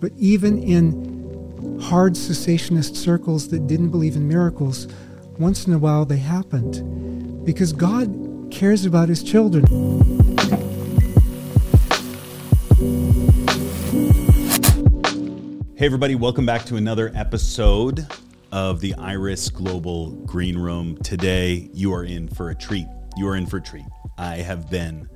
[0.00, 4.88] But even in hard cessationist circles that didn't believe in miracles,
[5.38, 9.66] once in a while they happened because God cares about his children.
[15.76, 18.06] Hey, everybody, welcome back to another episode
[18.52, 20.96] of the Iris Global Green Room.
[21.02, 22.86] Today, you are in for a treat.
[23.18, 23.84] You are in for a treat.
[24.16, 25.10] I have been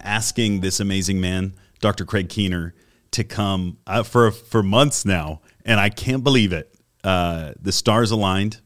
[0.00, 2.04] asking this amazing man, Dr.
[2.04, 2.74] Craig Keener,
[3.12, 6.74] to come uh, for for months now, and I can't believe it.
[7.04, 8.60] Uh, the stars aligned,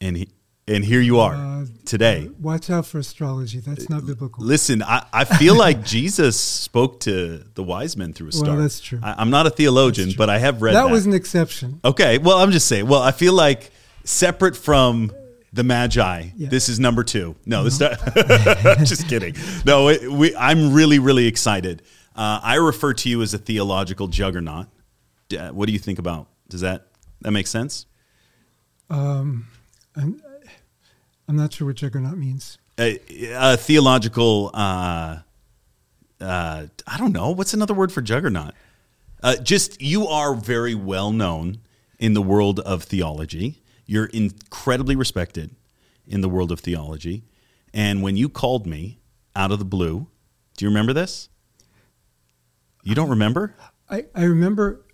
[0.00, 0.28] and he,
[0.68, 2.30] and here you are Uh, today.
[2.40, 3.58] Watch out for astrology.
[3.60, 4.44] That's not biblical.
[4.44, 8.56] Listen, I, I feel like Jesus spoke to the wise men through a star.
[8.56, 9.00] that's true.
[9.02, 10.92] I, I'm not a theologian, but I have read That that.
[10.92, 11.80] was an exception.
[11.84, 12.86] Okay, well, I'm just saying.
[12.86, 13.70] Well, I feel like
[14.04, 15.10] separate from
[15.52, 16.48] the Magi, Yeah.
[16.48, 17.34] this is number two.
[17.46, 17.78] No, this
[18.88, 19.34] just kidding.
[19.64, 21.82] No, it, we, I'm really, really excited.
[22.14, 24.66] Uh, I refer to you as a theological juggernaut.
[25.36, 26.28] Uh, What do you think about?
[26.48, 26.86] Does that
[27.22, 27.86] that make sense?
[28.90, 29.46] I'm,
[29.96, 32.58] I'm not sure what juggernaut means.
[32.78, 33.00] A,
[33.34, 34.50] a theological.
[34.54, 35.18] Uh,
[36.20, 37.30] uh, I don't know.
[37.30, 38.54] What's another word for juggernaut?
[39.22, 41.58] Uh, just you are very well known
[41.98, 43.62] in the world of theology.
[43.86, 45.54] You're incredibly respected
[46.06, 47.24] in the world of theology.
[47.72, 48.98] And when you called me
[49.34, 50.06] out of the blue,
[50.56, 51.28] do you remember this?
[52.84, 53.54] You don't remember?
[53.90, 54.84] I, I remember.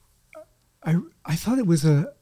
[0.82, 2.12] I I thought it was a,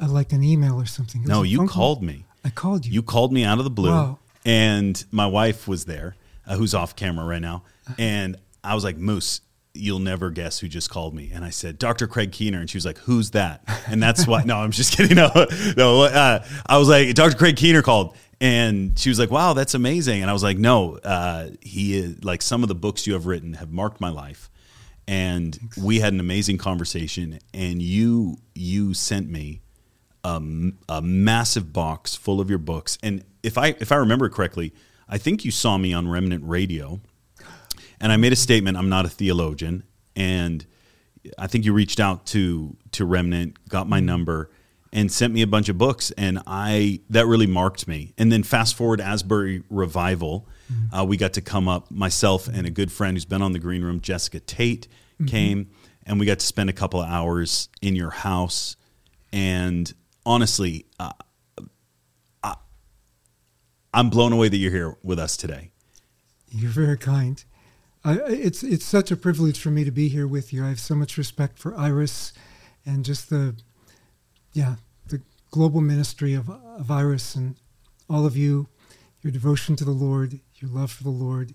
[0.00, 1.22] a like an email or something.
[1.24, 1.68] No, you call.
[1.68, 2.24] called me.
[2.44, 2.92] I called you.
[2.92, 4.18] You called me out of the blue, Wow.
[4.44, 7.62] and my wife was there, uh, who's off camera right now.
[7.98, 9.40] And I was like, Moose,
[9.74, 11.30] you'll never guess who just called me.
[11.32, 12.06] And I said, Dr.
[12.06, 12.60] Craig Keener.
[12.60, 13.62] And she was like, Who's that?
[13.86, 15.16] And that's why, no, I'm just kidding.
[15.16, 15.30] No,
[15.76, 16.02] no.
[16.02, 17.36] Uh, I was like, Dr.
[17.36, 18.16] Craig Keener called.
[18.40, 20.22] And she was like, Wow, that's amazing.
[20.22, 23.26] And I was like, No, uh, he is like some of the books you have
[23.26, 24.50] written have marked my life.
[25.08, 27.40] And we had an amazing conversation.
[27.52, 29.62] And you, you sent me
[30.22, 30.40] a,
[30.88, 32.98] a massive box full of your books.
[33.02, 34.72] And if I if I remember correctly,
[35.08, 37.00] I think you saw me on Remnant Radio,
[38.00, 38.76] and I made a statement.
[38.76, 39.84] I'm not a theologian,
[40.16, 40.66] and
[41.38, 44.50] I think you reached out to to Remnant, got my number,
[44.92, 48.12] and sent me a bunch of books, and I that really marked me.
[48.18, 50.48] And then fast forward Asbury Revival,
[50.92, 51.90] uh, we got to come up.
[51.90, 54.88] Myself and a good friend who's been on the Green Room, Jessica Tate,
[55.26, 55.70] came,
[56.06, 58.76] and we got to spend a couple of hours in your house.
[59.32, 59.92] And
[60.24, 61.12] honestly, uh,
[62.42, 62.54] I,
[63.92, 65.72] I'm blown away that you're here with us today.
[66.50, 67.44] You're very kind.
[68.04, 70.64] I, it's it's such a privilege for me to be here with you.
[70.64, 72.32] I have so much respect for Iris,
[72.86, 73.56] and just the,
[74.52, 74.76] yeah,
[75.08, 77.56] the global ministry of of Iris and
[78.08, 78.68] all of you,
[79.20, 81.54] your devotion to the Lord, your love for the Lord,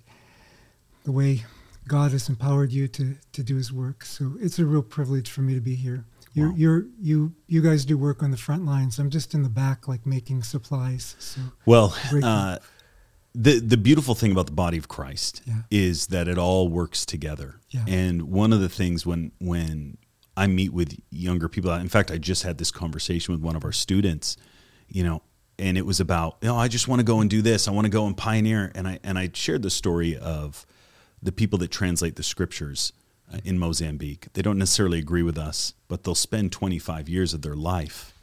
[1.05, 1.43] the way
[1.87, 4.05] God has empowered you to to do His work.
[4.05, 6.05] So it's a real privilege for me to be here.
[6.33, 6.55] You're, Wow.
[6.57, 8.97] you're you you guys do work on the front lines.
[8.99, 11.15] I'm just in the back, like making supplies.
[11.19, 12.57] So Well, uh,
[13.35, 15.61] the the beautiful thing about the body of Christ Yeah.
[15.69, 17.59] is that it all works together.
[17.69, 17.85] Yeah.
[17.87, 19.97] And one of the things when when
[20.35, 23.63] I meet with younger people, in fact, I just had this conversation with one of
[23.63, 24.35] our students,
[24.87, 25.21] you know,
[25.59, 27.67] and it was about, you know, I just want to go and do this.
[27.67, 28.71] I want to go and pioneer.
[28.73, 30.65] And I and I shared the story of
[31.23, 32.93] the people that translate the scriptures
[33.33, 34.27] uh, in Mozambique.
[34.33, 38.13] They don't necessarily agree with us, but they'll spend 25 years of their life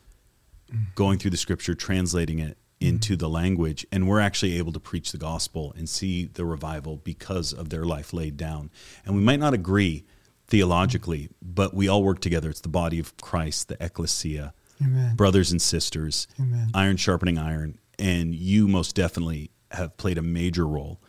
[0.95, 5.13] going through the scripture, translating it into the language, and we're actually able to preach
[5.13, 8.71] the gospel and see the revival because of their life laid down.
[9.05, 10.05] And we might not agree
[10.47, 12.49] theologically, but we all work together.
[12.49, 15.15] It's the body of Christ, the ecclesia, Amen.
[15.15, 16.71] brothers and sisters, Amen.
[16.73, 21.01] iron sharpening iron, and you most definitely have played a major role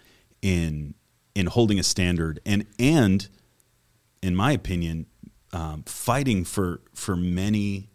[0.41, 0.94] in
[1.36, 3.28] in holding a standard and and
[4.22, 5.08] in my opinion,
[5.53, 7.90] um, fighting for for many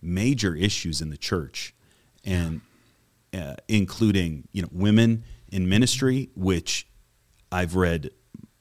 [0.00, 1.74] major issues in the church,
[2.24, 2.60] and
[3.32, 6.86] uh, including you know women in ministry, which
[7.50, 8.10] I've read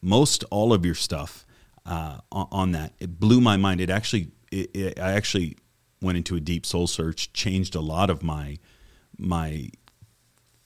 [0.02, 1.46] most all of your stuff
[1.86, 2.94] uh, on, on that.
[3.00, 3.80] It blew my mind.
[3.82, 5.58] It actually, it, it, I actually
[6.02, 8.58] went into a deep soul search, changed a lot of my
[9.18, 9.70] my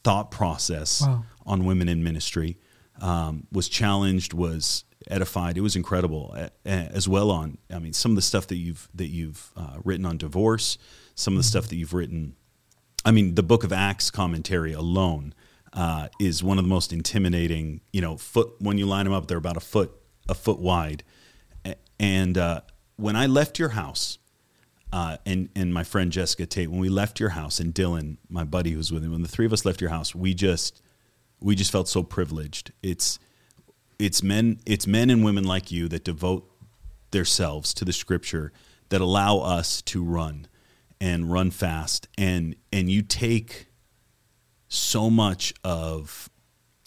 [0.03, 1.25] thought process Wow.
[1.45, 2.57] on women in ministry.
[3.01, 5.57] Um, was challenged, was edified.
[5.57, 6.35] It was incredible,
[6.65, 7.57] as well on.
[7.71, 10.77] I mean, some of the stuff that you've that you've uh, written on divorce,
[11.15, 12.35] some of the stuff that you've written.
[13.05, 15.33] I mean, the Book of Acts commentary alone
[15.73, 17.81] uh, is one of the most intimidating.
[17.93, 19.91] You know, foot when you line them up, they're about a foot
[20.27, 21.03] a foot wide.
[21.99, 22.61] And uh,
[22.95, 24.19] when I left your house,
[24.91, 28.43] uh, and and my friend Jessica Tate, when we left your house, and Dylan, my
[28.43, 30.81] buddy who's with me, when the three of us left your house, we just
[31.39, 32.71] we just felt so privileged.
[32.81, 33.19] It's
[33.99, 36.49] it's men it's men and women like you that devote
[37.11, 38.51] themselves to the scripture
[38.89, 40.47] that allow us to run
[40.99, 43.67] and run fast and and you take
[44.67, 46.29] so much of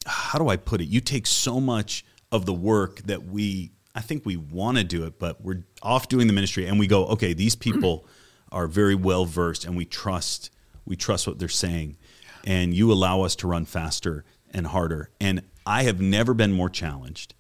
[0.07, 0.89] how do I put it?
[0.89, 5.05] You take so much of the work that we I think we want to do
[5.05, 8.07] it, but we're off doing the ministry and we go, okay, these people
[8.53, 10.51] are very well versed and we trust
[10.85, 11.97] we trust what they're saying.
[12.45, 15.11] And you allow us to run faster and harder.
[15.21, 17.35] And I have never been more challenged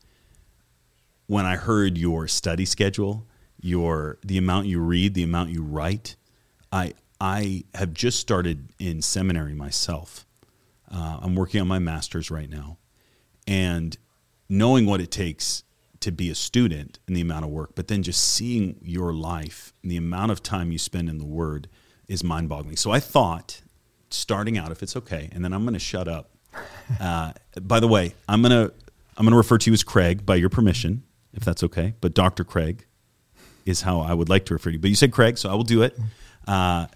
[1.26, 3.26] when I heard your study schedule,
[3.60, 6.16] your the amount you read, the amount you write.
[6.72, 10.26] I I have just started in seminary myself.
[10.90, 12.78] Uh, I'm working on my master's right now,
[13.46, 13.96] and
[14.48, 15.62] knowing what it takes
[16.00, 19.72] to be a student and the amount of work, but then just seeing your life
[19.82, 21.68] and the amount of time you spend in the Word
[22.08, 22.76] is mind boggling.
[22.76, 23.60] So I thought,
[24.08, 26.30] starting out, if it's okay, and then I'm going to shut up.
[26.98, 27.32] Uh,
[27.62, 28.74] by the way, I'm going to
[29.16, 31.94] I'm to refer to you as Craig by your permission, if that's okay.
[32.00, 32.42] But Dr.
[32.42, 32.84] Craig
[33.64, 34.80] is how I would like to refer to you.
[34.80, 35.96] But you said Craig, so I will do it.
[36.48, 36.86] Uh,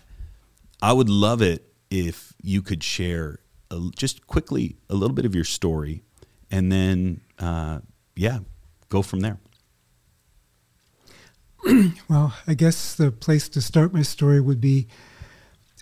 [0.83, 3.41] I would love it if you could share
[3.71, 6.03] a, just quickly a little bit of your story,
[6.51, 7.81] and then uh,
[8.17, 8.39] yeah,
[8.89, 9.39] go from there.
[12.09, 14.87] well, I guess the place to start my story would be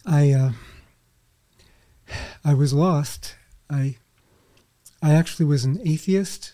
[0.05, 0.53] I uh,
[2.45, 3.37] I was lost.
[3.73, 3.97] I
[5.03, 6.53] I actually was an atheist,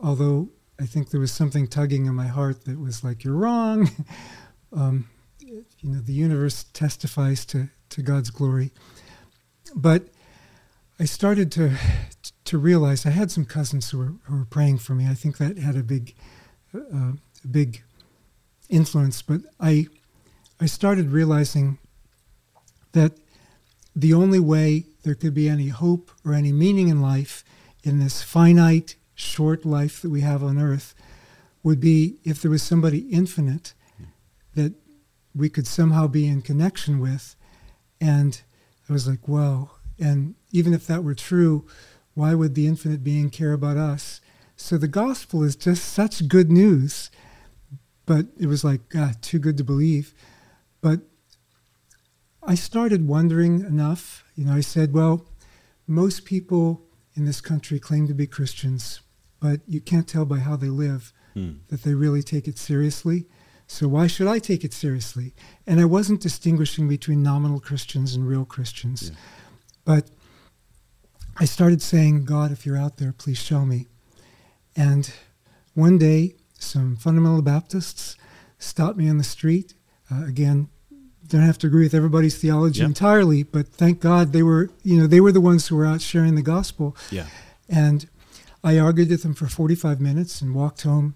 [0.00, 0.48] although
[0.80, 3.90] I think there was something tugging in my heart that was like, "You're wrong."
[4.72, 5.08] um,
[5.40, 8.72] you know, the universe testifies to to God's glory.
[9.74, 10.08] But
[10.98, 11.76] I started to
[12.44, 15.08] to realize I had some cousins who were who were praying for me.
[15.08, 16.14] I think that had a big
[16.74, 17.12] uh,
[17.44, 17.82] a big
[18.68, 19.22] influence.
[19.22, 19.86] But I
[20.60, 21.78] I started realizing
[22.92, 23.12] that
[23.94, 27.44] the only way there could be any hope or any meaning in life
[27.82, 30.94] in this finite short life that we have on earth
[31.62, 33.72] would be if there was somebody infinite
[34.54, 34.74] that
[35.34, 37.36] we could somehow be in connection with
[38.00, 38.42] and
[38.88, 39.70] I was like, wow.
[39.98, 41.66] And even if that were true,
[42.14, 44.20] why would the infinite being care about us?
[44.56, 47.10] So the gospel is just such good news.
[48.06, 50.14] But it was like, ah, too good to believe.
[50.82, 51.00] But
[52.42, 54.23] I started wondering enough.
[54.34, 55.26] You know, I said, well,
[55.86, 56.82] most people
[57.14, 59.00] in this country claim to be Christians,
[59.40, 61.52] but you can't tell by how they live hmm.
[61.68, 63.26] that they really take it seriously.
[63.66, 65.34] So why should I take it seriously?
[65.66, 69.10] And I wasn't distinguishing between nominal Christians and real Christians.
[69.10, 69.16] Yeah.
[69.84, 70.10] But
[71.36, 73.86] I started saying, God, if you're out there, please show me.
[74.76, 75.12] And
[75.74, 78.16] one day, some fundamental Baptists
[78.58, 79.74] stopped me on the street.
[80.10, 80.68] Uh, again,
[81.28, 82.88] don't have to agree with everybody's theology yep.
[82.88, 86.00] entirely, but thank God they were, you know, they were the ones who were out
[86.00, 86.96] sharing the gospel.
[87.10, 87.26] Yeah.
[87.68, 88.08] And
[88.62, 91.14] I argued with them for 45 minutes and walked home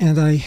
[0.00, 0.44] and I,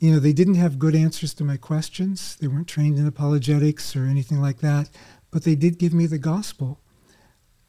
[0.00, 2.36] you know, they didn't have good answers to my questions.
[2.36, 4.90] They weren't trained in apologetics or anything like that,
[5.30, 6.80] but they did give me the gospel.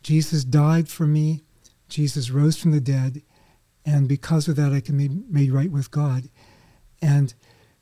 [0.01, 1.41] Jesus died for me.
[1.87, 3.21] Jesus rose from the dead.
[3.85, 6.29] And because of that, I can be made right with God.
[7.03, 7.33] And,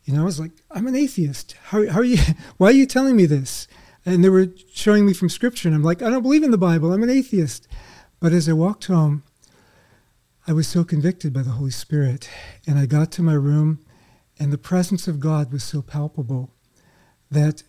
[0.09, 1.55] you know, I was like, I'm an atheist.
[1.65, 2.17] How, how are you?
[2.57, 3.67] Why are you telling me this?
[4.07, 5.67] And they were showing me from scripture.
[5.67, 6.91] And I'm like, I don't believe in the Bible.
[6.91, 7.67] I'm an atheist.
[8.19, 9.21] But as I walked home,
[10.47, 12.27] I was so convicted by the Holy Spirit.
[12.65, 13.85] And I got to my room,
[14.39, 16.55] and the presence of God was so palpable
[17.29, 17.61] that,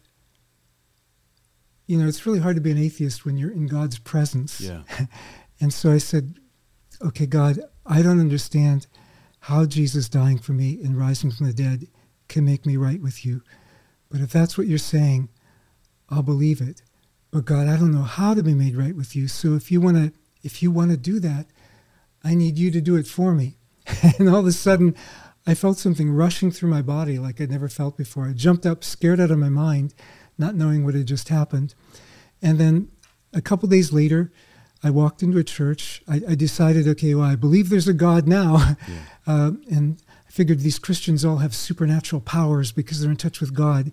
[1.86, 4.62] you know, it's really hard to be an atheist when you're in God's presence.
[4.62, 4.84] Yeah.
[5.60, 6.36] and so I said,
[7.02, 8.86] okay, God, I don't understand
[9.40, 11.86] how Jesus dying for me and rising from the dead
[12.30, 13.42] can make me right with you.
[14.10, 15.28] But if that's what you're saying,
[16.08, 16.82] I'll believe it.
[17.30, 19.28] But God, I don't know how to be made right with you.
[19.28, 21.46] So if you want to if you want to do that,
[22.24, 23.58] I need you to do it for me.
[24.18, 24.96] and all of a sudden,
[25.46, 28.26] I felt something rushing through my body like I'd never felt before.
[28.26, 29.94] I jumped up, scared out of my mind,
[30.38, 31.74] not knowing what had just happened.
[32.40, 32.90] And then
[33.32, 34.32] a couple days later,
[34.82, 36.02] I walked into a church.
[36.08, 38.76] I, I, decided, okay, well, I believe there's a God now.
[38.88, 38.96] Yeah.
[39.26, 43.52] Uh, and I figured these Christians all have supernatural powers because they're in touch with
[43.52, 43.90] God.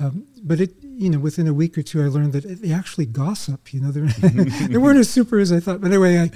[0.00, 3.06] Um, but it, you know, within a week or two, I learned that they actually
[3.06, 3.72] gossip.
[3.72, 3.90] You know,
[4.68, 5.80] they weren't as super as I thought.
[5.80, 6.30] But anyway, I,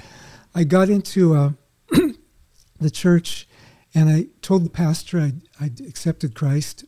[0.55, 1.51] I got into uh,
[2.79, 3.45] the church
[3.93, 6.85] and I told the pastor I I accepted Christ.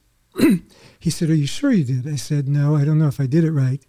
[0.99, 3.27] he said, "Are you sure you did?" I said, "No, I don't know if I
[3.27, 3.85] did it right."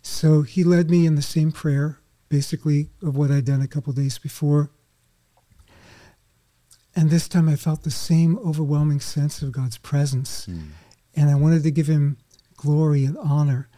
[0.00, 1.98] So he led me in the same prayer,
[2.30, 4.70] basically of what I'd done a couple days before.
[6.96, 10.46] And this time I felt the same overwhelming sense of God's presence.
[10.46, 10.68] Mm.
[11.14, 12.16] And I wanted to give him
[12.56, 13.68] glory and honor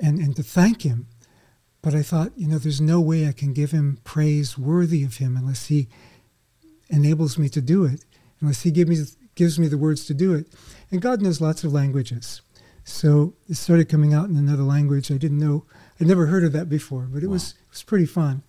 [0.00, 1.08] and, and to thank him
[1.82, 5.18] but I thought, you know, there's no way I can give him praise worthy of
[5.18, 5.88] him unless he
[6.90, 8.04] enables me to do it,
[8.40, 8.96] unless he give me,
[9.34, 10.48] gives me the words to do it.
[10.90, 12.42] And God knows lots of languages.
[12.84, 15.10] So it started coming out in another language.
[15.10, 15.66] I didn't know,
[16.00, 17.34] I'd never heard of that before, but it Wow.
[17.34, 18.42] was it was pretty fun.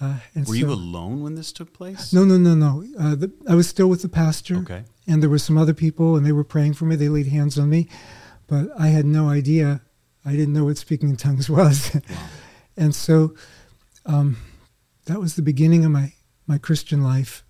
[0.00, 2.12] Uh, and Were you alone when this took place?
[2.12, 2.84] No, no, no, no.
[2.98, 4.84] Uh, the, I was still with the pastor, Okay.
[5.06, 6.96] and there were some other people, and they were praying for me.
[6.96, 7.88] They laid hands on me,
[8.46, 9.80] but I had no idea.
[10.24, 12.00] I didn't know what speaking in tongues was, Wow.
[12.76, 13.34] and so
[14.04, 14.36] um,
[15.06, 16.12] that was the beginning of my
[16.46, 17.42] my Christian life.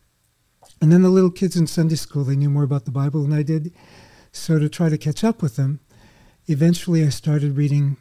[0.80, 3.32] And then the little kids in Sunday school, they knew more about the Bible than
[3.32, 3.72] I did.
[4.30, 5.80] So to try to catch up with them,
[6.46, 7.96] eventually I started reading.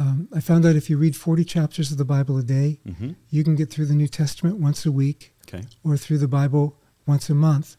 [0.00, 3.10] Um, I found out if you read 40 chapters of the Bible a day, hmm
[3.28, 5.64] you can get through the New Testament once a week Okay.
[5.84, 6.76] or through the Bible
[7.06, 7.76] once a month.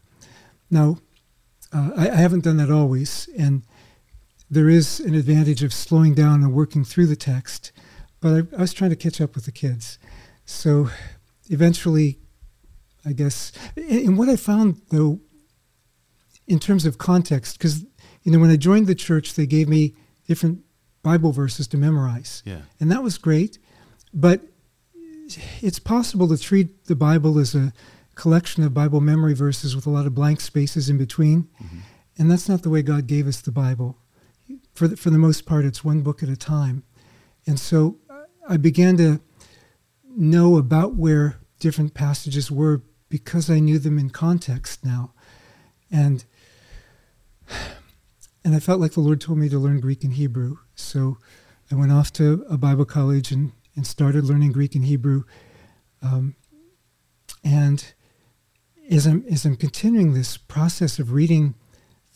[0.70, 0.98] Now,
[1.72, 3.62] uh, I, I haven't done that always, and
[4.48, 7.72] there is an advantage of slowing down and working through the text,
[8.20, 9.98] but I, I was trying to catch up with the kids.
[10.44, 10.88] So
[11.50, 12.18] eventually,
[13.04, 15.20] I guess, and and what I found though,
[16.46, 17.84] in terms of context, because,
[18.22, 19.94] you know, when I joined the church, they gave me
[20.28, 20.60] different
[21.02, 22.62] Bible verses to memorize Yeah.
[22.80, 23.58] and that was great.
[24.14, 24.42] But
[25.60, 27.72] it's possible to treat the Bible as a
[28.14, 31.78] collection of Bible memory verses with a lot of blank spaces in between, Mhm.
[32.18, 33.96] and that's not the way God gave us the Bible.
[34.74, 36.82] For the, for the most part, it's one book at a time,
[37.46, 39.20] and so uh, I began to
[40.14, 45.12] know about where different passages were because I knew them in context now,
[45.90, 46.24] and
[48.44, 50.58] and I felt like the Lord told me to learn Greek and Hebrew.
[50.74, 51.18] So
[51.70, 55.24] I went off to a Bible college and, and started learning Greek and Hebrew.
[56.02, 56.34] Um,
[57.44, 57.92] and
[58.90, 61.54] as I'm, as I'm continuing this process of reading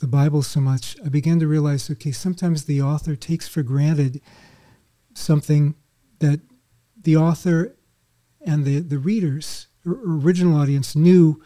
[0.00, 4.21] the Bible so much, I began to realize okay, sometimes the author takes for granted
[5.14, 5.75] something
[6.18, 6.40] that
[7.00, 7.76] the author
[8.45, 11.42] and the, the readers, or original audience, knew,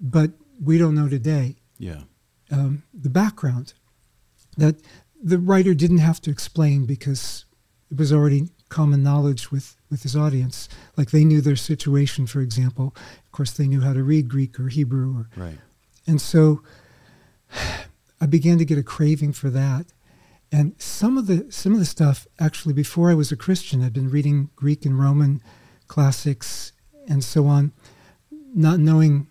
[0.00, 0.30] but
[0.62, 2.02] we don't know today Yeah.
[2.50, 3.74] um, the background
[4.60, 4.76] that
[5.22, 7.44] the writer didn't have to explain because
[7.90, 10.68] it was already common knowledge with, with his audience.
[10.96, 12.94] Like they knew their situation, for example.
[13.24, 15.58] Of course, they knew how to read Greek or Hebrew, or, Right.
[16.06, 16.62] and so
[18.20, 19.86] I began to get a craving for that.
[20.52, 23.92] And some of the some of the stuff actually before I was a Christian, I'd
[23.92, 25.42] been reading Greek and Roman
[25.86, 26.72] classics
[27.08, 27.72] and so on,
[28.54, 29.28] not knowing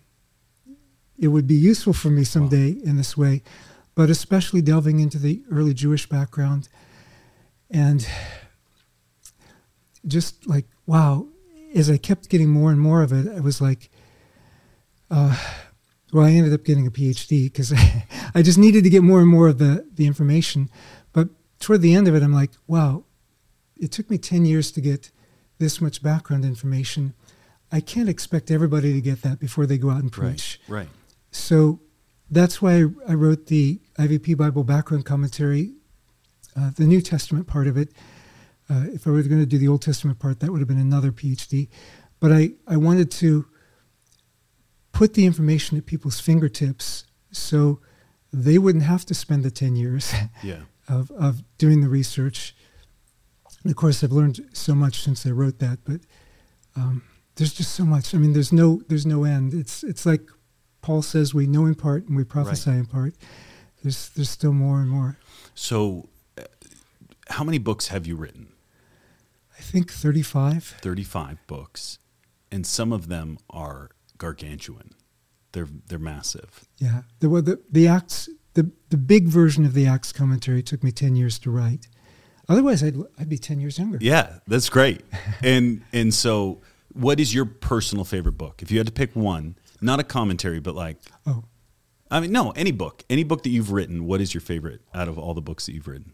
[1.18, 3.42] it would be useful for me someday in this way,
[4.00, 6.70] but especially delving into the early Jewish background
[7.70, 8.08] and
[10.06, 11.28] just like wow,
[11.74, 13.90] as I kept getting more and more of it, I was like,
[15.10, 15.36] uh,
[16.14, 17.74] well, I ended up getting a PhD because
[18.34, 20.70] I just needed to get more and more of the the information.
[21.12, 21.28] But
[21.58, 23.04] toward the end of it, I'm like, wow,
[23.76, 25.10] it took me ten years to get
[25.58, 27.12] this much background information.
[27.70, 30.58] I can't expect everybody to get that before they go out and preach.
[30.68, 30.78] Right.
[30.78, 30.88] Right.
[31.32, 31.80] So
[32.30, 35.72] that's why I wrote the IVP Bible background commentary,
[36.56, 37.90] uh, the New Testament part of it.
[38.68, 40.78] Uh, if I were going to do the Old Testament part, that would have been
[40.78, 41.68] another PhD.
[42.20, 43.46] But I, I wanted to
[44.92, 47.80] put the information at people's fingertips so
[48.32, 50.60] they wouldn't have to spend the 10 years Yeah.
[50.88, 52.54] of, of doing the research.
[53.62, 56.00] And of course, I've learned so much since I wrote that, but
[56.76, 57.02] um,
[57.36, 58.14] there's just so much.
[58.14, 59.52] I mean, there's no there's no end.
[59.52, 60.22] It's it's like
[60.82, 63.14] Paul says, we know in part and we prophesy in part.
[63.82, 65.16] There's there's still more and more.
[65.54, 66.08] So,
[66.38, 66.42] uh,
[67.28, 68.48] how many books have you written?
[69.58, 70.76] I think 35.
[70.80, 71.98] 35 books,
[72.50, 74.90] and some of them are gargantuan.
[75.52, 76.66] They're they're massive.
[76.78, 80.82] Yeah, the well, the the Acts the the big version of the Acts commentary took
[80.82, 81.88] me 10 years to write.
[82.48, 83.98] Otherwise, I'd I'd be 10 years younger.
[84.00, 85.02] Yeah, that's great.
[85.42, 86.60] and and so,
[86.92, 88.62] what is your personal favorite book?
[88.62, 90.96] If you had to pick one, not a commentary, but like,
[91.26, 91.44] Oh,
[92.10, 94.04] I mean, no, any book, any book that you've written.
[94.06, 96.12] What is your favorite out of all the books that you've written?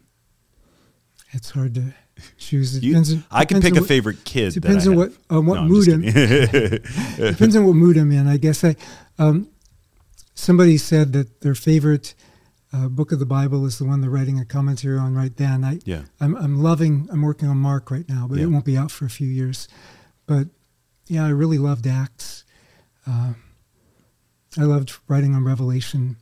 [1.33, 1.93] it's hard to
[2.37, 2.77] choose.
[2.77, 3.13] It You- depends.
[3.13, 4.53] on- I can depends pick a what- favorite kid.
[4.53, 6.01] that depends on what- on what No, I'm mood I'm-
[7.17, 8.27] depends on what mood I'm in.
[8.27, 8.75] I guess I.
[9.19, 9.49] Um,
[10.33, 12.13] somebody said that their favorite
[12.73, 15.63] uh, book of the Bible is the one they're writing a commentary on right then.
[15.65, 17.07] I, yeah, I'm, I'm loving.
[17.11, 18.45] I'm working on Mark right now, but Yeah.
[18.45, 19.67] it won't be out for a few years.
[20.27, 20.47] But
[21.07, 22.45] yeah, I really loved Acts.
[23.05, 23.33] Uh,
[24.57, 26.17] I loved writing on Revelation.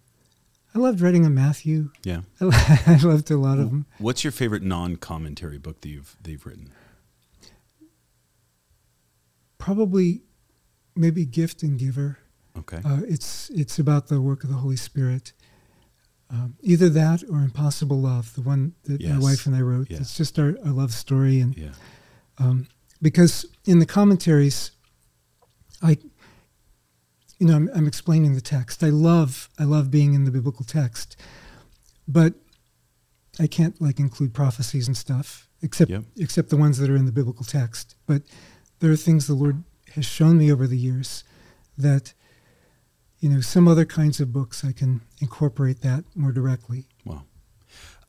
[0.74, 1.92] I loved writing on Matthew.
[2.04, 2.22] yeah.
[2.42, 3.86] I, I loved a lot of them.
[3.98, 6.72] What's your favorite non-commentary book that you've that you've written?
[9.58, 10.24] Probably,
[10.96, 12.20] maybe Gift and Giver.
[12.58, 12.80] Okay.
[12.84, 15.34] Uh, it's it's about the work of the Holy Spirit.
[16.30, 19.92] Um, either that or Impossible Love, the one that my wife and I wrote.
[19.92, 21.70] It's just our, our love story, and yeah.
[22.40, 22.68] um,
[23.02, 24.72] because in the commentaries,
[25.84, 25.98] I,
[27.46, 28.84] you know I'm, I'm explaining the text.
[28.84, 31.16] I love I love being in the biblical text,
[32.08, 32.34] but
[33.40, 36.04] I can't like include prophecies and stuff except Yep.
[36.18, 37.96] except the ones that are in the biblical text.
[38.08, 38.24] But
[38.80, 41.24] there are things the Lord has shown me over the years
[41.78, 42.14] that
[43.20, 46.86] you know some other kinds of books I can incorporate that more directly.
[47.06, 47.26] Wow.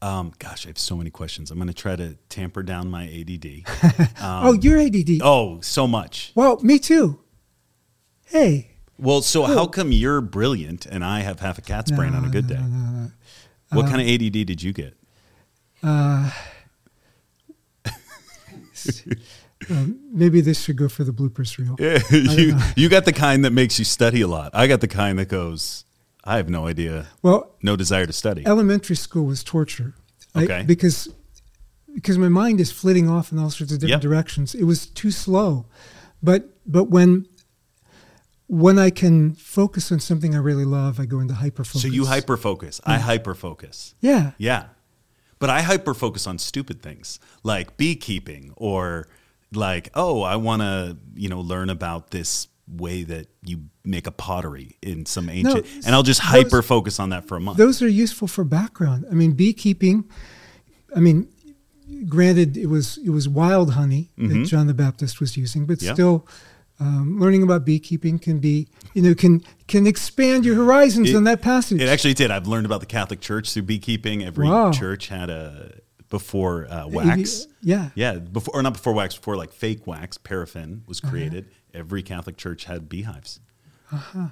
[0.00, 1.50] Um, gosh, I have so many questions.
[1.50, 4.10] I'm going to try to tamper down my ADD.
[4.22, 5.20] oh, you're ADD.
[5.22, 6.32] oh, so much.
[6.34, 7.20] Well, me too.
[8.26, 8.75] Hey.
[8.98, 9.66] Well, so how oh.
[9.66, 12.56] come you're brilliant and I have half a cat's brain on a good day?
[12.56, 13.08] Uh,
[13.70, 14.96] what uh, kind of ADD did you get?
[15.82, 16.30] Uh,
[19.70, 21.76] um, maybe this should go for the bloopers reel.
[22.36, 24.50] you you got the kind that makes you study a lot.
[24.54, 25.84] I got the kind that goes,
[26.24, 28.46] I have no idea, Well, no desire to study.
[28.46, 29.94] elementary school was torture.
[30.34, 30.62] I- Okay.
[30.66, 31.08] because
[31.94, 34.10] because my mind is flitting off in all sorts of different Yep.
[34.10, 34.54] directions.
[34.54, 35.66] It was too slow.
[36.22, 37.26] But but when
[38.48, 41.82] when I can focus on something I really love, I go into hyper focus.
[41.82, 42.80] So you hyper focus.
[42.84, 43.94] I hyper focus.
[44.00, 44.32] Yeah.
[44.38, 44.66] Yeah.
[45.38, 49.08] But I hyper focus on stupid things like beekeeping or
[49.52, 54.10] like, oh, I want to, you know, learn about this way that you make a
[54.10, 57.58] pottery in some ancient and I'll just hyper focus on that for a month.
[57.58, 59.04] Those are useful for background.
[59.10, 60.08] I mean, beekeeping.
[60.94, 61.28] I mean,
[62.08, 65.86] granted, it was it was wild honey that John the Baptist was using, but Mm-hmm.
[65.86, 65.92] Yeah.
[65.94, 66.28] still,
[66.78, 71.24] um, learning about beekeeping can be you know can can expand your horizons It- on
[71.24, 71.80] that passage.
[71.80, 72.30] It actually did.
[72.30, 74.22] I've learned about the Catholic Church through beekeeping.
[74.24, 74.72] Every Wow.
[74.72, 75.78] church had a
[76.08, 77.46] before uh, wax.
[77.62, 77.90] yeah.
[77.94, 81.10] Yeah, before or not before wax, before like fake wax, paraffin was Uh-huh.
[81.10, 81.48] created.
[81.74, 83.40] Every Catholic church had beehives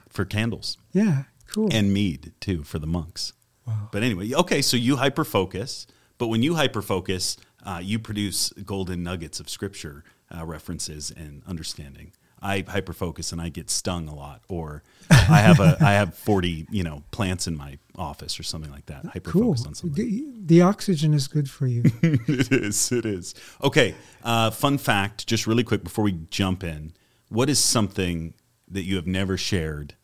[0.09, 1.69] for candles Yeah, cool.
[1.73, 3.33] and mead too for the monks.
[3.67, 3.89] Wow.
[3.93, 5.87] But anyway, okay, so you hyper focus,
[6.19, 11.43] but when you hyper focus, uh, you produce golden nuggets of scripture uh, references and
[11.47, 12.13] understanding.
[12.45, 16.15] I hyper focus and I get stung a lot, or I have a I have
[16.15, 19.07] forty you know plants in my office or something like that.
[19.07, 19.55] Hyper cool.
[19.55, 20.05] focus on something.
[20.05, 21.83] The, the oxygen is good for you.
[22.03, 22.93] it is.
[22.93, 23.35] It is.
[23.63, 23.95] Okay.
[24.23, 26.93] Uh, fun fact, just really quick before we jump in.
[27.31, 28.35] What is something
[28.69, 29.95] that you have never shared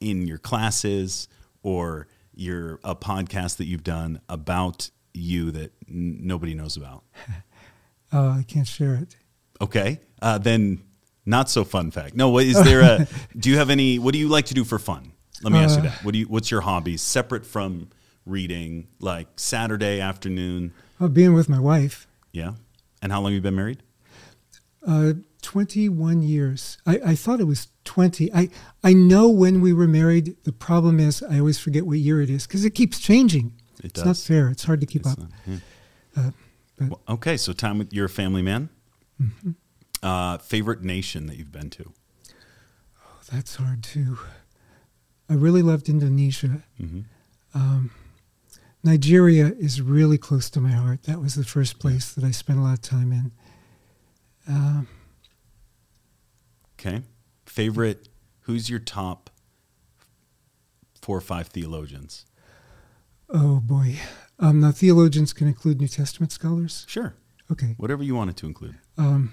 [0.00, 1.28] in your classes
[1.62, 7.04] or your a podcast that you've done about you that n- nobody knows about?
[8.12, 9.16] uh, I can't share it.
[9.62, 10.00] Okay.
[10.20, 10.82] Uh, then
[11.26, 12.14] not so fun fact.
[12.14, 12.28] No.
[12.30, 12.80] What is there?
[12.82, 13.08] A,
[13.38, 13.98] do you have any?
[13.98, 15.12] What do you like to do for fun?
[15.42, 16.04] Let me ask you Uh, that.
[16.04, 16.26] What do you?
[16.26, 17.88] What's your hobbies separate from
[18.26, 18.88] reading?
[19.00, 20.72] Like Saturday afternoon.
[21.00, 22.52] Uh, being with my wife, Yeah.
[23.02, 23.82] And how long have you been married?
[24.86, 26.78] uh, 21 years.
[26.86, 28.32] I, I thought it was 20.
[28.32, 28.48] I,
[28.82, 30.36] I know when we were married.
[30.44, 33.52] The problem is I always forget what year it is because it keeps changing.
[33.80, 34.48] It it's not fair.
[34.50, 35.18] It's hard to keep It's up.
[35.18, 35.56] not- yeah.
[36.16, 36.30] Uh,
[36.78, 38.68] but Well, okay, so time with you're a family man.
[39.20, 39.50] Mm-hmm.
[40.04, 41.92] Uh, favorite nation that you've been to?
[43.04, 44.18] Oh, that's hard too.
[45.30, 46.62] I really loved Indonesia.
[46.80, 47.00] Mm-hmm.
[47.54, 47.90] Um,
[48.82, 51.04] Nigeria is really close to my heart.
[51.04, 53.32] That was the first place that I spent a lot of time in.
[54.46, 54.88] Um,
[56.78, 57.02] Okay,
[57.46, 58.08] favorite.
[58.40, 59.30] Who's your top
[61.00, 62.26] four or five theologians?
[63.30, 63.96] oh boy.
[64.38, 66.84] Um, now, theologians can include New Testament scholars.
[66.88, 67.14] Sure,
[67.50, 67.74] Okay.
[67.78, 68.74] whatever you wanted to include.
[68.98, 69.32] Um,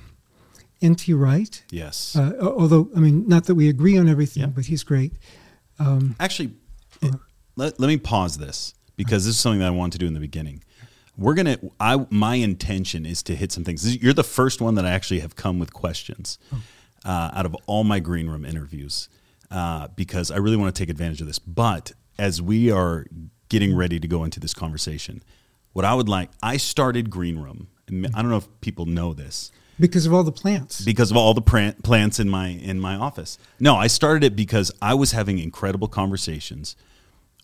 [0.81, 1.13] N.T.
[1.13, 1.63] Wright.
[1.71, 4.47] Yes, Uh, although, I mean, not that we agree on everything, Yeah.
[4.49, 5.13] but he's great.
[5.79, 6.53] Um, actually,
[7.01, 7.15] it-
[7.55, 10.13] let, let me pause this because this is something that I wanted to do in
[10.13, 10.63] the beginning.
[11.17, 11.57] We're gonna.
[11.79, 13.83] I my intention is to hit some things.
[13.83, 16.39] This- You're the first one that I actually have come with questions
[17.05, 19.09] uh, out of all my green room interviews
[19.51, 21.37] uh, because I really want to take advantage of this.
[21.39, 23.05] But as we are
[23.49, 25.21] getting ready to go into this conversation,
[25.73, 27.67] what I would like, I started green room.
[27.89, 30.81] I don't know if people know this because of all the plants.
[30.81, 33.37] because of all the plant, plants in my in my office.
[33.59, 36.75] No, I started it because I was having incredible conversations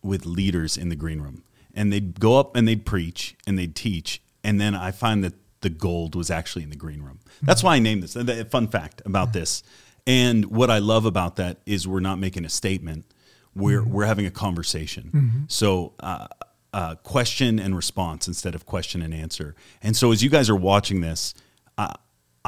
[0.02, 3.76] with leaders in the green room, and they'd go up and they'd preach and they'd
[3.76, 7.20] teach, and then I find that the gold was actually in the green room.
[7.42, 8.14] That's why I named this.
[8.14, 9.64] The fun fact about this,
[10.06, 13.06] and what I love about that is we're not making a statement.
[13.56, 15.46] We're we're having a conversation.
[15.50, 15.94] So.
[16.00, 16.28] Uh,
[16.74, 19.56] uh, question and response instead of question and answer.
[19.82, 21.34] And so, as you guys are watching this,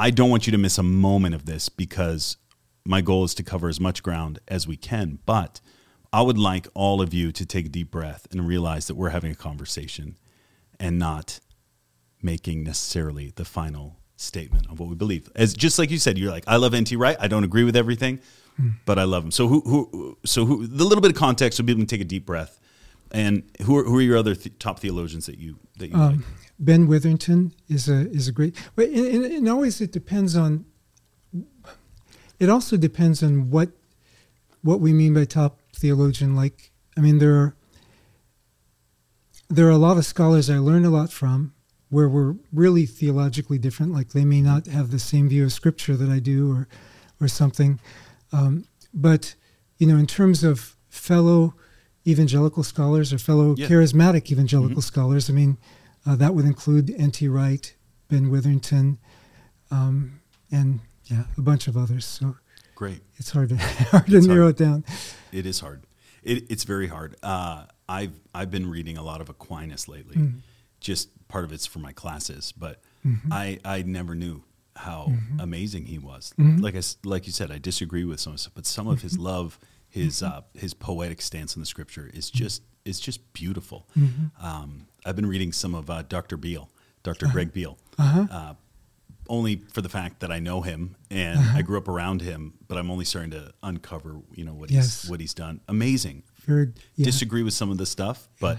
[0.00, 2.38] I don't want you to miss a moment of this because
[2.86, 5.18] my goal is to cover as much ground as we can.
[5.26, 5.60] But
[6.10, 9.10] I would like all of you to take a deep breath and realize that we're
[9.10, 10.16] having a conversation
[10.80, 11.40] and not
[12.22, 15.28] making necessarily the final statement of what we believe.
[15.36, 17.18] As just like you said, you're like, I love NT Wright.
[17.20, 18.20] I don't agree with everything,
[18.86, 19.30] but I love him.
[19.30, 22.04] So who, who, so who, the little bit of context so people can take a
[22.04, 22.58] deep breath.
[23.12, 26.16] And who are, who are your other th- top theologians that you that you um,
[26.16, 26.26] like?
[26.60, 30.66] Ben Witherington is a is a great, but and, always it depends on.
[32.38, 33.70] It also depends on what
[34.62, 36.36] what we mean by top theologian.
[36.36, 37.54] Like, I mean, there are
[39.48, 41.54] there are a lot of scholars I learn a lot from
[41.88, 43.92] where we're really theologically different.
[43.92, 46.68] Like, they may not have the same view of Scripture that I do, or
[47.20, 47.80] or something.
[48.32, 49.34] Um, but
[49.78, 51.54] you know, in terms of fellow
[52.06, 53.66] evangelical scholars or fellow Yeah.
[53.68, 54.84] charismatic evangelical Mhm.
[54.84, 55.56] scholars, I mean,
[56.06, 57.28] uh, that would include N.T.
[57.28, 57.74] Wright,
[58.08, 58.98] Ben Witherington,
[59.70, 62.04] um, and yeah, a bunch of others.
[62.04, 62.36] So
[62.74, 63.00] Great.
[63.16, 63.56] it's hard to
[63.90, 64.60] hard to It's narrow hard.
[64.60, 64.84] it down.
[65.32, 65.82] It is hard.
[66.22, 67.16] It, it's very hard.
[67.22, 70.16] Uh, I've I've been reading a lot of Aquinas lately.
[70.16, 70.40] Mm.
[70.80, 73.32] Just part of it's for my classes, but Mhm.
[73.32, 74.42] I I never knew
[74.76, 75.40] how Mm-hmm.
[75.40, 76.32] amazing he was.
[76.38, 76.60] Mhm.
[76.60, 79.02] Like I like you said, I disagree with some but some of Mm-hmm.
[79.08, 79.58] his love,
[79.88, 83.88] his uh, his poetic stance on the scripture is just is just beautiful.
[83.98, 84.44] Mm-hmm.
[84.46, 86.36] Um, I've been reading some of uh, Dr.
[86.36, 86.68] Beale,
[87.02, 88.26] doctor Greg Beale, Uh-huh.
[88.30, 88.54] Uh,
[89.28, 91.58] only for the fact that I know him and Uh-huh.
[91.58, 95.02] I grew up around him, but I'm only starting to uncover, you know, what Yes.
[95.02, 95.60] he's what he's done.
[95.68, 96.24] Amazing.
[96.46, 97.04] Very yeah.
[97.04, 98.58] Disagree with some of the stuff, but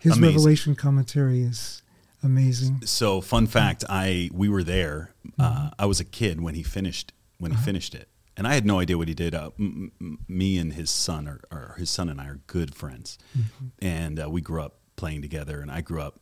[0.00, 0.34] His amazing.
[0.36, 1.82] Revelation commentary is
[2.22, 2.82] amazing.
[2.84, 5.14] so fun fact, I we were there.
[5.26, 5.40] Mm-hmm.
[5.42, 7.60] Uh, I was a kid when he finished when Uh-huh.
[7.60, 9.34] he finished it, and I had no idea what he did.
[9.34, 12.74] Uh, m- m- me and his son, are, or his son and I, are good
[12.74, 13.66] friends, Mm-hmm.
[13.82, 15.60] and uh, we grew up playing together.
[15.60, 16.20] And I grew up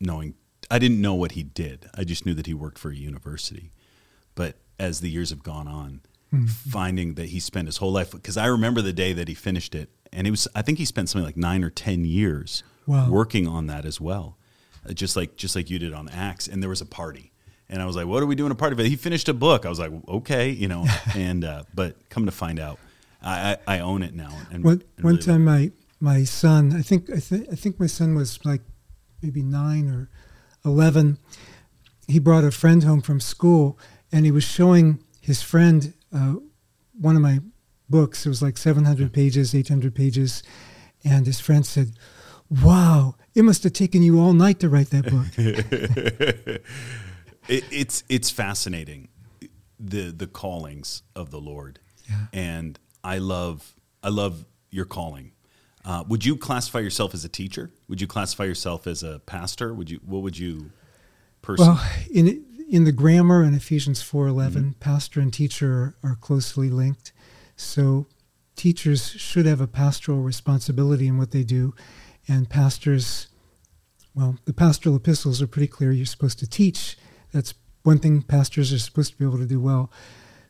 [0.00, 0.34] knowing
[0.70, 1.88] I didn't know what he did.
[1.94, 3.70] I just knew that he worked for a university.
[4.34, 6.00] But as the years have gone on,
[6.32, 6.46] Mm-hmm.
[6.46, 9.72] finding that he spent his whole life because I remember the day that he finished
[9.72, 13.08] it, and it was I think he spent something like nine or ten years Wow.
[13.08, 14.36] working on that as well,
[14.84, 16.48] uh, just like just like you did on Acts.
[16.48, 17.30] And there was a party,
[17.68, 19.64] and I was like, "What are we doing a party?" But he finished a book.
[19.64, 20.84] I was like, "Okay," you know.
[21.14, 22.80] and uh, but come to find out,
[23.22, 24.36] I, I, I own it now.
[24.50, 25.70] And, One one time, my
[26.04, 28.60] my son, I think I, th- I think my son was like
[29.22, 30.08] maybe nine or
[30.64, 31.18] eleven.
[32.06, 33.78] He brought a friend home from school,
[34.12, 36.34] and he was showing his friend uh,
[37.00, 37.40] one of my
[37.88, 38.26] books.
[38.26, 40.42] It was like seven hundred pages, eight hundred pages,
[41.02, 41.92] and his friend said,
[42.50, 45.28] "Wow, it must have taken you all night to write that book."
[47.48, 49.08] it, it's it's fascinating
[49.80, 51.78] the the callings of the Lord,
[52.10, 52.26] Yeah.
[52.32, 55.32] and I love I love your calling.
[55.84, 57.70] Uh, would you classify yourself as a teacher?
[57.88, 59.74] Would you classify yourself as a pastor?
[59.74, 60.70] Would you what would you
[61.42, 61.66] person?
[61.66, 64.70] Well, in in the grammar in Ephesians four Mm-hmm.
[64.80, 67.12] pastor and teacher are, are closely linked.
[67.56, 68.06] So
[68.56, 71.74] teachers should have a pastoral responsibility in what they do,
[72.26, 73.28] and pastors,
[74.14, 75.92] well, the pastoral epistles are pretty clear.
[75.92, 76.96] You're supposed to teach.
[77.32, 79.90] That's one thing pastors are supposed to be able to do well.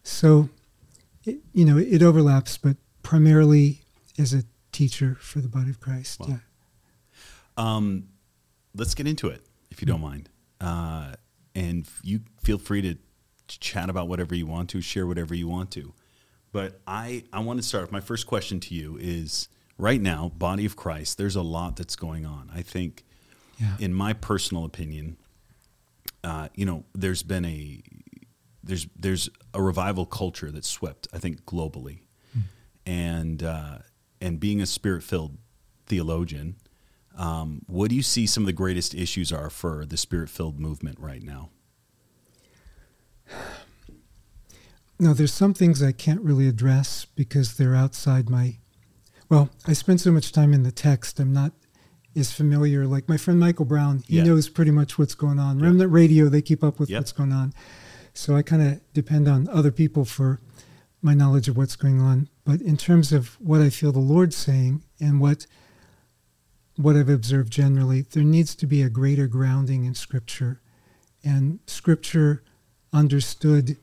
[0.04, 0.48] So,
[1.24, 3.80] it, you know, it overlaps, but primarily
[4.18, 4.44] as a
[4.74, 6.20] teacher for the body of Christ.
[6.20, 6.26] Wow.
[6.28, 6.36] Yeah.
[7.56, 8.08] Um,
[8.74, 10.28] let's get into it, if you don't mind.
[10.60, 11.14] Uh,
[11.54, 12.94] and you feel free to
[13.48, 15.94] ch- chat about whatever you want to, share whatever you want to.
[16.52, 17.90] But I, I want to start.
[17.92, 21.96] My first question to you is right now, body of Christ, there's a lot that's
[21.96, 22.50] going on.
[22.54, 23.04] I think,
[23.58, 23.76] Yeah.
[23.78, 25.16] in my personal opinion,
[26.24, 27.82] uh, you know, there's been a
[28.62, 31.98] there's there's a revival culture that's swept, I think, globally,
[32.86, 33.78] and uh,
[34.24, 35.36] and being a spirit filled
[35.86, 36.56] theologian,
[37.16, 40.58] um, what do you see some of the greatest issues are for the spirit filled
[40.58, 41.50] movement right now?
[44.98, 48.58] Now, there's some things I can't really address because they're outside my.
[49.28, 51.52] Well, I spend so much time in the text, I'm not
[52.16, 52.86] as familiar.
[52.86, 54.24] Like my friend Michael Brown, he Yeah.
[54.24, 55.58] knows pretty much what's going on.
[55.58, 57.00] Remnant Radio, they keep up with Yep.
[57.00, 57.52] what's going on.
[58.12, 60.40] So I kind of depend on other people for
[61.04, 62.28] my knowledge of what's going on.
[62.44, 65.46] But in terms of what I feel the Lord's saying and what
[66.76, 70.60] what I've observed generally, there needs to be a greater grounding in Scripture,
[71.22, 72.42] and Scripture
[72.92, 73.76] understood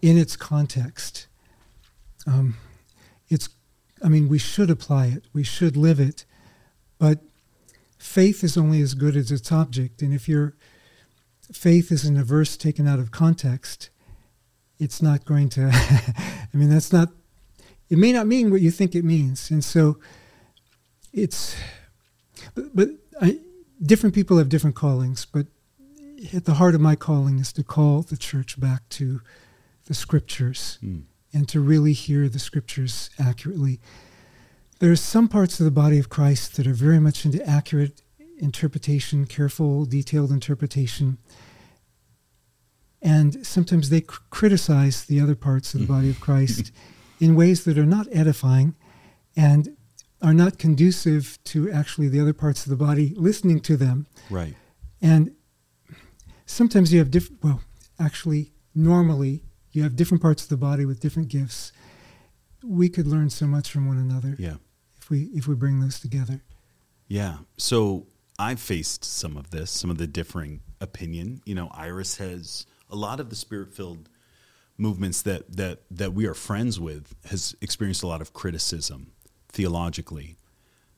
[0.00, 1.26] in its context.
[2.26, 2.56] Um,
[3.28, 3.50] it's,
[4.02, 6.24] I mean, we should apply it, we should live it,
[6.98, 7.18] but
[7.98, 10.00] faith is only as good as its object.
[10.00, 10.54] And if your
[11.52, 13.89] faith is in a verse taken out of context,
[14.80, 17.10] it's not going to, I mean, that's not,
[17.88, 19.50] it may not mean what you think it means.
[19.50, 19.98] And so
[21.12, 21.54] it's,
[22.54, 22.88] but, but
[23.20, 23.38] I,
[23.82, 25.46] different people have different callings, but
[26.34, 29.20] at the heart of my calling is to call the church back to
[29.86, 31.00] the scriptures Hmm.
[31.32, 33.80] and to really hear the scriptures accurately.
[34.78, 38.02] There are some parts of the body of Christ that are very much into accurate
[38.38, 41.18] interpretation, careful, detailed interpretation.
[43.02, 46.24] And sometimes they cr- criticize the other parts of the body of mm-hmm.
[46.24, 46.72] Christ
[47.18, 48.74] in ways that are not edifying
[49.36, 49.76] and
[50.22, 54.06] are not conducive to actually the other parts of the body listening to them.
[54.28, 54.54] Right.
[55.00, 55.34] And
[56.44, 57.62] sometimes you have different, well,
[57.98, 61.72] actually, normally, you have different parts of the body with different gifts.
[62.62, 64.56] we could learn so much from one another Yeah.
[65.00, 66.42] if we if we bring those together.
[67.08, 67.38] Yeah.
[67.56, 68.06] So
[68.38, 71.40] I've faced some of this, some of the differing opinion.
[71.46, 74.08] You know, Iris has a lot of the spirit filled
[74.78, 79.12] movements that that that we are friends with has experienced a lot of criticism
[79.48, 80.38] theologically.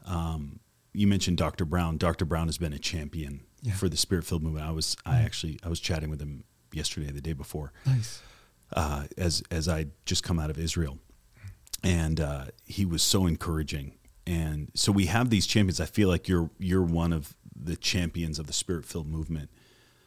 [0.04, 0.60] Um,
[0.92, 1.64] you mentioned Dr.
[1.64, 1.96] Brown.
[1.96, 2.24] Dr.
[2.24, 3.74] Brown has been a champion Yeah.
[3.74, 4.66] for the spirit filled movement.
[4.66, 8.20] I was I actually I was chatting with him yesterday, the day before Nice.
[8.74, 10.98] uh, as as I just come out of Israel,
[11.82, 13.94] and uh, he was so encouraging.
[14.26, 15.80] And so we have these champions.
[15.80, 19.50] I feel like you're you're one of the champions of the spirit filled movement.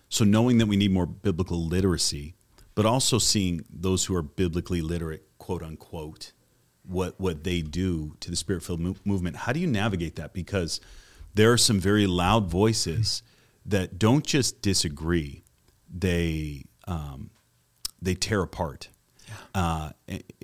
[0.10, 2.36] So knowing that we need more biblical literacy,
[2.76, 6.34] but also seeing those who are biblically literate, quote unquote,
[6.84, 9.38] what what they do to the spirit filled mo- movement.
[9.38, 10.34] How do you navigate that?
[10.34, 10.80] Because
[11.34, 13.24] there are some very loud voices
[13.66, 15.44] that don't just disagree;
[15.90, 17.32] they um,
[18.02, 18.90] they tear apart
[19.54, 19.92] uh,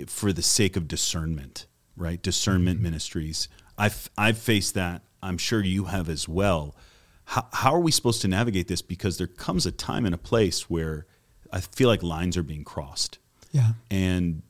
[0.07, 2.21] for the sake of discernment, right?
[2.21, 3.47] Discernment ministries.
[3.77, 5.03] I've I've faced that.
[5.21, 6.75] I'm sure you have as well.
[7.31, 8.81] How, how are we supposed to navigate this?
[8.81, 11.05] Because there comes a time and a place where
[11.49, 13.19] I feel like lines are being crossed,
[13.53, 13.71] Yeah.
[13.89, 14.41] and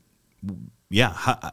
[0.89, 1.51] yeah, I-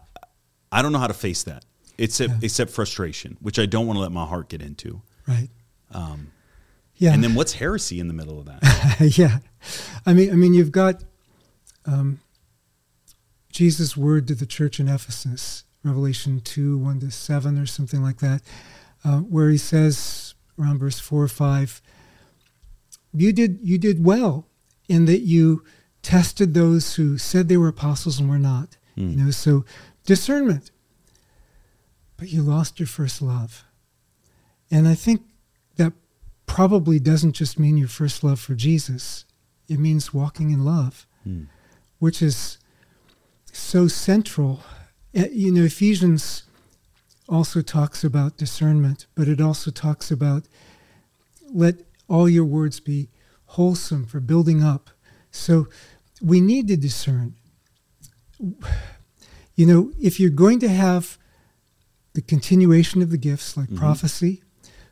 [0.72, 1.64] I don't know how to face that.
[1.98, 2.38] Except Yeah.
[2.42, 5.02] except frustration, which I don't want to let my heart get into.
[5.26, 5.50] Right.
[5.90, 6.28] Um,
[6.96, 7.12] Yeah.
[7.12, 8.60] And then what's heresy in the middle of that?
[9.18, 9.38] yeah,
[10.06, 11.04] I mean, I mean, you've got
[11.84, 12.20] um,
[13.52, 18.18] Jesus' word to the church in Ephesus, Revelation two one to seven or something like
[18.18, 18.42] that,
[19.04, 20.27] uh, where he says
[20.58, 21.80] around verse four or five,
[23.12, 24.46] "You did you did well
[24.88, 25.62] in that you
[26.02, 28.76] tested those who said they were apostles and were not.
[28.94, 29.10] Hmm.
[29.10, 29.64] You know, so
[30.06, 30.70] discernment,
[32.16, 33.64] but you lost your first love,
[34.70, 35.22] and I think
[35.76, 35.92] that
[36.46, 39.24] probably doesn't just mean your first love for Jesus.
[39.68, 41.44] It means walking in love, Hmm.
[41.98, 42.58] which is
[43.52, 44.62] so central.
[45.16, 46.44] Uh, You know, Ephesians
[47.28, 50.44] also talks about discernment, but it also talks about
[51.52, 51.76] let
[52.08, 53.08] all your words be
[53.46, 54.90] wholesome for building up.
[55.30, 55.68] So
[56.22, 57.34] we need to discern.
[59.56, 61.18] You know, if you're going to have
[62.14, 63.76] the continuation of the gifts like Mhm.
[63.76, 64.42] prophecy,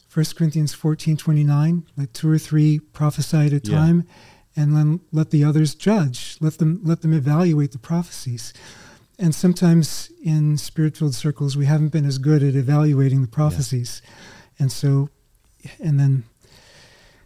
[0.09, 3.77] 1 Corinthians 14 29, let two or three prophesy at a Yeah.
[3.79, 4.05] time,
[4.55, 6.37] and then let the others judge.
[6.40, 8.53] Let them let them evaluate the prophecies.
[9.18, 14.02] And sometimes in spirit-filled circles, we haven't been as good at evaluating the prophecies,
[14.59, 15.09] and so,
[15.83, 16.24] and then,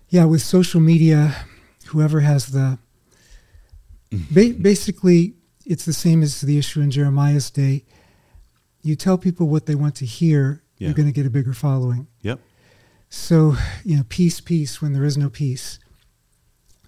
[0.09, 1.35] yeah, with social media,
[1.87, 2.79] whoever has the,
[4.13, 4.35] mm-hmm.
[4.35, 5.35] ba- basically,
[5.67, 7.85] it's the same as the issue in Jeremiah's day.
[8.83, 10.89] You tell people what they want to hear, Yeah.
[10.89, 12.07] you're going to get a bigger following.
[12.23, 12.41] Yep.
[13.09, 15.81] So, you know, peace, peace when there is no peace.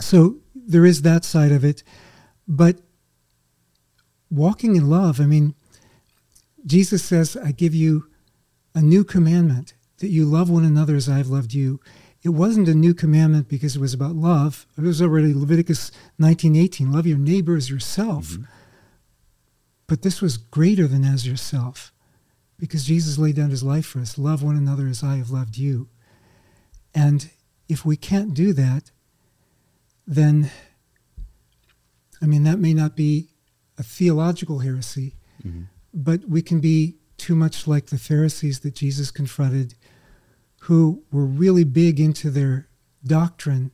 [0.00, 1.82] So there is that side of it.
[2.46, 2.80] But
[4.32, 5.54] walking in love, I mean,
[6.64, 8.06] Jesus says, I give you
[8.74, 11.80] a new commandment that you love one another as I've loved you.
[12.22, 14.66] It wasn't a new commandment because it was about love.
[14.78, 18.30] It was already Leviticus 19:18, love your neighbor as yourself.
[18.30, 18.46] Mhm.
[19.86, 21.92] But this was greater than as yourself
[22.58, 24.16] because Jesus laid down his life for us.
[24.16, 25.88] Love one another as I have loved you.
[26.94, 27.28] And
[27.68, 28.92] if we can't do that,
[30.06, 30.50] then,
[32.22, 33.31] I mean, that may not be
[33.82, 35.66] a theological heresy, Mhm.
[35.92, 39.74] but we can be too much like the Pharisees that Jesus confronted,
[40.66, 42.68] who were really big into their
[43.04, 43.72] doctrine.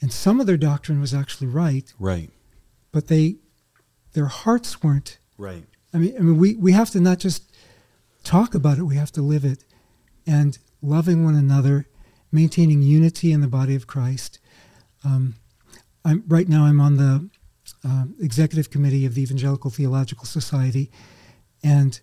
[0.00, 2.30] And some of their doctrine was actually right, Right.
[2.90, 3.36] but they,
[4.14, 5.66] their hearts weren't Right.
[5.92, 7.42] I mean, I mean, we, we have to not just
[8.22, 9.64] talk about it; we have to live it,
[10.26, 11.86] and loving one another,
[12.32, 14.38] maintaining unity in the body of Christ.
[15.02, 15.34] Um,
[16.04, 16.64] I'm right now.
[16.66, 17.28] I'm on the
[17.84, 20.90] um, executive committee of the Evangelical Theological Society,
[21.62, 22.00] and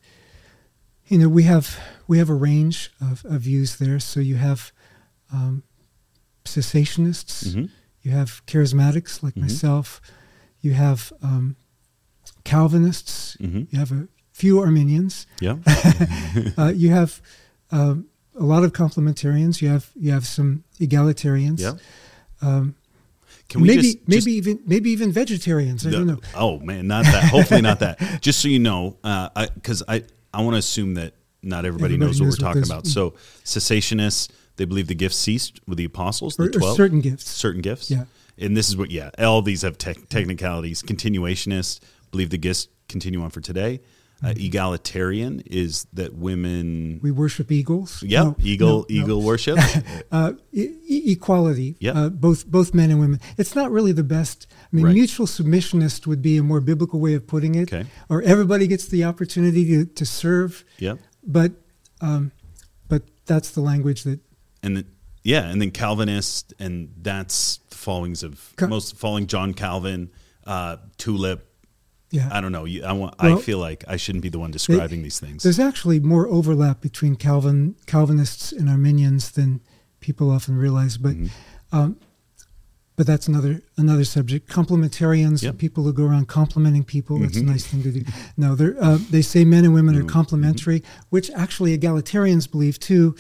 [1.08, 4.00] you know we have we have a range of, of views there.
[4.00, 4.72] So you have
[5.34, 5.64] um,
[6.46, 7.70] cessationists, Mhm.
[8.02, 9.42] you have charismatics like Mhm.
[9.42, 10.02] myself,
[10.62, 11.56] you have um,
[12.44, 13.68] Calvinists, Mhm.
[13.72, 15.58] you have a few Arminians, Yeah.
[16.58, 17.22] uh, you have
[17.72, 21.74] um, a lot of complementarians, you have you have some egalitarians, Yeah.
[22.42, 22.76] um,
[23.52, 25.86] Can we maybe just, maybe just- even maybe even vegetarians.
[25.86, 26.20] I the- don't know.
[26.34, 27.26] Oh man, not that.
[27.26, 28.00] Hopefully not that.
[28.22, 31.98] Just so you know, uh, because I I, want to assume that not everybody, Everybody
[31.98, 32.88] knows what we're what talking about.
[32.88, 37.02] So cessationists, they believe the gifts ceased with the apostles, the Or, or twelve, certain
[37.02, 37.30] gifts.
[37.30, 37.92] certain gifts.
[37.92, 38.06] Yeah.
[38.38, 40.82] And this is what, yeah, all these have tech technicalities.
[40.82, 41.80] Continuationists
[42.12, 43.82] believe the gifts continue on for today.
[44.24, 47.00] Uh, egalitarian is that women.
[47.02, 48.04] We worship eagles.
[48.04, 48.86] Yep, No, eagle no, no.
[48.90, 49.58] eagle worship.
[50.12, 51.76] uh, e- equality.
[51.80, 51.96] Yep.
[51.96, 53.20] Uh, both both men and women.
[53.38, 54.46] It's not really the best.
[54.72, 54.94] I mean, Right.
[54.94, 57.74] mutual submissionist would be a more biblical way of putting it.
[57.74, 57.88] Okay.
[58.10, 61.00] Or everybody gets the opportunity to, to serve, yep.
[61.26, 61.54] but
[62.00, 62.32] um,
[62.88, 64.20] but that's the language that
[64.62, 64.86] and then
[65.24, 70.12] yeah, and then Calvinist, and that's the followings of Ca- most following John Calvin,
[70.46, 71.48] uh, Tulip.
[72.12, 72.30] Yeah.
[72.32, 72.66] I don't know.
[72.68, 73.16] I want.
[73.22, 75.44] Well, I feel like I shouldn't be the one describing these things.
[75.44, 79.62] There's actually more overlap between Calvin Calvinists and Arminians than
[80.02, 81.30] people often realize, but Mhm.
[81.72, 81.96] um,
[82.98, 84.50] but that's another another subject.
[84.50, 85.58] Complementarians, Yep.
[85.58, 87.18] people who go around complimenting people.
[87.20, 87.46] That's a Mhm.
[87.46, 88.04] nice thing to do.
[88.38, 90.10] No, they're, uh, they say men and women are Mhm.
[90.10, 93.16] complementary, which actually egalitarians believe too,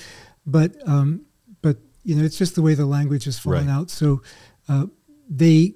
[0.45, 1.21] but um,
[1.61, 3.73] but you know it's just the way the language has fallen Right.
[3.73, 3.89] out.
[3.89, 4.21] So
[4.67, 4.87] uh,
[5.29, 5.75] they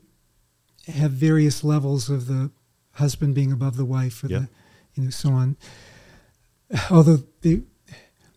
[0.87, 2.51] have various levels of the
[2.95, 4.41] husband being above the wife, or Yep.
[4.41, 4.49] the
[4.95, 5.57] you know so on.
[6.89, 7.61] Although they,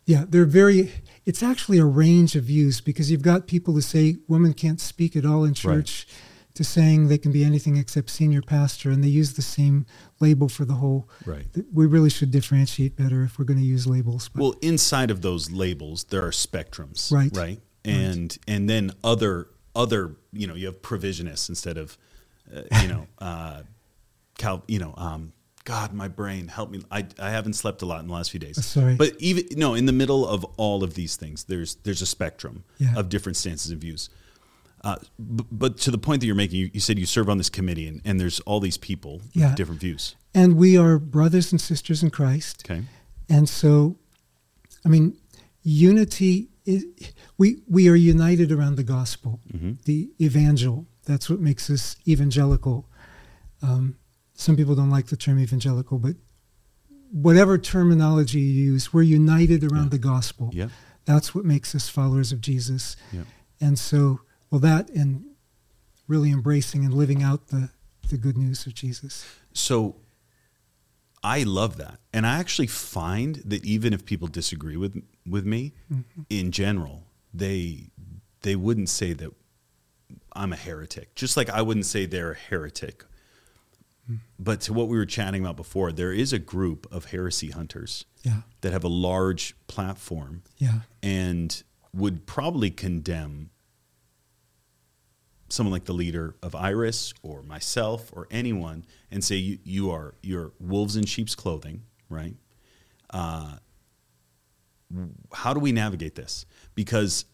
[0.04, 0.92] yeah, they're very.
[1.24, 5.14] It's actually a range of views because you've got people who say women can't speak
[5.16, 6.06] at all in church,
[6.54, 9.84] to saying they can be anything except senior pastor, and they use the same
[10.20, 11.08] label for the whole.
[11.26, 11.46] right.
[11.72, 14.28] We really should differentiate better if we're going to use labels.
[14.28, 17.30] But Well, inside of those labels, there are spectrums, Right.
[17.36, 21.96] Right, and and then other other you know you have provisionists instead of
[22.54, 23.62] uh, you know uh,
[24.38, 25.32] cal you know um,
[25.64, 28.40] God my brain help me I, I haven't slept a lot in the last few
[28.40, 28.64] days.
[28.64, 28.94] Sorry.
[28.96, 32.64] but even no in the middle of all of these things, there's there's a spectrum
[32.78, 32.94] Yeah.
[32.96, 34.08] of different stances and views.
[34.84, 37.36] Uh, b- but to the point that you're making, you, you said you serve on
[37.36, 39.48] this committee, and, and there's all these people Yeah.
[39.48, 40.14] with different views.
[40.34, 42.62] and we are brothers and sisters in Christ.
[42.64, 42.82] Okay,
[43.28, 43.96] And so,
[44.86, 45.16] I mean,
[45.62, 46.86] unity is
[47.36, 49.82] we we are united around the gospel, Mhm.
[49.84, 50.86] the evangel.
[51.04, 52.88] That's what makes us evangelical.
[53.62, 53.96] Um,
[54.38, 56.14] some people don't like the term evangelical, but
[57.10, 59.88] whatever terminology you use, we're united around Yeah.
[59.90, 60.50] the gospel.
[60.52, 60.68] yeah,
[61.06, 62.96] That's what makes us followers of Jesus.
[63.12, 63.24] yeah.
[63.60, 65.24] And so, well, that and
[66.06, 67.70] really embracing and living out the
[68.08, 69.26] the good news of Jesus.
[69.52, 69.96] So
[71.22, 71.98] I love that.
[72.12, 76.22] And I actually find that even if people disagree with with me mm-hmm.
[76.30, 77.90] in general, they
[78.42, 79.30] they wouldn't say that
[80.32, 81.16] I'm a heretic.
[81.16, 83.04] Just like I wouldn't say they're a heretic.
[84.38, 88.06] But to what we were chatting about before, there is a group of heresy hunters
[88.22, 93.50] Yeah, that have a large platform yeah, and would probably condemn
[95.50, 100.14] someone like the leader of Iris or myself or anyone and say you, you are
[100.22, 102.34] you're wolves in sheep's clothing, right?
[103.10, 103.56] Uh,
[105.32, 106.46] how do we navigate this?
[106.74, 107.24] Because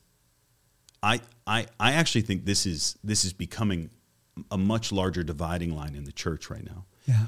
[1.02, 3.90] I, I I actually think this is this is becoming
[4.50, 7.26] a much larger dividing line in the church right now, yeah.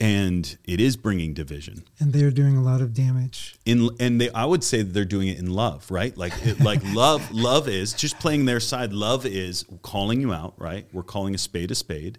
[0.00, 3.56] and it is bringing division And they're doing a lot of damage.
[3.66, 6.16] in and they I would say that they're doing it in love, right?
[6.16, 8.92] Like it, like love love is just playing their side.
[8.92, 10.86] Love is calling you out, right?
[10.92, 12.18] We're calling a spade a spade,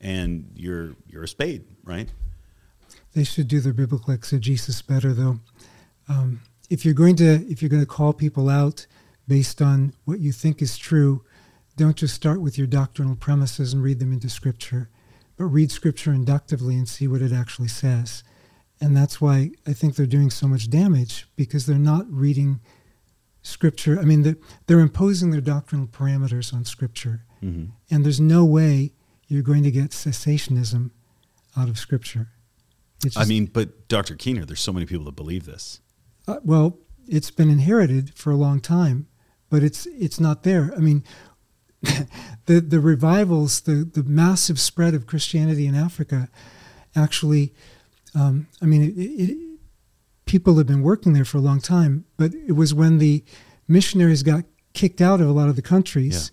[0.00, 2.08] and you're you're a spade, right?
[3.14, 5.38] They should do their biblical exegesis better, though.
[6.08, 8.86] Um, if you're going to if you're going to call people out
[9.28, 11.22] based on what you think is true,
[11.76, 14.88] don't just start with your doctrinal premises and read them into Scripture,
[15.36, 18.22] but read Scripture inductively and see what it actually says.
[18.80, 22.60] And that's why I think they're doing so much damage because they're not reading
[23.42, 23.98] Scripture.
[23.98, 27.70] I mean, they're, they're imposing their doctrinal parameters on Scripture, Mm-hmm.
[27.90, 28.92] and there's no way
[29.26, 30.90] you're going to get cessationism
[31.56, 32.28] out of Scripture.
[33.04, 34.14] It's I mean, but Dr.
[34.14, 35.80] Keener, there's so many people that believe this.
[36.28, 39.08] Uh, well, it's been inherited for a long time,
[39.50, 40.72] but it's it's not there.
[40.76, 41.02] I mean,
[42.46, 46.28] the the revivals, the the massive spread of Christianity in Africa,
[46.94, 47.52] actually,
[48.14, 49.38] um, I mean, it, it,
[50.26, 53.24] people have been working there for a long time, but it was when the
[53.68, 56.30] missionaries got kicked out of a lot of the countries.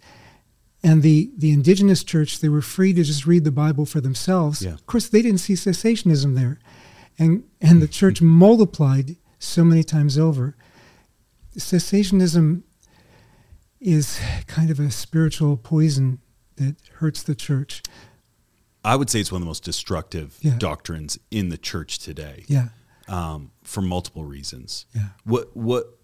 [0.81, 4.62] And the, the indigenous church, they were free to just read the Bible for themselves.
[4.62, 4.73] Yeah.
[4.73, 6.59] Of course, they didn't see cessationism there.
[7.17, 10.55] And, and the church multiplied so many times over.
[11.57, 12.63] Cessationism
[13.81, 16.19] is kind of a spiritual poison
[16.57, 17.81] that hurts the church.
[18.83, 20.58] I would say it's one of the most destructive Yeah.
[20.58, 22.69] doctrines in the church today, Yeah,
[23.08, 24.85] um, for multiple reasons.
[24.93, 25.10] yeah.
[25.23, 25.95] What what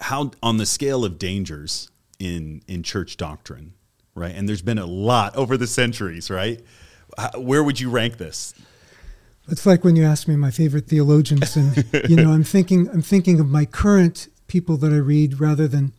[0.00, 3.72] how on the scale of dangers in in church doctrine,
[4.14, 4.34] right?
[4.34, 6.60] And there's been a lot over the centuries, right?
[7.16, 8.52] How- Where would you rank this?
[9.48, 13.02] It's like when you ask me my favorite theologians, and you know, I'm thinking I'm
[13.02, 15.92] thinking of my current people that I read rather than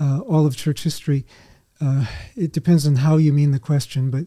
[0.00, 1.24] uh, all of church history.
[1.80, 4.26] Uh, it depends on how you mean the question, but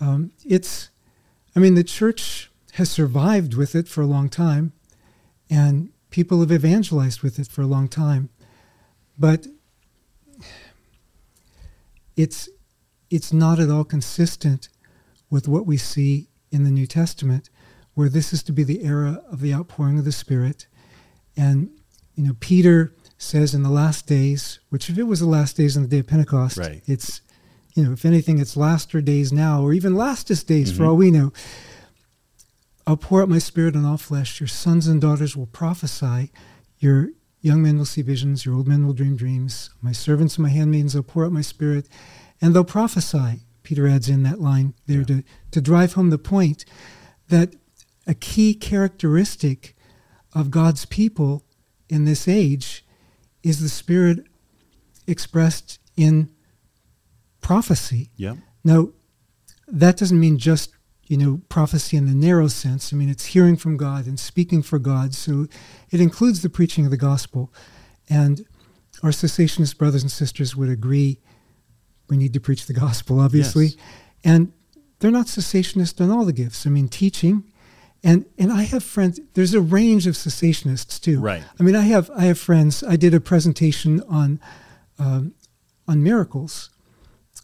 [0.00, 0.90] um, it's,
[1.54, 4.72] I mean, the church has survived with it for a long time,
[5.48, 8.30] and people have evangelized with it for a long time.
[9.18, 9.46] But
[12.16, 12.48] it's
[13.10, 14.68] it's not at all consistent
[15.28, 17.50] with what we see in the New Testament,
[17.94, 20.66] where this is to be the era of the outpouring of the Spirit.
[21.36, 21.70] And
[22.14, 25.76] you know, Peter says in the last days, which if it was the last days
[25.76, 26.82] on the day of Pentecost, right.
[26.86, 27.20] it's
[27.74, 30.82] you know, if anything, it's laster days now, or even lastest days mm-hmm.
[30.82, 31.32] for all we know.
[32.86, 34.40] I'll pour out my spirit on all flesh.
[34.40, 36.30] Your sons and daughters will prophesy.
[36.78, 37.10] Your
[37.40, 38.44] young men will see visions.
[38.44, 39.70] Your old men will dream dreams.
[39.80, 41.88] My servants and my handmaidens will pour out my spirit,
[42.40, 43.40] and they'll prophesy.
[43.62, 45.04] Peter adds in that line there yeah.
[45.04, 46.64] to, to drive home the point
[47.28, 47.54] that
[48.06, 49.76] a key characteristic
[50.34, 51.44] of God's people
[51.88, 52.81] in this age
[53.42, 54.26] is the spirit
[55.06, 56.30] expressed in
[57.40, 58.10] prophecy.
[58.16, 58.36] Yeah.
[58.64, 58.90] Now,
[59.68, 60.72] that doesn't mean just
[61.04, 62.92] you know prophecy in the narrow sense.
[62.92, 65.14] I mean, it's hearing from God and speaking for God.
[65.14, 65.46] So
[65.90, 67.52] it includes the preaching of the gospel.
[68.08, 68.46] And
[69.02, 71.18] our cessationist brothers and sisters would agree
[72.08, 73.66] we need to preach the gospel, obviously.
[73.66, 73.76] Yes.
[74.24, 74.52] And
[74.98, 76.66] they're not cessationist on all the gifts.
[76.66, 77.51] I mean, teaching.
[78.04, 79.20] And, and I have friends.
[79.34, 81.20] There's a range of cessationists too.
[81.20, 81.42] Right.
[81.58, 82.82] I mean, I have I have friends.
[82.82, 84.40] I did a presentation on
[84.98, 85.34] um,
[85.86, 86.70] on miracles,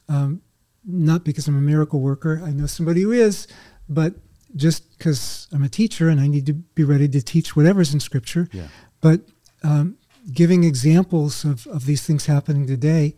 [0.09, 0.43] um,
[0.85, 2.43] not because I'm a miracle worker.
[2.45, 3.47] I know somebody who is,
[3.89, 4.15] but
[4.57, 8.01] just because I'm a teacher and I need to be ready to teach whatever's in
[8.01, 8.49] Scripture.
[8.53, 8.69] Yeah.
[9.01, 9.21] But
[9.63, 9.97] um,
[10.33, 13.17] giving examples of, of these things happening today,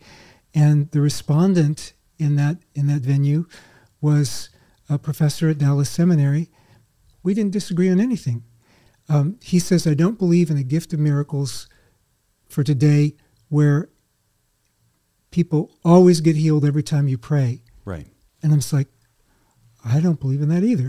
[0.55, 3.47] and the respondent in that in that venue
[4.01, 4.51] was
[4.89, 6.51] a professor at Dallas Seminary.
[7.23, 8.45] We didn't disagree on anything.
[9.09, 11.69] Um, he says, "I don't believe in a gift of miracles
[12.49, 13.15] for today,
[13.49, 13.89] where
[15.31, 17.63] people always get healed every time you pray.
[17.85, 18.07] Right.
[18.43, 18.89] And I'm just like,
[19.85, 20.89] I don't believe in that either.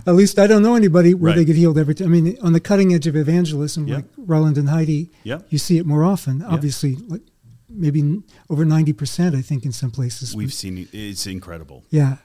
[0.06, 1.36] At least I don't know anybody where right.
[1.36, 2.06] they get healed every time.
[2.06, 3.96] I mean, on the cutting edge of evangelism, yep.
[3.96, 5.46] like Roland and Heidi, yep.
[5.50, 6.40] you see it more often.
[6.40, 6.50] Yep.
[6.50, 7.22] Obviously, like
[7.68, 10.34] maybe over 90%, I think, in some places.
[10.34, 10.88] We've seen it.
[10.92, 11.84] It's incredible.
[11.90, 12.16] Yeah.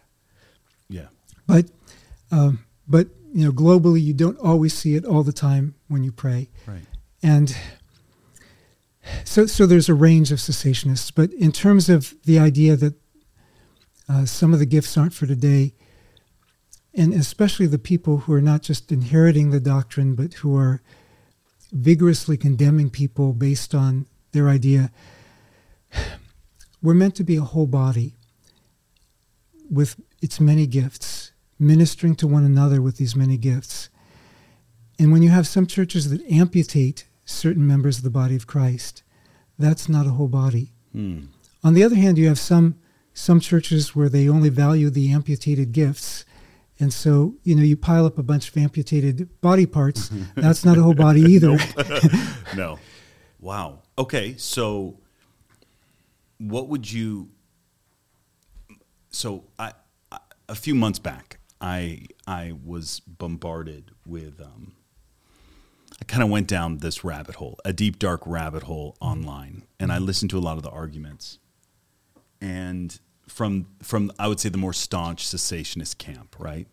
[0.88, 1.07] Yeah.
[1.45, 1.65] But,
[2.31, 6.11] um, but, you know, globally, you don't always see it all the time when you
[6.11, 6.49] pray.
[6.67, 6.84] Right.
[7.21, 7.55] And
[9.23, 12.93] so, so there's a range of cessationists, but in terms of the idea that
[14.09, 15.73] uh, some of the gifts aren't for today,
[16.93, 20.81] and especially the people who are not just inheriting the doctrine, but who are
[21.71, 24.91] vigorously condemning people based on their idea,
[26.81, 28.15] we're meant to be a whole body
[29.69, 33.89] with its many gifts, ministering to one another with these many gifts.
[34.99, 39.04] And when you have some churches that amputate certain members of the body of Christ.
[39.58, 40.74] That's not a whole body.
[40.91, 41.26] Hmm.
[41.64, 42.76] On the other hand, you have some
[43.14, 46.26] some churches where they only value the amputated gifts.
[46.80, 50.10] And so, you know, you pile up a bunch of amputated body parts.
[50.36, 51.56] that's not a whole body either.
[52.56, 52.80] no.
[53.39, 53.84] Wow.
[53.97, 54.36] Okay.
[54.38, 54.99] So,
[56.39, 57.30] what would you?
[59.12, 59.74] So, I,
[60.12, 64.74] I a few months back, I I was bombarded with um,
[65.99, 69.91] I kind of went down this rabbit hole, a deep, dark rabbit hole online, and
[69.91, 71.39] I listened to a lot of the arguments.
[72.41, 76.68] And from from I would say the more staunch cessationist camp, right?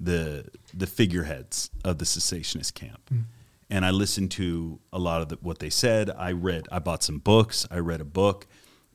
[0.00, 3.10] The the figureheads of the cessationist camp.
[3.12, 3.24] Mm.
[3.72, 6.10] And I listened to a lot of the, what they said.
[6.10, 7.68] I read, I bought some books.
[7.70, 8.48] I read a book,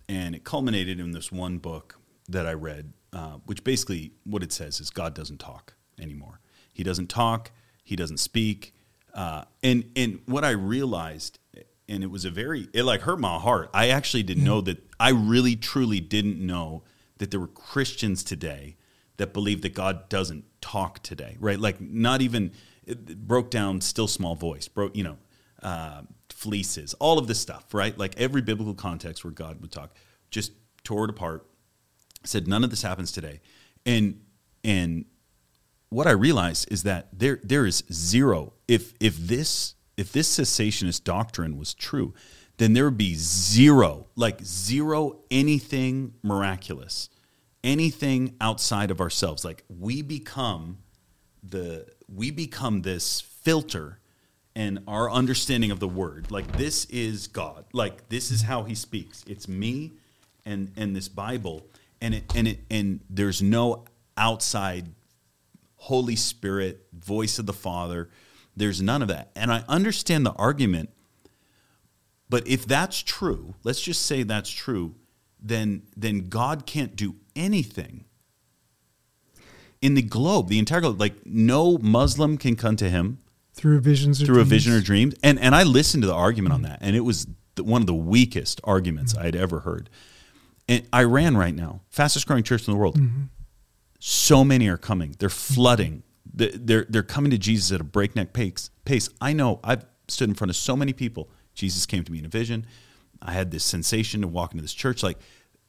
[0.10, 4.51] and it culminated in this one book that I read, uh, which basically what it
[4.51, 6.41] says is God doesn't talk anymore.
[6.74, 7.51] He doesn't talk.
[7.82, 8.74] He doesn't speak.
[9.13, 11.39] Uh, and and what I realized,
[11.88, 13.70] and it was a very it like hurt my heart.
[13.74, 14.84] I actually didn't know that.
[14.99, 16.84] I really truly didn't know
[17.18, 18.76] that there were Christians today
[19.16, 21.38] that believe that God doesn't talk today.
[21.39, 21.57] Right?
[21.57, 22.51] Like not even
[23.16, 24.68] broke down still small voice.
[24.68, 25.18] Broke you know
[25.63, 26.93] uh, fleeces.
[26.95, 27.74] All of this stuff.
[27.74, 27.97] Right?
[27.97, 29.95] Like every biblical context where God would talk,
[30.32, 30.51] just
[30.84, 31.45] tore it apart.
[32.26, 33.42] Said none of this happens today,
[33.86, 34.22] and
[34.64, 35.06] and
[35.90, 38.54] what I realized is that there there is zero.
[38.68, 42.14] If if this if this cessationist doctrine was true,
[42.58, 47.10] then there would be zero, like zero anything miraculous,
[47.64, 49.46] anything outside of ourselves.
[49.46, 50.80] Like we become
[51.44, 54.00] the we become this filter
[54.56, 56.32] and our understanding of the word.
[56.32, 57.66] Like this is God.
[57.74, 59.24] Like this is how he speaks.
[59.28, 59.94] It's me
[60.46, 61.68] and and this Bible.
[62.06, 63.86] And it and it and there's no
[64.16, 64.86] outside
[65.78, 68.10] Holy Spirit, voice of the Father.
[68.56, 69.32] There's none of that.
[69.36, 70.89] And I understand the argument,
[72.30, 74.95] but if that's true, let's just say that's true,
[75.41, 78.06] then then God can't do anything.
[79.82, 80.99] in the globe, the entire globe.
[80.99, 83.20] Like no Muslim can come to him
[83.53, 84.47] through visions or through dreams.
[84.47, 85.16] a vision or dreams.
[85.24, 86.72] And and I listened to the argument on mm-hmm.
[86.72, 87.28] that, and it was
[87.60, 89.26] one of the weakest arguments mm-hmm.
[89.28, 89.89] I'd ever heard.
[90.68, 92.99] And Iran right now, fastest growing church in the world.
[93.99, 95.16] So many are coming.
[95.20, 96.03] They're flooding.
[96.34, 98.70] They- They're they're coming to Jesus at a breakneck pace.
[98.84, 99.09] Pace.
[99.22, 99.59] I know.
[99.63, 101.30] I've stood in front of so many people.
[101.53, 102.66] Jesus came to me in a vision.
[103.22, 105.01] I had this sensation to walk into this church.
[105.01, 105.18] Like,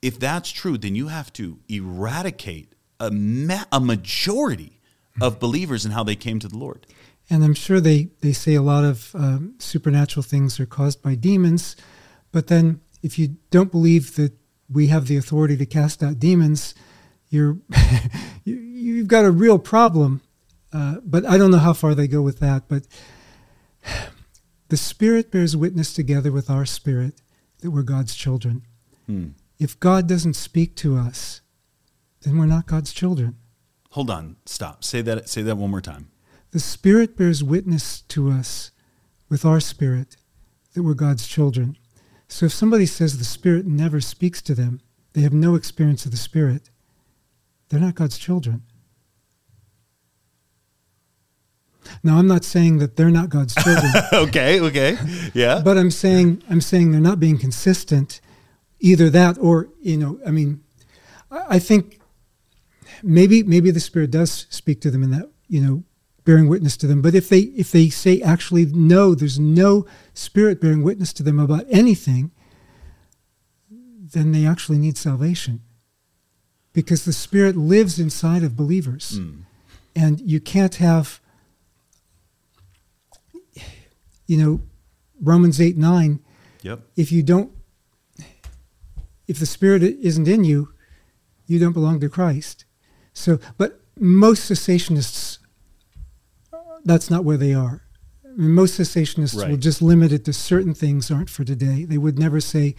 [0.02, 4.80] if that's true, then you have to eradicate a ma- a majority
[5.20, 6.86] of believers and how they came to the Lord.
[7.30, 11.14] And I'm sure they, they say a lot of um, supernatural things are caused by
[11.14, 11.74] demons.
[12.32, 14.32] But then if you don't believe that
[14.70, 16.74] we have the authority to cast out demons,
[17.28, 17.58] you're,
[18.44, 20.22] you, you've got a real problem.
[20.72, 22.64] Uh, but I don't know how far they go with that.
[22.68, 22.86] But
[24.68, 27.14] the Spirit bears witness together with our spirit
[27.60, 28.62] that we're God's children.
[29.06, 29.28] Hmm.
[29.58, 31.40] If God doesn't speak to us,
[32.22, 33.36] then we're not God's children.
[33.92, 34.84] Hold on, stop.
[34.84, 35.28] Say that.
[35.28, 36.10] Say that one more time.
[36.50, 38.70] The Spirit bears witness to us
[39.28, 40.16] with our spirit
[40.74, 41.76] that we're God's children.
[42.28, 44.80] So if somebody says the Spirit never speaks to them,
[45.12, 46.70] they have no experience of the Spirit,
[47.68, 48.62] they're not God's children.
[52.02, 54.60] Now I'm not saying that they're not God's children, okay.
[54.60, 54.98] Okay.
[55.34, 55.60] Yeah.
[55.64, 58.20] but I'm saying I'm saying they're not being consistent.
[58.80, 60.62] Either that or, you know, I mean
[61.30, 62.00] I think
[63.02, 65.84] maybe maybe the Spirit does speak to them in that, you know,
[66.26, 67.00] bearing witness to them.
[67.00, 71.38] But if they if they say actually no, there's no Spirit bearing witness to them
[71.40, 72.32] about anything,
[73.70, 75.62] then they actually need salvation.
[76.74, 79.18] Because the Spirit lives inside of believers.
[79.18, 79.44] Mm.
[79.94, 81.20] And you can't have
[84.26, 84.60] you know,
[85.22, 86.20] Romans eight nine,
[86.62, 86.80] Yep.
[86.96, 87.52] if you don't
[89.28, 90.72] if the spirit isn't in you
[91.46, 92.64] you don't belong to christ
[93.12, 95.35] so but most cessationists
[96.86, 97.82] that's not where they are
[98.24, 101.98] I mean, most cessationists will just limit it to certain things aren't for today they
[101.98, 102.74] would never say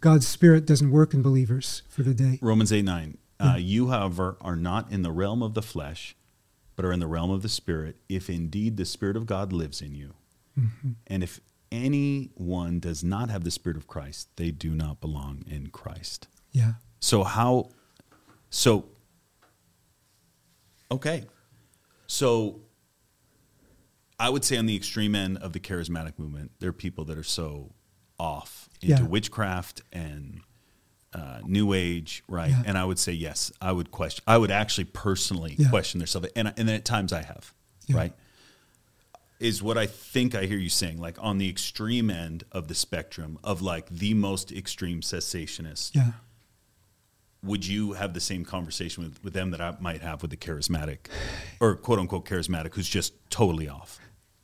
[0.00, 3.18] god's spirit doesn't work in believers for today Romans 8 9.
[3.40, 6.14] Uh, you, however, are not in the realm of the flesh,
[6.76, 9.80] but are in the realm of the Spirit, if indeed the Spirit of God lives
[9.80, 10.14] in you.
[11.06, 11.40] And if
[11.72, 16.28] anyone does not have the Spirit of Christ, they do not belong in Christ.
[16.52, 17.70] yeah So, how,
[18.50, 18.84] so,
[20.90, 21.24] okay.
[22.06, 22.60] So,
[24.20, 27.16] I would say on the extreme end of the charismatic movement, there are people that
[27.18, 27.72] are so
[28.18, 29.08] off into Yeah.
[29.08, 30.42] witchcraft and
[31.12, 32.50] uh, New Age, right?
[32.50, 32.62] Yeah.
[32.66, 33.50] And I would say yes.
[33.60, 34.22] I would question.
[34.28, 35.68] I would actually personally Yeah.
[35.70, 37.52] question their salvation, and and then at times I have,
[37.88, 38.12] right?
[39.40, 42.74] Is what I think I hear you saying, like on the extreme end of the
[42.74, 45.94] spectrum of like the most extreme cessationist.
[45.96, 46.12] yeah
[47.42, 50.36] Would you have the same conversation with, with them that I might have with the
[50.36, 50.98] charismatic,
[51.58, 53.98] or quote unquote charismatic, who's just totally off?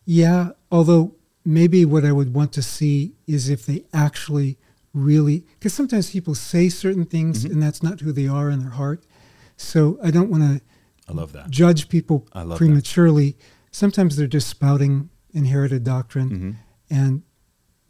[0.07, 4.57] Yeah, although maybe what I would want to see is if they actually
[4.94, 7.52] really, because sometimes people say certain things Mm-hmm.
[7.54, 9.04] and that's not who they are in their heart.
[9.59, 10.61] So I don't want to
[11.09, 11.50] I love that.
[11.50, 12.57] judge people love that.
[12.59, 13.36] prematurely.
[13.70, 16.57] Sometimes they're just spouting inherited doctrine Mhm.
[16.96, 17.22] and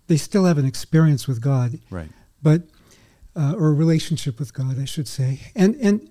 [0.09, 2.11] they still have an experience with God, Right.
[2.43, 2.69] but
[3.37, 5.41] uh, or a relationship with God, I should say.
[5.55, 6.11] And and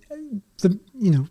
[0.61, 1.27] the you know,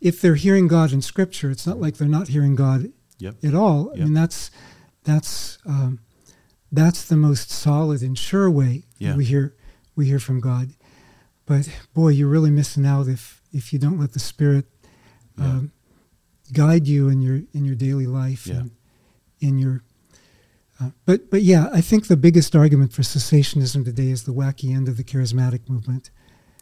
[0.00, 3.44] if they're hearing God in Scripture, it's not like they're not hearing God Yep.
[3.44, 3.92] at all.
[3.94, 4.50] I mean, that's
[5.04, 6.00] that's um,
[6.72, 9.16] that's the most solid and sure way Yeah.
[9.16, 9.54] we hear
[9.94, 10.74] we hear from God.
[11.46, 14.66] But boy, you're really missing out if if you don't let the Spirit
[15.38, 15.44] Yeah.
[15.44, 15.72] um,
[16.52, 18.56] guide you in your in your daily life Yeah.
[18.60, 18.70] and
[19.40, 19.82] in your.
[20.78, 24.74] Uh, but but yeah, I think the biggest argument for cessationism today is the wacky
[24.76, 26.10] end of the charismatic movement.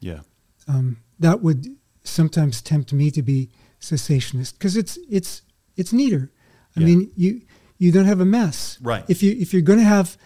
[0.00, 0.20] Yeah.
[0.68, 1.66] Um, that would
[2.05, 3.50] sometimes tempt me to be
[3.80, 5.42] cessationist because it's it's
[5.76, 6.30] it's neater.
[6.76, 6.86] I Yeah.
[6.86, 7.42] mean, you
[7.78, 8.78] you don't have a mess.
[8.82, 9.04] Right.
[9.08, 10.16] If you if you're going to have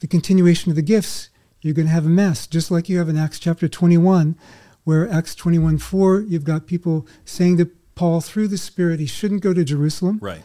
[0.00, 1.30] the continuation of the gifts,
[1.62, 4.36] you're going to have a mess, just like you have in Acts chapter 21,
[4.84, 9.40] where Acts 21 4, you've got people saying to Paul through the Spirit he shouldn't
[9.42, 10.42] go to Jerusalem, Right.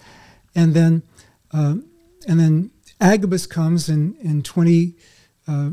[0.56, 1.04] and then
[1.52, 1.86] um,
[2.28, 4.96] and then Agabus comes in in 20,
[5.48, 5.72] uh,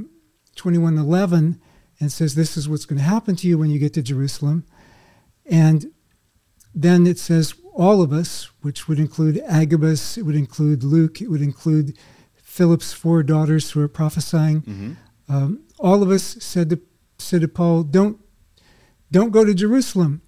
[0.56, 1.60] 21 11
[2.00, 4.64] and says this is what's going to happen to you when you get to Jerusalem,
[5.46, 5.92] and
[6.74, 11.30] then it says all of us, which would include Agabus, it would include Luke, it
[11.30, 11.96] would include
[12.34, 14.60] Philip's four daughters who are prophesying.
[14.60, 14.92] hmm
[15.30, 16.80] Um, all of us said to
[17.18, 18.16] said to Paul, "Don't
[19.12, 20.22] don't go to Jerusalem,"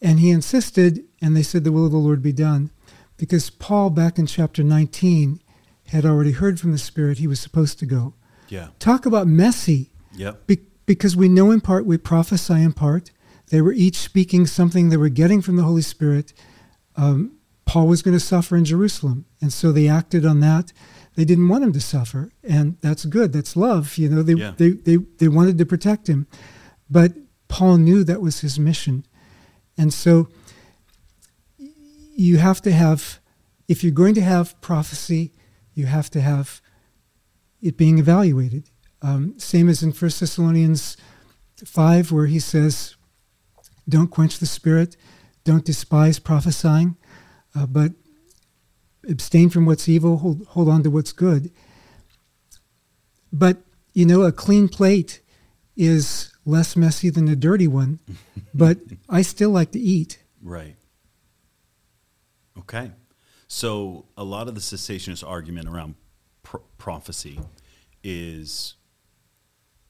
[0.00, 2.70] and he insisted, and they said, "The will of the Lord be done,"
[3.16, 5.40] because Paul, back in chapter 19,
[5.86, 8.14] had already heard from the Spirit he was supposed to go.
[8.48, 8.68] Yeah.
[8.78, 10.46] Talk about messy, Yep.
[10.46, 13.10] be- because we know in part, we prophesy in part.
[13.48, 16.32] They were each speaking something they were getting from the Holy Spirit.
[16.96, 20.72] Um, Paul was going to suffer in Jerusalem, and so they acted on that.
[21.14, 23.32] They didn't want him to suffer, and that's good.
[23.32, 23.96] That's love.
[23.98, 24.52] You know, they, Yeah.
[24.56, 26.26] they, they, they wanted to protect him.
[26.90, 27.12] But
[27.48, 29.04] Paul knew that was his mission.
[29.78, 30.28] And so
[32.14, 33.20] you have to have,
[33.68, 35.32] if you're going to have prophecy,
[35.74, 36.60] you have to have
[37.60, 38.70] it being evaluated.
[39.00, 40.96] Um, same as in 1 Thessalonians
[41.64, 42.96] 5, where he says,
[43.88, 44.96] Don't quench the spirit,
[45.44, 46.96] don't despise prophesying,
[47.54, 47.92] uh, but
[49.08, 51.50] abstain from what's evil, hold, hold on to what's good.
[53.32, 53.58] But,
[53.92, 55.20] you know, a clean plate
[55.76, 58.00] is less messy than a dirty one,
[58.54, 58.78] but
[59.08, 60.22] I still like to eat.
[60.42, 60.76] Right.
[62.58, 62.92] Okay.
[63.48, 65.94] So a lot of the cessationist argument around
[66.42, 67.40] pr- prophecy
[68.02, 68.74] is,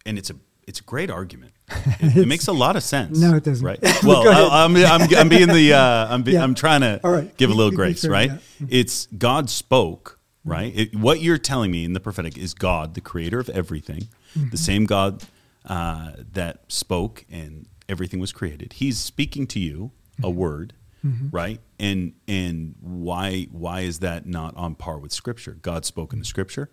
[0.05, 0.36] and it's a
[0.66, 1.52] it's a great argument.
[2.00, 3.18] It, it makes a lot of sense.
[3.18, 3.64] No, it doesn't.
[3.64, 3.78] Right.
[4.04, 4.28] Well.
[4.28, 6.42] I, I'm, I'm I'm being the uh, I'm be, Yeah.
[6.42, 7.34] I'm trying to right.
[7.36, 8.00] give a little grace.
[8.02, 8.30] confirm, Right.
[8.30, 8.36] yeah.
[8.36, 8.64] Mm-hmm.
[8.70, 10.18] It's God spoke.
[10.44, 10.72] Right.
[10.76, 14.50] It, what you're telling me in the prophetic is God, the creator of everything, Mm-hmm.
[14.50, 15.22] the same God
[15.66, 18.74] uh, that spoke and everything was created.
[18.74, 20.36] He's speaking to you a Mm-hmm.
[20.38, 20.72] word,
[21.30, 21.60] right?
[21.78, 25.56] And and why why is that not on par with Scripture?
[25.62, 26.70] God spoke in the Scripture,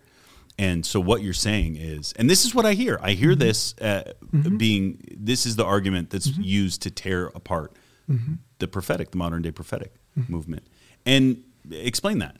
[0.66, 2.94] and so what you're saying is, and this is what I hear.
[3.02, 3.46] I hear Mm-hmm.
[3.48, 4.12] this uh,
[4.56, 4.82] being
[5.30, 7.70] this is the argument that's used to tear apart
[8.08, 8.34] Mm-hmm.
[8.58, 9.92] the prophetic, the modern day prophetic
[10.28, 10.64] movement,
[11.06, 11.26] and
[11.70, 12.36] explain that.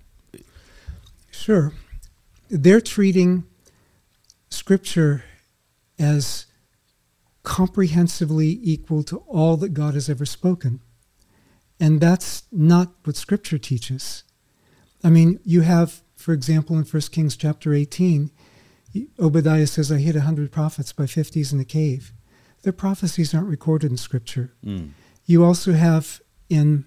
[1.30, 1.72] Sure.
[2.64, 3.44] They're treating
[4.50, 5.22] Scripture
[5.98, 6.46] as
[7.42, 10.80] comprehensively equal to all that God has ever spoken.
[11.78, 14.24] And that's not what Scripture teaches.
[15.02, 18.30] I mean, you have, for example, in 1 Kings chapter 18,
[19.18, 22.12] Obadiah says, I hid a hundred prophets by fifties in a cave.
[22.62, 24.52] Their prophecies aren't recorded in Scripture.
[24.64, 24.90] Mm.
[25.24, 26.84] You also have in,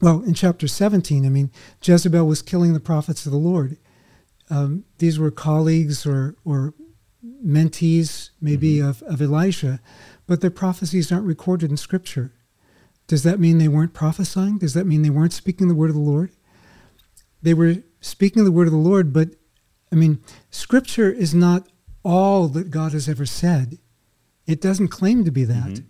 [0.00, 1.50] well, in chapter 17, I mean,
[1.82, 3.76] Jezebel was killing the prophets of the Lord.
[4.50, 6.74] Um, these were colleagues or, or
[7.44, 9.80] mentees, maybe, of, of Elisha,
[10.26, 12.32] but their prophecies aren't recorded in Scripture.
[13.06, 14.58] Does that mean they weren't prophesying?
[14.58, 16.30] Does that mean they weren't speaking the word of the Lord?
[17.42, 19.30] They were speaking the word of the Lord, but
[19.90, 21.68] I mean, Scripture is not
[22.02, 23.78] all that God has ever said.
[24.46, 25.70] It doesn't claim to be that.
[25.70, 25.84] Mhm.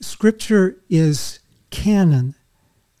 [0.00, 1.38] Scripture is
[1.70, 2.34] canon.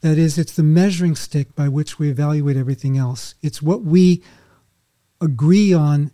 [0.02, 3.34] That is, it's the measuring stick by which we evaluate everything else.
[3.42, 4.22] It's what we
[5.20, 6.10] agree on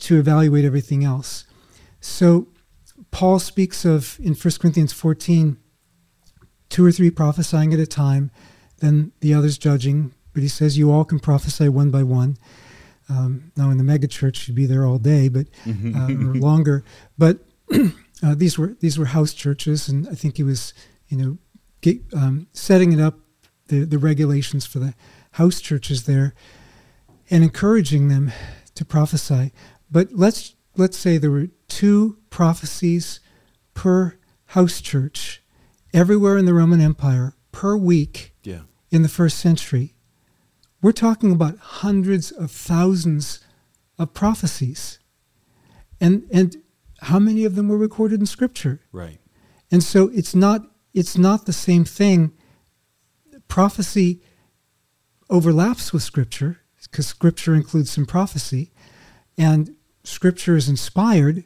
[0.00, 1.44] to evaluate everything else.
[2.00, 2.48] So,
[3.10, 5.58] Paul speaks of in 1 Corinthians 14,
[6.68, 8.30] two or three prophesying at a time,
[8.78, 10.12] then the others judging.
[10.38, 12.36] But he says you all can prophesy one by one.
[13.08, 16.84] Um, now, in the megachurch, you'd be there all day, but uh, or longer.
[17.18, 17.38] But
[18.22, 20.74] uh, these were these were house churches, and I think he was,
[21.08, 21.38] you know,
[21.80, 23.18] get, um, setting it up
[23.66, 24.94] the the regulations for the
[25.32, 26.34] house churches there,
[27.30, 28.30] and encouraging them
[28.76, 29.50] to prophesy.
[29.90, 33.18] But let's let's say there were two prophecies
[33.74, 34.16] per
[34.54, 35.42] house church
[35.92, 38.60] everywhere in the Roman Empire per week Yeah.
[38.92, 39.94] in the first century.
[40.80, 43.40] We're talking about hundreds of thousands
[43.98, 44.98] of prophecies.
[46.00, 46.56] And and
[47.02, 48.80] how many of them were recorded in scripture?
[48.92, 49.18] Right.
[49.70, 50.62] And so it's not
[50.94, 52.32] it's not the same thing.
[53.48, 54.22] Prophecy
[55.30, 58.72] overlaps with scripture because scripture includes some prophecy
[59.36, 59.74] and
[60.04, 61.44] scripture is inspired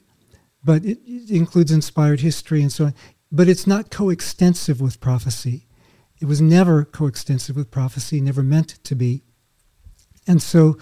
[0.65, 2.95] but it, it includes inspired history and so on
[3.31, 5.67] but it's not coextensive with prophecy
[6.23, 9.25] it was never coextensive with prophecy never meant to be.
[10.25, 10.79] And so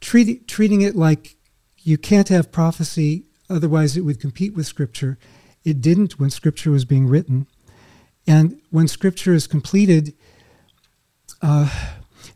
[0.00, 1.34] treating treating it like
[1.82, 5.18] you can't have prophecy otherwise it would compete with scripture.
[5.64, 7.48] It didn't when scripture was being written.
[8.24, 10.14] And when scripture is completed
[11.42, 11.68] uh,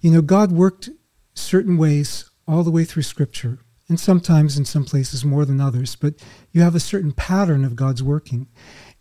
[0.00, 0.90] you know god worked
[1.34, 5.94] certain ways all the way through scripture and sometimes in some places more than others
[5.94, 6.14] but
[6.50, 8.48] you have a certain pattern of god's working.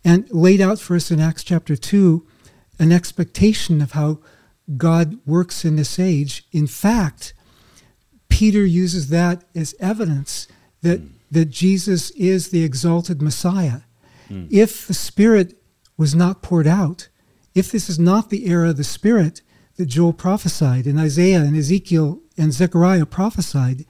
[0.04, 2.24] And laid out for us in acts chapter 2
[2.78, 4.20] an expectation of how
[4.76, 6.46] god works in this age.
[6.52, 7.34] In fact
[8.28, 10.46] Peter uses that as evidence
[10.82, 11.06] that, hmm.
[11.30, 13.80] that Jesus is the exalted Messiah.
[14.28, 14.46] Hmm.
[14.50, 15.60] If the Spirit
[15.96, 17.08] was not poured out,
[17.54, 19.42] if this is not the era of the Spirit
[19.76, 23.84] that Joel prophesied and Isaiah and Ezekiel and Zechariah prophesied,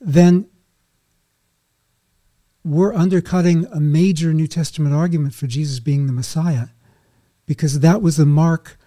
[0.00, 0.48] then
[2.62, 6.68] we're undercutting a major New Testament argument for Jesus being the Messiah
[7.46, 8.78] because that was the mark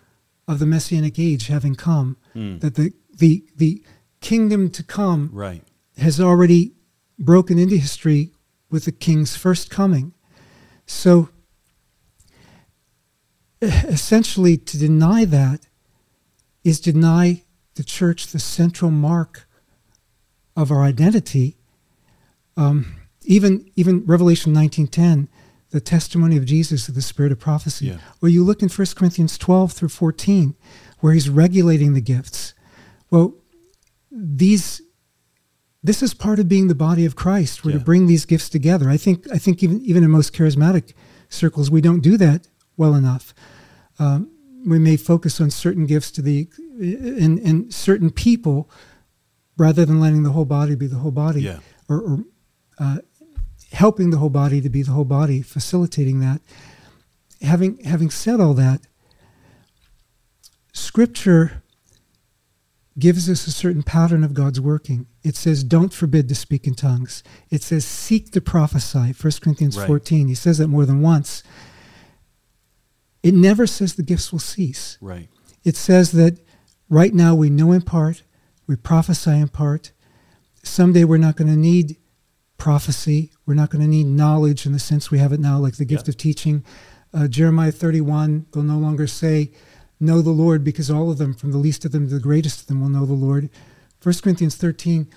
[0.47, 3.83] of the Messianic age having come, that the, the, the
[4.21, 5.63] kingdom to come Right.
[5.97, 6.73] has already
[7.19, 8.31] broken into history
[8.69, 10.13] with the king's first coming.
[10.85, 11.29] So
[13.61, 15.67] essentially, to deny that
[16.63, 17.43] is deny
[17.75, 19.47] the church the central mark
[20.55, 21.57] of our identity.
[22.55, 25.27] Um, even even Revelation nineteen ten,
[25.72, 27.88] the testimony of Jesus of the spirit of prophecy.
[27.88, 27.97] Yeah.
[28.22, 30.55] Or you look in 1 Corinthians twelve through fourteen,
[30.99, 32.53] where he's regulating the gifts.
[33.11, 33.36] Well,
[34.11, 34.82] these
[35.84, 37.63] this is part of being the body of Christ.
[37.63, 37.78] We're Yeah.
[37.80, 38.89] to bring these gifts together.
[38.89, 40.93] I think I think even even in most charismatic
[41.30, 42.47] circles, we don't do that
[42.78, 43.34] well enough.
[43.99, 44.30] Um,
[44.65, 46.47] we may focus on certain gifts to the
[46.80, 48.70] in, in certain people
[49.57, 51.59] rather than letting the whole body be the whole body Yeah.
[51.89, 52.24] or, or
[52.78, 52.97] uh,
[53.72, 56.41] helping the whole body to be the whole body facilitating that
[57.41, 58.82] having having said all that
[60.74, 61.63] scripture
[62.97, 65.05] gives us a certain pattern of God's working.
[65.24, 67.24] It says, don't forbid to speak in tongues.
[67.51, 69.86] It says, seek to prophesy, 1 Corinthians Right.
[69.86, 70.28] 14.
[70.28, 71.43] He says that more than once.
[73.22, 74.97] It never says the gifts will cease.
[74.99, 75.30] Right.
[75.63, 76.39] It says that
[76.89, 78.24] right now we know in part,
[78.65, 79.91] we prophesy in part.
[80.63, 81.97] Someday we're not going to need
[82.57, 83.31] prophecy.
[83.45, 85.85] We're not going to need knowledge in the sense we have it now, like the
[85.85, 86.11] gift Yeah.
[86.11, 86.63] of teaching.
[87.13, 89.51] Uh, Jeremiah 31, they'll no longer say,
[89.99, 92.61] Know the Lord, because all of them, from the least of them to the greatest
[92.61, 93.49] of them, will know the Lord.
[94.03, 95.07] 1 Corinthians 13,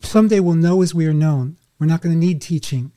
[0.00, 1.56] someday we'll know as we are known.
[1.78, 2.92] We're not going to need teaching.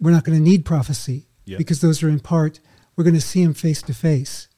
[0.00, 1.58] We're not going to need prophecy Yeah.
[1.58, 2.60] because those are in part.
[2.96, 4.48] We're going to see him face to face.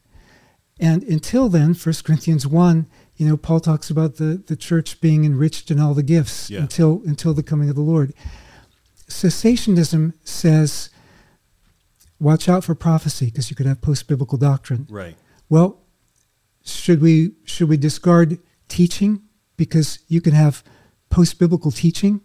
[0.81, 2.87] And until then, 1 Corinthians 1,
[3.17, 6.61] you know, Paul talks about the, the church being enriched in all the gifts Yeah.
[6.63, 8.13] until, until the coming of the Lord.
[9.09, 10.91] Cessationism says,
[12.19, 14.87] watch out for prophecy because you could have post biblical doctrine.
[14.91, 15.17] Right.
[15.49, 15.81] Well,
[16.65, 18.39] should we should we discard
[18.69, 19.21] teaching
[19.57, 20.65] because you can have
[21.11, 22.23] post biblical teaching?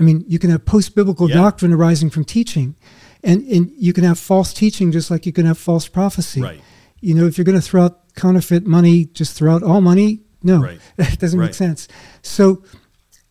[0.00, 1.36] I mean, you can have post biblical Yeah.
[1.36, 2.74] doctrine arising from teaching,
[3.22, 6.42] and and you can have false teaching just like you can have false prophecy.
[6.42, 6.60] Right.
[7.00, 10.20] You know, if you're going to throw out counterfeit money, just throw out all money.
[10.42, 10.80] No, Right.
[10.98, 11.46] it doesn't Right.
[11.46, 11.88] make sense.
[12.22, 12.62] So,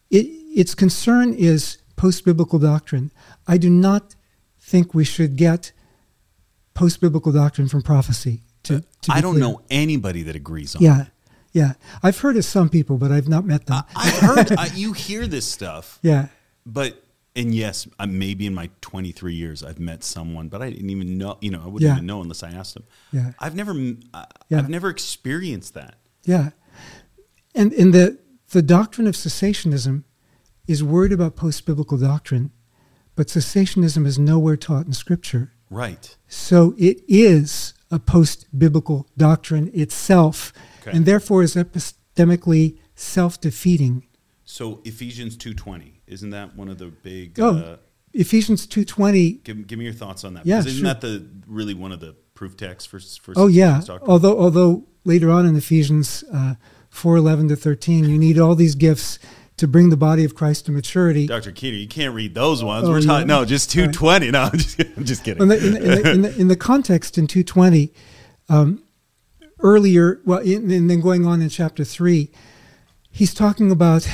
[0.10, 0.26] it,
[0.62, 3.12] its concern is post biblical doctrine.
[3.48, 4.16] I do not
[4.60, 5.72] think we should get
[6.74, 8.44] post biblical doctrine from prophecy.
[8.64, 9.44] To, uh, to I don't clear.
[9.46, 11.08] know anybody that agrees on Yeah, it.
[11.54, 11.74] yeah.
[12.04, 13.84] I've heard of some people, but I've not met them.
[13.96, 16.28] I, I've heard I, you hear this stuff, yeah,
[16.66, 17.02] but
[17.38, 21.18] and yes, uh, maybe in my 23 years I've met someone, but I didn't even
[21.18, 21.38] know.
[21.40, 21.94] You know, I wouldn't Yeah.
[21.94, 22.84] even know unless I asked them.
[23.14, 23.32] Yeah.
[23.40, 23.72] I've never,
[24.14, 24.58] I, Yeah.
[24.58, 25.96] have never experienced that.
[26.26, 26.50] yeah.
[27.56, 28.20] And in the
[28.52, 30.04] the doctrine of cessationism
[30.68, 32.52] is worried about post biblical doctrine,
[33.16, 35.52] but cessationism is nowhere taught in Scripture.
[35.70, 36.16] Right.
[36.28, 40.96] So it is a post biblical doctrine itself, Okay.
[40.96, 44.04] and therefore is epistemically self defeating.
[44.46, 47.39] So Ephesians 2:20 isn't that one of the big?
[47.39, 47.78] Oh, Uh,
[48.14, 49.34] Ephesians two twenty.
[49.43, 50.45] give, give me your thoughts on that.
[50.45, 50.93] Yeah, Because isn't sure.
[50.93, 53.82] that the really one of the proof texts for for Oh yeah.
[54.03, 56.55] Although although later on in Ephesians uh,
[56.89, 59.20] four eleven to thirteen, you need all these gifts
[59.58, 61.26] to bring the body of Christ to maturity.
[61.28, 61.51] Dr.
[61.51, 62.88] Keener, you can't read those ones.
[62.88, 63.93] Oh, We're talking no, just All right.
[63.93, 64.32] 220.
[64.32, 65.41] No, I'm just, I'm just kidding.
[65.41, 67.91] In the, in, the, in, the, in, the, context in 220,
[68.49, 68.84] um,
[69.60, 72.30] earlier, well, in, and then going on in chapter 3,
[73.10, 74.08] he's talking about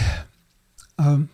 [0.97, 1.27] um,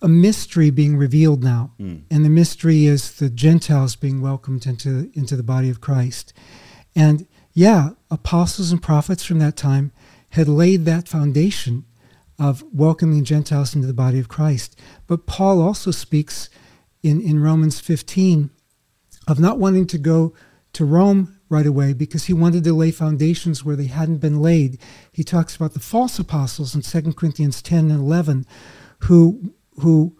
[0.00, 1.72] a mystery being revealed now.
[1.80, 2.02] Mm.
[2.10, 6.32] And the mystery is the Gentiles being welcomed into, into the body of Christ.
[6.94, 9.92] And yeah, apostles and prophets from that time
[10.30, 11.84] had laid that foundation
[12.38, 14.78] of welcoming Gentiles into the body of Christ.
[15.06, 16.48] But Paul also speaks
[17.02, 18.50] in, in Romans 15
[19.26, 20.34] of not wanting to go
[20.74, 24.78] to Rome right away because he wanted to lay foundations where they hadn't been laid.
[25.10, 28.46] He talks about the false apostles in 2 Corinthians 10 and 11
[29.00, 30.16] who who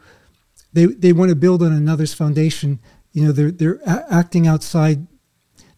[0.73, 2.81] they they want to build on another's foundation.
[3.13, 5.07] You know, they're they're acting outside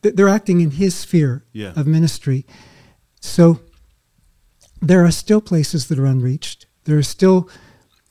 [0.02, 1.72] they're they're acting in his sphere Yeah.
[1.76, 2.46] of ministry.
[3.20, 3.60] So
[4.80, 6.66] there are still places that are unreached.
[6.84, 7.48] There are still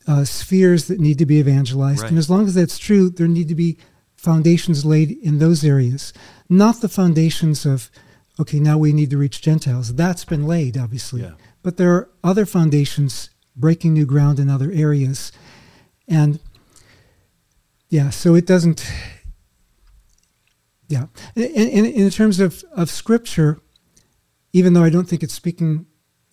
[0.07, 2.01] uh, spheres that need to be evangelized.
[2.01, 2.09] Right.
[2.09, 3.77] And as long as that's true, there need to be
[4.15, 6.13] foundations laid in those areas,
[6.49, 7.89] not the foundations of,
[8.39, 9.95] okay, now we need to reach Gentiles.
[9.95, 11.21] That's been laid, obviously.
[11.21, 11.33] Yeah.
[11.63, 15.31] But there are other foundations breaking new ground in other areas.
[16.09, 16.39] And
[17.89, 18.83] yeah, so it doesn't,
[20.87, 21.05] yeah.
[21.35, 23.59] In, in, in terms of, of scripture,
[24.53, 25.85] even though I don't think it's speaking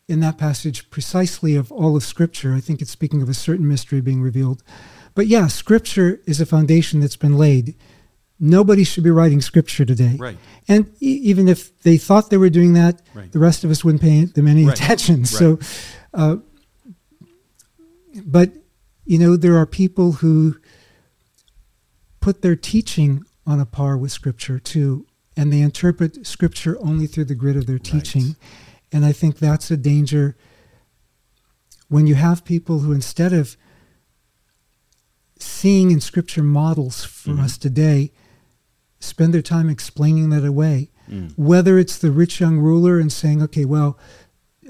[0.09, 2.55] in that passage precisely of all of Scripture.
[2.55, 4.62] I think it's speaking of a certain mystery being revealed.
[5.14, 7.74] But yeah, Scripture is a foundation that's been laid.
[8.39, 10.16] Nobody should be writing Scripture today.
[10.16, 10.37] Right.
[10.68, 13.33] And e- even if they thought they were doing that, Right.
[13.33, 14.79] the rest of us wouldn't pay them any Right.
[14.79, 15.24] attention.
[15.24, 15.59] So,
[16.14, 16.37] uh,
[18.24, 18.53] but
[19.07, 20.57] you know, there are people who
[22.21, 27.27] put their teaching on a par with Scripture too, and they interpret Scripture only through
[27.27, 28.23] the grid of their teaching.
[28.25, 28.37] Right.
[28.93, 30.37] And I think that's a danger
[31.89, 33.57] when you have people who, instead of
[35.39, 37.45] seeing in Scripture models for mm-hmm.
[37.45, 38.11] us today,
[38.99, 40.91] spend their time explaining that away.
[41.09, 41.33] Mm.
[41.37, 43.99] Whether it's the rich young ruler and saying, okay, well,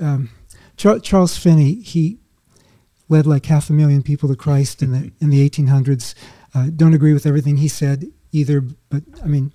[0.01, 0.29] um,
[0.77, 2.19] Charles Finney, he
[3.09, 6.15] led like half a million people to Christ in the in the 1800s.
[6.55, 9.53] Uh, don't agree with everything he said either, but I mean,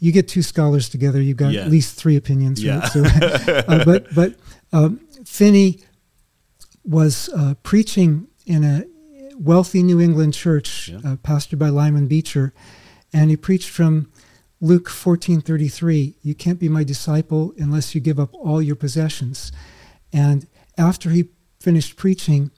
[0.00, 1.62] you get two scholars together, you've got yeah.
[1.62, 2.80] at least three opinions, yeah.
[2.80, 2.88] right?
[2.88, 3.04] So,
[3.68, 4.34] uh, but but
[4.72, 5.80] um, Finney
[6.84, 8.84] was uh, preaching in a
[9.38, 10.98] wealthy New England church, yeah.
[10.98, 12.52] uh, pastored by Lyman Beecher,
[13.12, 14.10] and he preached from
[14.60, 16.14] Luke 14:33.
[16.22, 19.52] You can't be my disciple unless you give up all your possessions.
[20.12, 20.46] And
[20.78, 21.28] after he
[21.64, 22.50] finished preaching,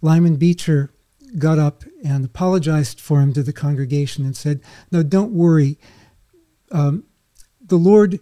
[0.00, 0.90] Lyman Beecher
[1.38, 4.60] got up and apologized for him to the congregation and said,
[4.90, 5.78] "No, don't worry.
[6.70, 7.04] Um,
[7.60, 8.20] the Lord."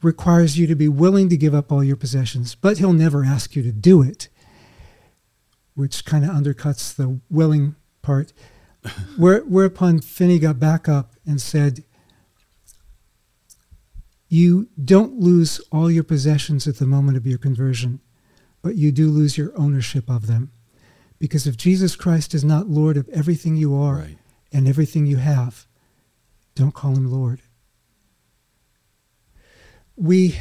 [0.00, 3.56] requires you to be willing to give up all your possessions, but he'll never ask
[3.56, 4.28] you to do it
[5.78, 8.32] which kind of undercuts the willing part.
[9.16, 11.84] Where, whereupon Finney got back up and said,
[14.28, 18.00] You don't lose all your possessions at the moment of your conversion,
[18.62, 20.50] but you do lose your ownership of them.
[21.18, 24.18] Because if Jesus Christ is not Lord of everything you are right.
[24.52, 25.66] and everything you have,
[26.54, 27.40] don't call him Lord.
[29.96, 30.40] We,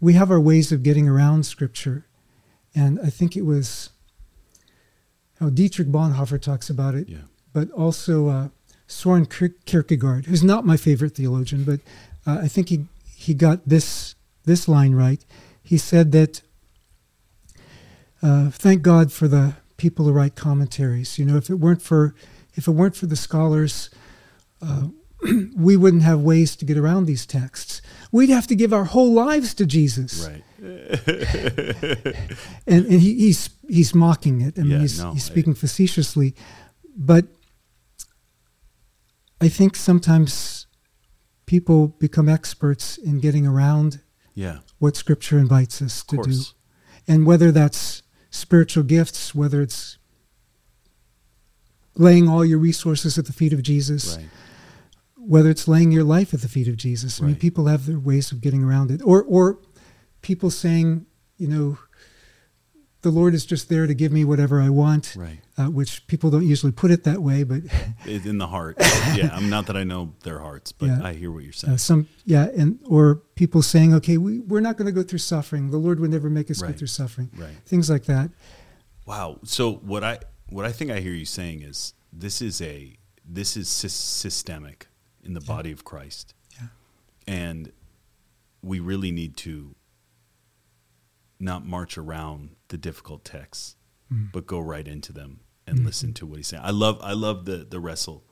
[0.00, 2.06] we have our ways of getting around Scripture
[2.74, 3.90] and I think it was
[5.40, 7.18] how Dietrich Bonhoeffer talks about it, yeah.
[7.52, 8.48] but also uh,
[8.86, 11.80] Soren Kierkegaard, who's not my favorite theologian, but
[12.26, 15.24] uh, I think he, he got this, this line right.
[15.62, 16.42] He said that,
[18.22, 21.18] uh, thank God for the people who write commentaries.
[21.18, 22.14] You know, if it weren't for,
[22.54, 23.90] if it weren't for the scholars,
[24.60, 24.88] uh,
[25.56, 27.82] we wouldn't have ways to get around these texts.
[28.10, 30.26] We'd have to give our whole lives to Jesus.
[30.26, 30.42] Right.
[32.66, 34.56] and, and he, he's he's mocking it.
[34.56, 36.36] I mean, yeah, he's, no, he's speaking I, facetiously,
[36.96, 37.24] but
[39.40, 40.68] I think sometimes
[41.46, 44.02] people become experts in getting around
[44.34, 44.58] yeah.
[44.78, 46.40] what Scripture invites us to do,
[47.08, 49.98] and whether that's spiritual gifts, whether it's
[51.94, 54.16] laying all your resources at the feet of Jesus.
[54.16, 54.26] Right
[55.24, 57.20] whether it's laying your life at the feet of Jesus.
[57.20, 57.28] I right.
[57.28, 59.58] mean, people have their ways of getting around it, or or
[60.20, 61.06] people saying,
[61.36, 61.78] you know,
[63.02, 65.40] the Lord is just there to give me whatever I want, right?
[65.58, 67.62] Uh, which people don't usually put it that way, but
[68.06, 68.76] in the heart,
[69.14, 69.30] yeah.
[69.32, 71.00] I'm not that I know their hearts, but yeah.
[71.02, 71.74] I hear what you're saying.
[71.74, 75.18] Uh, some, yeah, and or people saying, okay, we, we're not going to go through
[75.18, 75.70] suffering.
[75.70, 76.72] The Lord would never make us right.
[76.72, 77.54] go through suffering, right?
[77.66, 78.30] Things like that.
[79.04, 79.40] Wow.
[79.44, 83.56] So what I what I think I hear you saying is this is a this
[83.56, 84.86] is sy- systemic
[85.24, 85.54] in the yeah.
[85.54, 86.34] body of Christ.
[86.54, 86.68] Yeah.
[87.26, 87.72] And
[88.62, 89.74] we really need to
[91.42, 93.76] not march around the difficult texts,
[94.12, 94.30] mm.
[94.32, 95.86] but go right into them and mm-hmm.
[95.86, 96.62] listen to what he's saying.
[96.64, 98.24] I love I love the the wrestle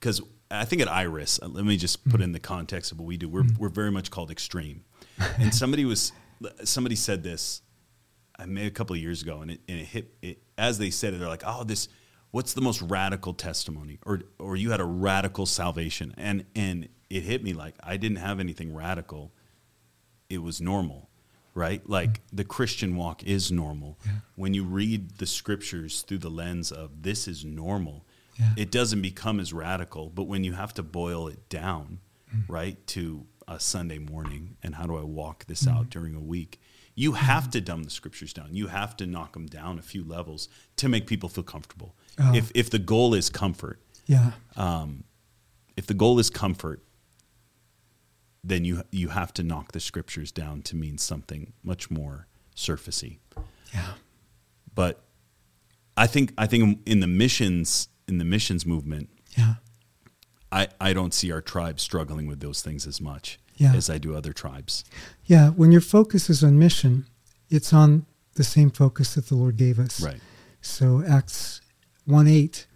[0.00, 2.24] because I think at Iris, uh, let me just put mm.
[2.24, 3.28] in the context of what we do.
[3.28, 3.58] We're mm.
[3.58, 4.84] we're very much called extreme,
[5.38, 6.12] and somebody was
[6.64, 7.62] somebody said this
[8.38, 10.90] I made a couple of years ago, and it, and it hit it as they
[10.90, 11.18] said it.
[11.18, 11.88] They're like, oh, this
[12.34, 17.22] what's the most radical testimony or or you had a radical salvation and and it
[17.22, 19.32] hit me like I didn't have anything radical
[20.28, 21.10] it was normal
[21.54, 24.12] right like the christian walk is normal yeah.
[24.36, 28.04] when you read the scriptures through the lens of this is normal
[28.38, 28.50] yeah.
[28.56, 32.00] it doesn't become as radical but when you have to boil it down
[32.34, 32.42] mm.
[32.48, 35.76] right to a sunday morning and how do i walk this mm.
[35.76, 36.60] out during a week
[36.94, 38.54] you have to dumb the scriptures down.
[38.54, 41.94] You have to knock them down a few levels to make people feel comfortable.
[42.18, 44.32] Uh, if if the goal is comfort, yeah.
[44.56, 45.04] Um,
[45.76, 46.82] if the goal is comfort,
[48.44, 53.18] then you you have to knock the scriptures down to mean something much more surfacey.
[53.72, 53.94] Yeah.
[54.74, 55.02] But
[55.96, 59.54] I think I think in the missions in the missions movement, yeah.
[60.52, 63.72] I, I don't see our tribe struggling with those things as much yeah.
[63.74, 64.84] as I do other tribes.
[65.24, 67.06] Yeah, when your focus is on mission,
[67.50, 70.00] it's on the same focus that the Lord gave us.
[70.00, 70.20] Right.
[70.60, 71.60] So Acts
[72.04, 72.66] 1 8,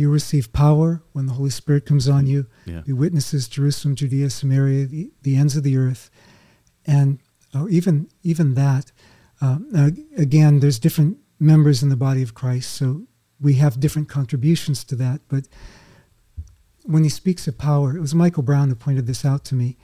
[0.00, 2.46] you receive power when the Holy Spirit comes on you.
[2.64, 2.80] Yeah.
[2.80, 6.10] Be witnesses Jerusalem, Judea, Samaria, the, the ends of the earth.
[6.86, 7.20] And
[7.54, 8.90] oh, even, even that,
[9.40, 9.58] uh,
[10.16, 13.02] again, there's different members in the body of Christ, so
[13.40, 15.20] we have different contributions to that.
[15.28, 15.46] But
[16.84, 19.76] when he speaks of power, it was Michael Brown who pointed this out to me.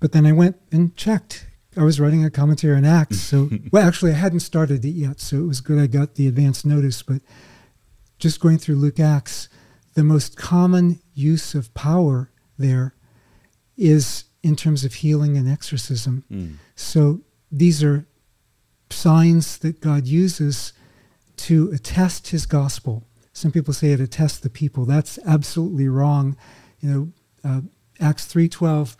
[0.00, 1.46] But then I went and checked.
[1.76, 3.20] I was writing a commentary on Acts.
[3.20, 5.20] So, well, actually, I hadn't started it yet.
[5.20, 7.02] So it was good I got the advance notice.
[7.02, 7.22] But
[8.18, 9.48] just going through Luke Acts,
[9.94, 12.94] the most common use of power there
[13.76, 16.24] is in terms of healing and exorcism.
[16.30, 16.54] Mm.
[16.74, 18.06] So these are
[18.90, 20.72] signs that God uses
[21.36, 23.04] to attest his gospel.
[23.32, 24.84] Some people say it attests the people.
[24.84, 26.36] That's absolutely wrong.
[26.80, 27.12] You know,
[27.44, 27.60] uh,
[28.00, 28.96] Acts 3.12,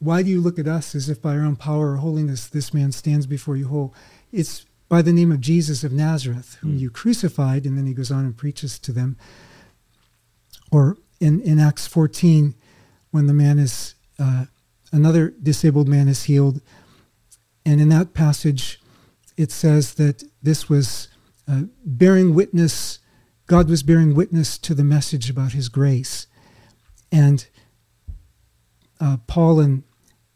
[0.00, 2.72] why do you look at us as if by our own power or holiness this
[2.72, 3.94] man stands before you whole?
[4.32, 6.80] It's by the name of Jesus of Nazareth, whom Mm.
[6.80, 9.16] you crucified, and then he goes on and preaches to them.
[10.70, 12.54] Or in, in Acts 14,
[13.10, 14.46] when the man is, uh,
[14.92, 16.60] another disabled man is healed,
[17.66, 18.80] and in that passage,
[19.36, 21.08] it says that this was
[21.46, 22.98] uh, bearing witness,
[23.46, 26.26] God was bearing witness to the message about his grace.
[27.12, 27.46] And
[29.00, 29.82] uh, Paul and,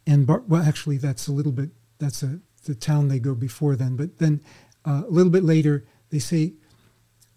[0.06, 3.76] and Bar- well, actually, that's a little bit, that's a, the town they go before
[3.76, 3.96] then.
[3.96, 4.40] But then
[4.84, 6.54] uh, a little bit later, they say,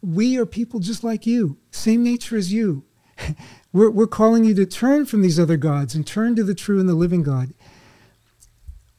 [0.01, 2.83] We are people just like you, same nature as you.
[3.73, 6.79] we're, we're calling you to turn from these other gods and turn to the true
[6.79, 7.53] and the living God.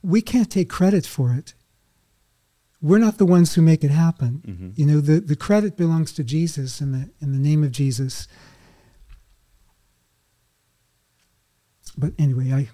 [0.03, 1.55] We can't take credit for it.
[2.81, 4.43] We're not the ones who make it happen.
[4.47, 4.79] Mhm.
[4.79, 8.29] You know, the, the credit belongs to Jesus in the in the name of Jesus.
[11.97, 12.68] But anyway, I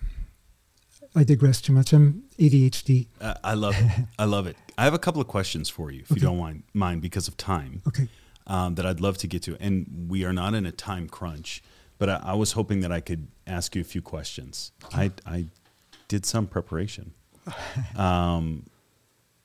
[1.14, 1.92] I digress too much.
[1.92, 3.06] I'm ADHD.
[3.20, 4.06] Uh, I love it.
[4.18, 4.56] I love it.
[4.78, 7.36] I have a couple of questions for you, if you don't mind, mind, because of
[7.36, 8.08] time, Okay.
[8.46, 9.56] um, that I'd love to get to.
[9.60, 11.62] And we are not in a time crunch,
[11.98, 14.72] but I, I was hoping that I could ask you a few questions.
[14.94, 15.46] I, I
[16.08, 17.12] did some preparation.
[17.96, 18.64] Um,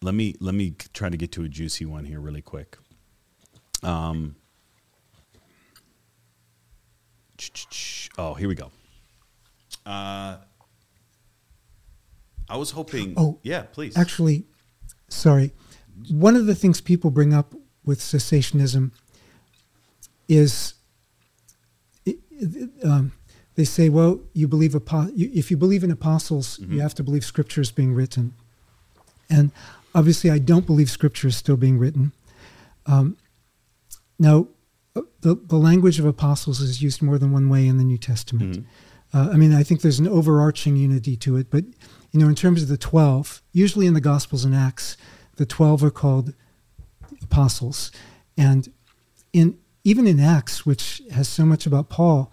[0.04, 2.78] let me let me try to get to a juicy one here really quick.
[3.82, 4.36] Um,
[8.18, 8.72] oh, here we go.
[9.86, 10.38] Uh,
[12.50, 13.14] I was hoping.
[13.18, 13.98] Oh, yeah, please.
[13.98, 14.46] Actually,
[15.10, 15.52] sorry.
[16.10, 18.92] One of the things people bring up with cessationism
[20.28, 20.74] is
[22.06, 23.12] it, it, um,
[23.56, 26.74] they say, well, you believe apo- you, if you believe in apostles, Mhm.
[26.74, 28.34] you have to believe scripture is being written.
[29.30, 29.52] And
[29.96, 32.12] obviously, I don't believe scripture is still being written.
[32.86, 33.18] Um,
[34.20, 34.48] now,
[34.96, 37.98] uh, the, the language of apostles is used more than one way in the New
[37.98, 38.58] Testament.
[38.60, 38.66] Mhm.
[39.14, 41.64] Uh, I mean, I think there's an overarching unity to it, but
[42.12, 44.98] you know, in terms of the twelve, usually in the Gospels and Acts,
[45.36, 46.34] the twelve are called
[47.22, 47.92] apostles,
[48.38, 48.72] and
[49.34, 52.32] in even in Acts, which has so much about Paul,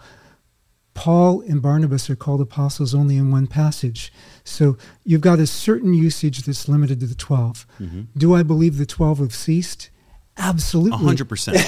[0.94, 4.12] Paul and Barnabas are called apostles only in one passage.
[4.44, 7.66] So you've got a certain usage that's limited to the 12.
[7.80, 8.06] Mhm.
[8.16, 9.90] Do I believe the 12 have ceased?
[10.36, 10.98] Absolutely.
[11.04, 11.58] hundred percent.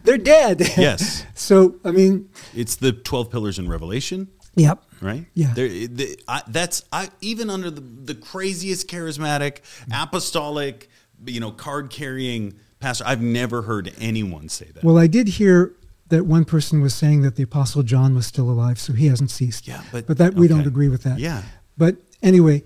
[0.04, 0.60] They're dead.
[0.78, 1.24] Yes.
[1.34, 4.82] so, I mean, It's the twelve pillars in Revelation, yep.
[5.00, 5.24] right?
[5.34, 5.52] Yeah.
[5.54, 9.58] There, the, I, that's I even under the, the craziest charismatic,
[9.92, 10.88] apostolic,
[11.24, 13.04] you know, card carrying pastor.
[13.06, 14.82] I've never heard anyone say that.
[14.84, 15.72] Well, I did hear
[16.08, 19.30] that one person was saying that the Apostle John was still alive, so he hasn't
[19.30, 19.66] ceased.
[19.66, 21.18] yeah, but But that we don't agree with that.
[21.18, 21.42] Yeah.
[21.76, 22.62] But anyway,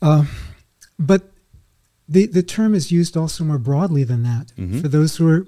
[0.00, 0.24] uh,
[0.98, 1.30] but
[2.08, 4.80] the the term is used also more broadly than that Mhm.
[4.80, 5.46] for those who are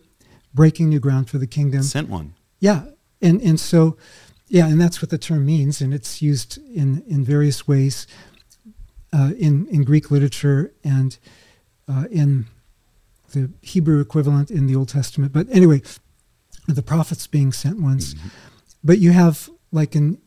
[0.52, 1.82] breaking new ground for the kingdom.
[1.82, 2.34] Sent one.
[2.58, 2.86] Yeah,
[3.22, 3.96] and and so
[4.48, 8.06] yeah, and that's what the term means, and it's used in in various ways
[9.12, 11.18] uh, in in Greek literature and
[11.88, 12.46] uh, in
[13.32, 15.32] the Hebrew equivalent in the Old Testament.
[15.32, 15.82] But anyway,
[16.66, 18.14] the prophets being sent ones.
[18.14, 18.28] Mm-hmm.
[18.82, 20.18] But you have like in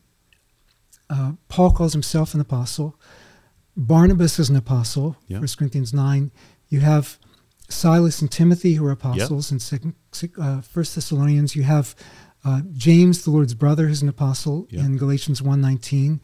[1.10, 2.98] uh, Paul calls himself an apostle.
[3.76, 5.16] Barnabas is an apostle.
[5.26, 5.40] Yeah.
[5.40, 6.30] First Corinthians nine.
[6.68, 7.18] You have
[7.68, 9.94] Silas and Timothy who are apostles in Second
[10.38, 11.56] uh, First Thessalonians.
[11.56, 11.94] You have
[12.44, 14.80] uh, James, the Lord's brother, who's an apostle Yeah.
[14.84, 16.20] in Galatians 1.19.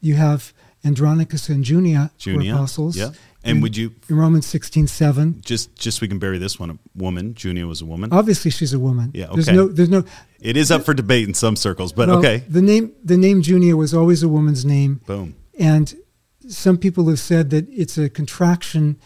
[0.00, 0.52] You have
[0.84, 2.52] Andronicus and Junia, who Junia.
[2.52, 2.96] are apostles.
[2.96, 3.10] Yeah.
[3.42, 5.40] And in, would you in Romans 16.7.
[5.44, 6.70] just just so we can bury this one?
[6.70, 7.34] A woman.
[7.34, 8.12] Junia was a woman.
[8.12, 9.10] Obviously, she's a woman.
[9.14, 9.68] Yeah, There's no.
[9.68, 10.04] There's no.
[10.40, 12.38] it is up for debate in some circles, but well, okay.
[12.48, 12.92] The name.
[13.04, 15.00] The name Junia was always a woman's name.
[15.06, 15.36] Boom.
[15.58, 15.94] And
[16.48, 18.98] some people have said that it's a contraction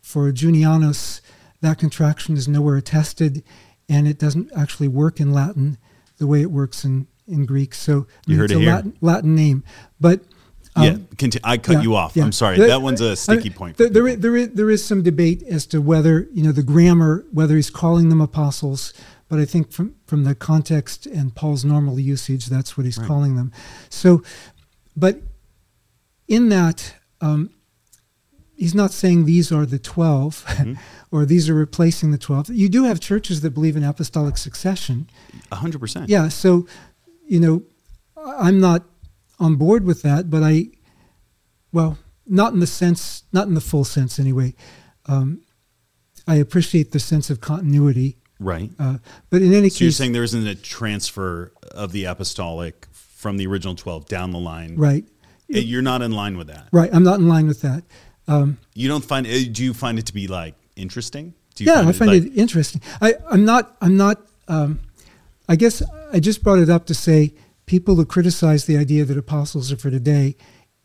[0.00, 1.20] for Junianus.
[1.60, 3.42] That contraction is nowhere attested,
[3.88, 5.78] and it doesn't actually work in Latin
[6.20, 7.74] the way it works in, in Greek.
[7.74, 8.70] So You heard it's it a here.
[8.74, 9.64] Latin, Latin name.
[9.98, 10.20] But
[10.76, 10.84] um,
[11.18, 11.28] yeah.
[11.42, 12.14] I cut yeah, you off.
[12.14, 12.22] yeah.
[12.22, 12.56] I'm sorry.
[12.58, 13.76] The- that one's a sticky I- point.
[13.78, 16.62] There, there is, there, is, there is some debate as to whether you know the
[16.62, 18.92] grammar, whether he's calling them apostles.
[19.28, 23.06] But I think from from the context and Paul's normal usage, that's what he's Right.
[23.08, 23.50] calling them.
[23.88, 24.22] So,
[24.96, 25.22] but
[26.28, 27.50] in that, um,
[28.56, 30.78] he's not saying these are the 12 Mhm.
[31.12, 32.50] Or these are replacing the 12.
[32.50, 35.08] You do have churches that believe in apostolic succession.
[35.50, 36.08] A hundred percent.
[36.08, 36.66] Yeah, so,
[37.26, 37.62] you know,
[38.16, 38.84] I'm not
[39.38, 40.66] on board with that, but I,
[41.72, 44.54] well, not in the sense, not in the full sense anyway.
[45.06, 45.42] Um,
[46.28, 48.70] I appreciate the sense of continuity Right.
[48.78, 48.96] Uh,
[49.28, 53.36] but in any case So you're saying there isn't a transfer of the apostolic from
[53.36, 54.76] the original 12 down the line.
[54.76, 55.04] right,
[55.46, 56.68] You're not in line with that.
[56.72, 56.88] right.
[56.92, 57.84] I'm not in line with that.
[58.26, 61.34] Um, You don't find eh, do you find it to be like interesting?
[61.54, 62.80] Do you yeah, I find like- it interesting.
[63.00, 63.76] I, I'm not.
[63.80, 64.20] I'm not.
[64.48, 64.80] Um,
[65.48, 67.34] I guess I just brought it up to say
[67.66, 70.36] people who criticize the idea that apostles are for today.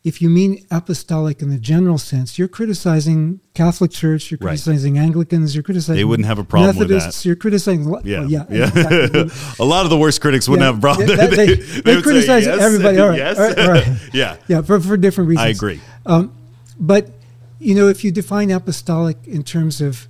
[0.04, 4.50] If you mean apostolic in the general sense, you're criticizing Catholic Church, you're Right.
[4.50, 6.94] criticizing Anglicans, you're criticizing They wouldn't have a problem with that.
[6.94, 8.20] Methodists, You're criticizing, Yeah.
[8.20, 8.68] well, yeah, yeah.
[8.68, 9.30] exactly.
[9.58, 11.08] a lot of the worst critics wouldn't Yeah, have a problem.
[11.08, 12.98] yeah, they- they- they would say criticize yes, everybody.
[13.00, 13.36] All right, yes.
[13.36, 13.88] all right, all right.
[14.12, 14.36] yeah.
[14.46, 15.44] yeah, for, for different reasons.
[15.44, 15.80] I agree.
[16.04, 16.32] Um,
[16.78, 17.10] but
[17.58, 20.08] you know, if you define apostolic in terms of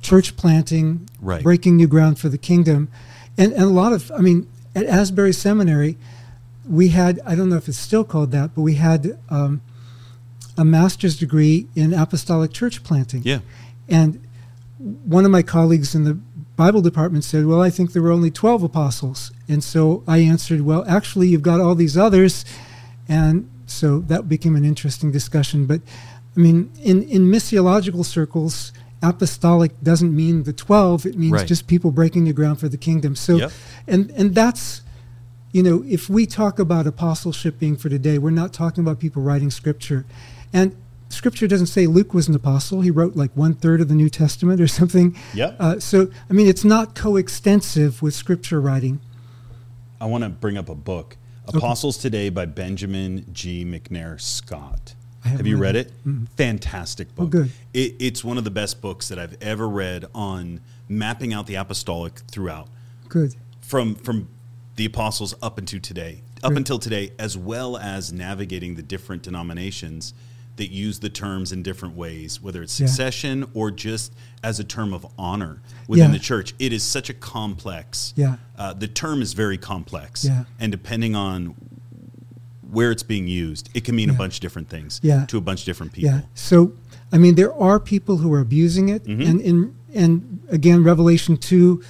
[0.00, 1.42] church planting, Right.
[1.42, 2.88] breaking new ground for the kingdom,
[3.36, 5.96] and, and a lot of, I mean, at Asbury Seminary,
[6.68, 9.60] we had, I don't know if it's still called that, but we had um,
[10.56, 13.22] a master's degree in apostolic church planting.
[13.24, 13.40] Yeah.
[13.88, 14.22] And
[14.78, 16.14] one of my colleagues in the
[16.56, 19.32] Bible department said, Well, I think there were only 12 apostles.
[19.48, 22.44] And so I answered, Well, actually, you've got all these others.
[23.08, 25.66] And so that became an interesting discussion.
[25.66, 25.80] But
[26.38, 28.72] I mean, in, in missiological circles,
[29.02, 31.46] apostolic doesn't mean the 12, it means Right.
[31.48, 33.16] just people breaking the ground for the kingdom.
[33.16, 33.52] So, Yep.
[33.88, 34.82] and, and that's,
[35.50, 39.20] you know, if we talk about apostleship being for today, we're not talking about people
[39.20, 40.06] writing scripture.
[40.52, 40.76] And
[41.08, 42.82] scripture doesn't say Luke was an apostle.
[42.82, 45.16] He wrote like one third of the New Testament or something.
[45.34, 45.56] Yep.
[45.58, 49.00] Uh, so, I mean, it's not coextensive with scripture writing.
[50.00, 51.16] I want to bring up a book,
[51.48, 53.64] Apostles Today by Benjamin G.
[53.64, 54.94] McNair Scott.
[55.28, 55.92] Have you read it?
[56.36, 57.26] Fantastic book.
[57.26, 57.50] Oh, good.
[57.74, 61.56] It, it's one of the best books that I've ever read on mapping out the
[61.56, 62.68] apostolic throughout,
[63.08, 63.34] Good.
[63.60, 64.28] from from
[64.76, 66.58] the apostles up into today, up Great.
[66.58, 70.14] until today, as well as navigating the different denominations
[70.56, 72.86] that use the terms in different ways, whether it's Yeah.
[72.86, 74.12] succession or just
[74.42, 76.12] as a term of honor within Yeah.
[76.18, 76.52] the church.
[76.58, 78.12] It is such a complex.
[78.16, 78.36] Yeah.
[78.56, 80.24] Uh, the term is very complex.
[80.24, 80.44] Yeah.
[80.58, 81.54] And depending on
[82.70, 85.24] where it's being used, it can mean a bunch of different things Yeah.
[85.26, 86.10] to a bunch of different people.
[86.10, 86.20] Yeah.
[86.34, 86.72] So,
[87.12, 89.22] I mean, there are people who are abusing it, Mm-hmm.
[89.22, 91.82] and in and again, Revelation two,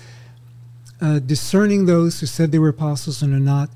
[1.00, 3.70] uh, discerning those who said they were apostles and are not.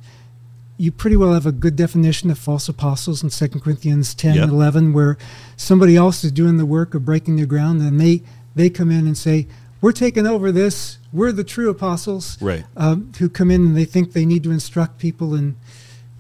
[0.79, 4.43] You pretty well have a good definition of false apostles in 2 Corinthians 10 Yep.
[4.45, 5.17] and 11, where
[5.57, 8.23] somebody else is doing the work of breaking the ground, and they
[8.55, 9.47] they come in and say,
[9.81, 10.99] "We're taking over this.
[11.13, 12.65] We're the true apostles." Right.
[12.77, 15.55] um, who come in and they think they need to instruct people and,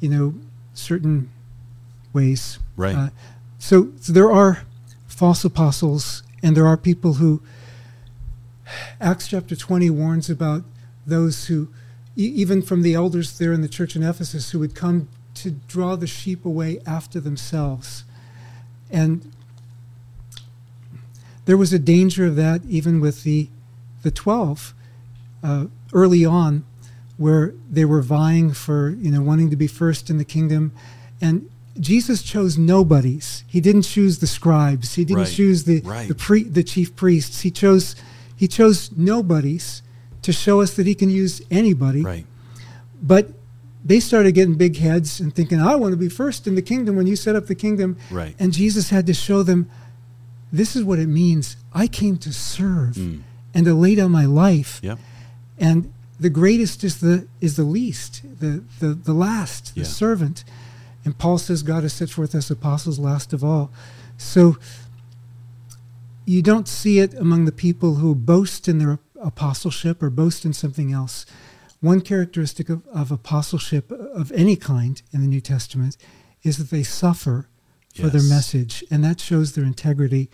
[0.01, 0.35] you know,
[0.75, 1.31] certain
[2.13, 2.59] ways.
[2.77, 2.97] Right.
[2.97, 3.09] Uh,
[3.59, 4.65] so, so there are
[5.07, 7.43] false apostles, and there are people who.
[9.01, 10.65] Acts chapter twenty warns about
[11.07, 11.69] those who,
[12.17, 15.51] e- even from the elders there in the church in Ephesus, who would come to
[15.51, 18.05] draw the sheep away after themselves,
[18.91, 19.31] and
[21.45, 23.49] there was a danger of that even with the
[24.03, 24.73] the twelve
[25.43, 26.65] uh, early on,
[27.23, 30.73] where they were vying for you know wanting to be first in the kingdom,
[31.21, 31.49] and
[31.81, 33.45] Jesus chose nobodies.
[33.47, 34.95] He didn't choose the scribes.
[34.95, 35.33] He didn't Right.
[35.41, 36.09] choose the Right.
[36.09, 37.41] the pre the chief priests.
[37.41, 37.95] He chose
[38.37, 39.83] he chose nobodies
[40.23, 42.03] to show us that he can use anybody.
[42.03, 42.27] Right.
[43.03, 43.33] But
[43.85, 46.95] they started getting big heads and thinking, I want to be first in the kingdom
[46.97, 47.97] when you set up the kingdom.
[48.11, 48.35] Right.
[48.39, 49.67] And Jesus had to show them
[50.53, 51.57] this is what it means.
[51.73, 53.21] I came to serve Mm.
[53.55, 54.81] and to lay down my life.
[54.83, 54.99] Yep.
[55.59, 55.91] And
[56.23, 60.45] the greatest is the is the least, the the, the last, the servant.
[61.05, 63.71] And Paul says God has set forth us apostles last of all.
[64.17, 64.57] So
[66.25, 70.53] you don't see it among the people who boast in their apostleship or boast in
[70.53, 71.27] something else.
[71.81, 75.97] One characteristic of, of apostleship of any kind in the New Testament
[76.45, 77.49] is that they suffer
[77.95, 80.31] for their message, and that shows their integrity.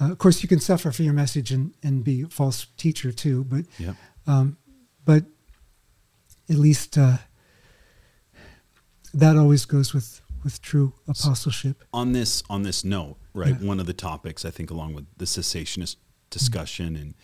[0.00, 3.10] Uh, of course, you can suffer for your message and, and be a false teacher
[3.12, 3.96] too, but Yep.
[4.26, 4.56] um,
[5.10, 5.24] but
[6.48, 7.16] at least uh,
[9.12, 11.82] that always goes with, with true apostleship.
[11.92, 13.56] on this on this note, right?
[13.60, 13.66] Yeah.
[13.66, 15.96] One of the topics I think, along with the cessationist
[16.30, 17.14] discussion and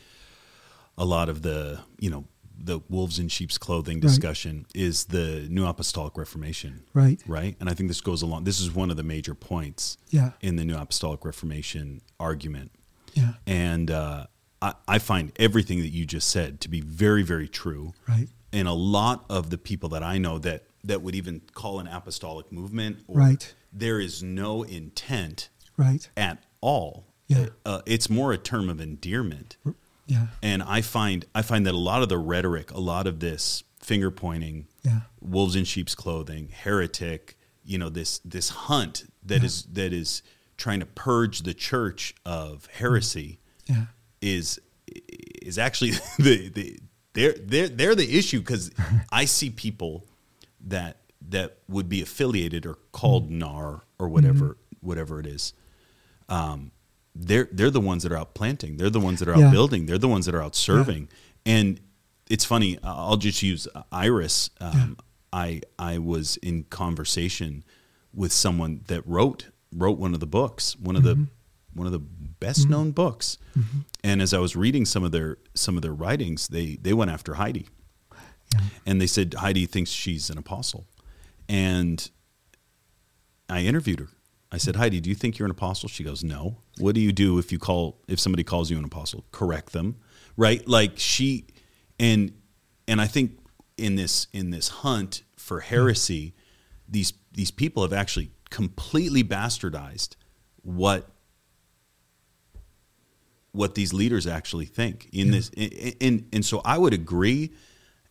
[0.99, 2.25] a lot of the you know
[2.59, 7.21] the wolves in sheep's clothing discussion is the New Apostolic Reformation, Right?
[7.27, 7.55] right?
[7.61, 8.45] And I think this goes along.
[8.45, 10.31] This is one of the major points Yeah.
[10.41, 12.71] in the New Apostolic Reformation argument,
[13.13, 13.35] Yeah.
[13.47, 14.27] and uh,
[14.63, 17.93] I, I find everything that you just said to be very, very true.
[18.09, 18.29] Right.
[18.53, 21.87] And a lot of the people that I know that that would even call an
[21.89, 23.55] apostolic movement, or Right.
[23.73, 26.09] there is no intent Right.
[26.17, 27.07] at all.
[27.27, 27.49] Yeah.
[27.65, 29.57] Uh, it's more a term of endearment.
[30.07, 30.29] Yeah.
[30.43, 33.65] And I find I find that a lot of the rhetoric, a lot of this
[33.81, 35.01] finger pointing, Yeah.
[35.21, 40.23] wolves in sheep's clothing, heretic, you know, this this hunt that is that is
[40.57, 43.87] trying to purge the church of heresy Yeah.
[44.21, 44.59] Is
[45.43, 46.79] is actually the, the
[47.13, 48.71] they're they're they're the issue because
[49.13, 50.07] I see people
[50.67, 50.99] that
[51.29, 53.39] that would be affiliated or called Mm-hmm.
[53.39, 55.53] NAR or whatever whatever it is.
[56.29, 56.73] Um,
[57.15, 58.77] they're they're the ones that are out planting.
[58.77, 59.51] They're the ones that are out Yeah.
[59.51, 59.87] building.
[59.87, 61.09] They're the ones that are out serving.
[61.45, 61.81] And
[62.29, 62.79] it's funny.
[62.83, 64.51] I'll just use Iris.
[64.61, 64.97] Um,
[65.33, 67.65] I I was in conversation
[68.13, 71.27] with someone that wrote wrote one of the books, one of the
[71.73, 71.99] one of the
[72.41, 72.93] best known mm-hmm.
[72.93, 73.39] books.
[73.59, 73.79] Mm-hmm.
[74.05, 77.11] And as I was reading some of their some of their writings, they they went
[77.11, 77.69] after Heidi,
[78.85, 80.87] and they said Heidi thinks she's an apostle,
[81.49, 82.09] and
[83.49, 84.09] I interviewed her.
[84.53, 85.89] I said, Heidi, do you think you're an apostle?
[85.89, 86.59] She goes, No.
[86.79, 89.25] What do you do if you call if somebody calls you an apostle?
[89.33, 89.97] Correct them,
[90.37, 90.67] right?
[90.69, 91.47] Like she,
[91.99, 92.33] and
[92.87, 93.39] and I think
[93.77, 95.75] in this in this hunt for mm-hmm.
[95.75, 96.35] heresy,
[96.89, 100.17] these these people have actually completely bastardized
[100.63, 101.11] what
[103.57, 107.53] what these leaders actually think in this and, and and so I would agree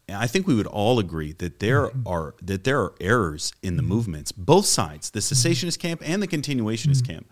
[0.09, 2.07] I think we would all agree that there mm-hmm.
[2.07, 3.89] are that there are errors in the mm-hmm.
[3.89, 5.33] movements both sides the mm-hmm.
[5.33, 7.29] cessationist camp and the continuationist camp.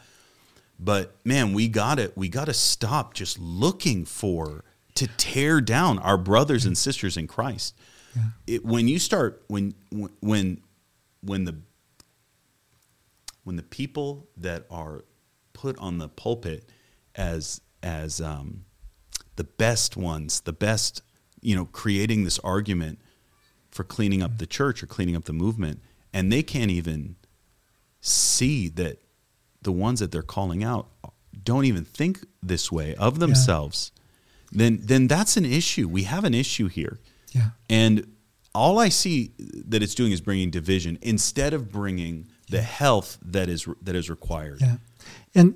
[0.79, 4.63] But man we got to we got to stop just looking for
[4.95, 7.75] to tear down our brothers and sisters in Christ.
[8.45, 9.73] It, when you start when
[10.21, 10.61] when
[11.21, 11.55] when the
[13.43, 15.03] when the people that are
[15.53, 16.69] put on the pulpit
[17.15, 18.65] as as um,
[19.35, 21.03] the best ones, the best,
[21.41, 22.97] you know, creating this argument
[23.69, 25.81] for cleaning up the church or cleaning up the movement,
[26.13, 27.15] and they can't even
[28.01, 28.99] see that
[29.61, 30.87] the ones that they're calling out
[31.43, 33.91] don't even think this way of themselves.
[34.51, 35.87] Then then that's an issue.
[35.87, 36.99] We have an issue here.
[37.31, 37.49] Yeah.
[37.69, 38.15] And
[38.53, 43.49] all I see that it's doing is bringing division instead of bringing the health that
[43.49, 44.61] is that is required.
[44.61, 44.75] Yeah.
[45.33, 45.55] And,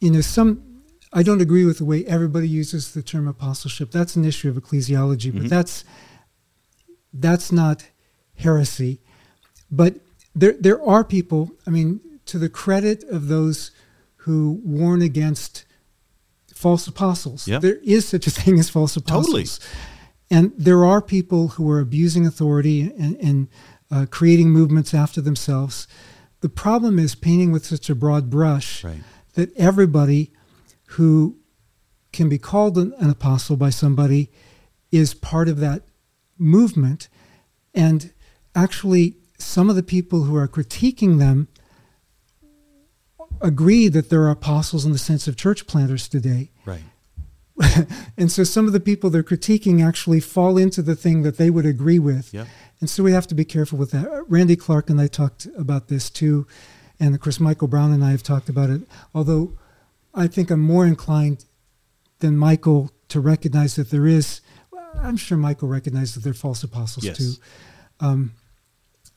[0.00, 0.75] you know, some,
[1.18, 3.90] I don't agree with the way everybody uses the term apostleship.
[3.90, 5.82] That's an issue of ecclesiology, but that's,
[7.12, 7.86] that's not
[8.36, 9.00] heresy.
[9.70, 9.96] But
[10.34, 13.70] there, there are people, I mean, to the credit of those
[14.16, 15.64] who warn against
[16.52, 17.60] false apostles, Yeah.
[17.60, 19.58] there is such a thing as false apostles.
[19.58, 19.80] Totally.
[20.30, 23.48] And there are people who are abusing authority and, and
[23.90, 25.86] uh, creating movements after themselves.
[26.40, 29.02] The problem is painting with such a broad brush Right.
[29.34, 30.32] that everybody
[30.96, 31.36] who
[32.12, 34.30] can be called an, an apostle by somebody
[34.90, 35.82] is part of that
[36.38, 37.08] movement.
[37.74, 38.12] And
[38.54, 41.48] actually, some of the people who are critiquing them
[43.42, 46.50] agree that there are apostles in the sense of church planters today.
[46.64, 46.84] Right.
[48.16, 51.50] and so some of the people they're critiquing actually fall into the thing that they
[51.50, 52.32] would agree with.
[52.32, 52.46] Yep.
[52.80, 54.24] And so we have to be careful with that.
[54.28, 56.46] Randy Clark and I talked about this too.
[56.98, 58.82] And of course, Michael Brown and I have talked about it.
[59.14, 59.58] Although
[60.16, 61.44] I think I'm more inclined
[62.20, 64.40] than Michael to recognize that there is,
[65.00, 67.18] I'm sure Michael recognizes that they're false apostles Yes.
[67.18, 67.32] too.
[68.00, 68.32] Um,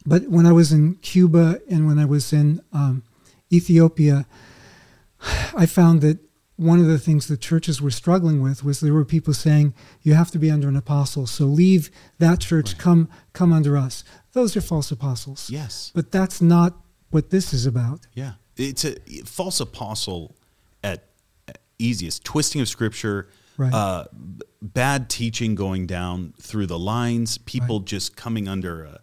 [0.06, 3.04] but when I was in Cuba and when I was in um,
[3.52, 4.26] Ethiopia,
[5.56, 6.20] I found that
[6.56, 10.14] one of the things the churches were struggling with was there were people saying you
[10.14, 11.90] have to be under an apostle, so leave
[12.20, 14.04] that church, come come under us.
[14.34, 15.50] Those are false apostles.
[15.50, 15.92] Yes.
[15.96, 16.78] But that's not
[17.12, 18.08] what this is about.
[18.14, 18.34] Yeah.
[18.58, 18.96] It's a
[19.26, 20.36] false apostle
[20.84, 21.08] at
[21.78, 23.74] easiest twisting of scripture, Right.
[23.74, 24.06] uh,
[24.62, 28.84] bad teaching going down through the lines, people just coming under.
[28.84, 29.02] A,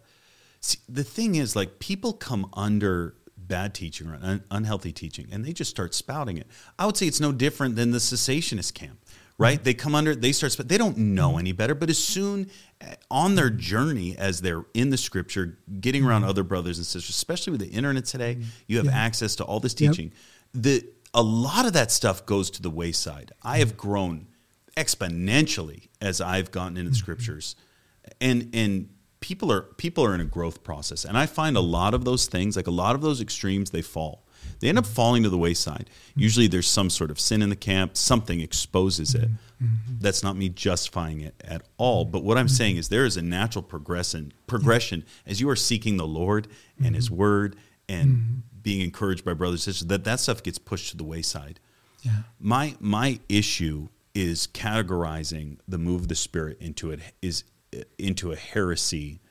[0.61, 5.45] see, the thing is, like, people come under bad teaching or un- unhealthy teaching and
[5.45, 6.47] they just start spouting it.
[6.77, 8.99] I would say it's no different than the cessationist camp.
[9.39, 10.15] Right, they come under.
[10.15, 10.57] They start.
[10.67, 11.39] They don't know mm-hmm.
[11.39, 11.75] any better.
[11.75, 12.49] But as soon
[12.81, 13.59] uh, on their mm-hmm.
[13.59, 16.31] journey, as they're in the scripture, getting around mm-hmm.
[16.31, 19.79] other brothers and sisters, especially with the internet today, you have access to all this
[19.79, 19.91] Yep.
[19.91, 20.11] teaching.
[20.55, 20.83] The
[21.13, 23.31] a lot of that stuff goes to the wayside.
[23.43, 24.27] I have grown
[24.75, 26.99] exponentially as I've gotten into the mm-hmm.
[26.99, 27.55] scriptures,
[28.21, 28.89] and and
[29.19, 32.27] people are people are in a growth process, and I find a lot of those
[32.27, 34.23] things, like a lot of those extremes, they fall.
[34.59, 35.89] They end up falling to the wayside.
[36.15, 37.97] Usually, there's some sort of sin in the camp.
[37.97, 39.29] Something exposes it.
[39.61, 39.95] Mm-hmm.
[39.99, 42.05] That's not me justifying it at all.
[42.05, 42.55] But what I'm mm-hmm.
[42.55, 46.47] saying is there is a natural progression progression as you are seeking the Lord
[46.83, 47.55] and His Word
[47.89, 51.57] and being encouraged by brothers and sisters that that stuff gets pushed to the wayside.
[52.01, 52.23] Yeah.
[52.37, 57.45] My my issue is categorizing the move of the spirit into it is
[57.97, 59.21] into a heresy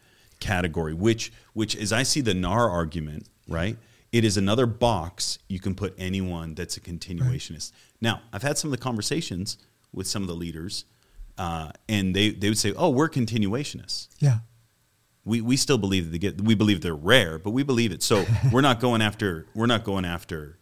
[0.41, 3.77] category, which which as I see the NAR argument, right?
[4.11, 7.73] It is another box you can put anyone that's a continuationist.
[8.01, 9.59] Now, I've had some of the conversations
[9.93, 10.87] with some of the leaders,
[11.37, 14.09] uh, and they, they would say, "Oh, we're continuationists.
[14.19, 14.39] Yeah.
[15.27, 18.03] We, we still believe that they get we believe they're rare, but we believe it.
[18.03, 20.59] So we're not going after we're not going after,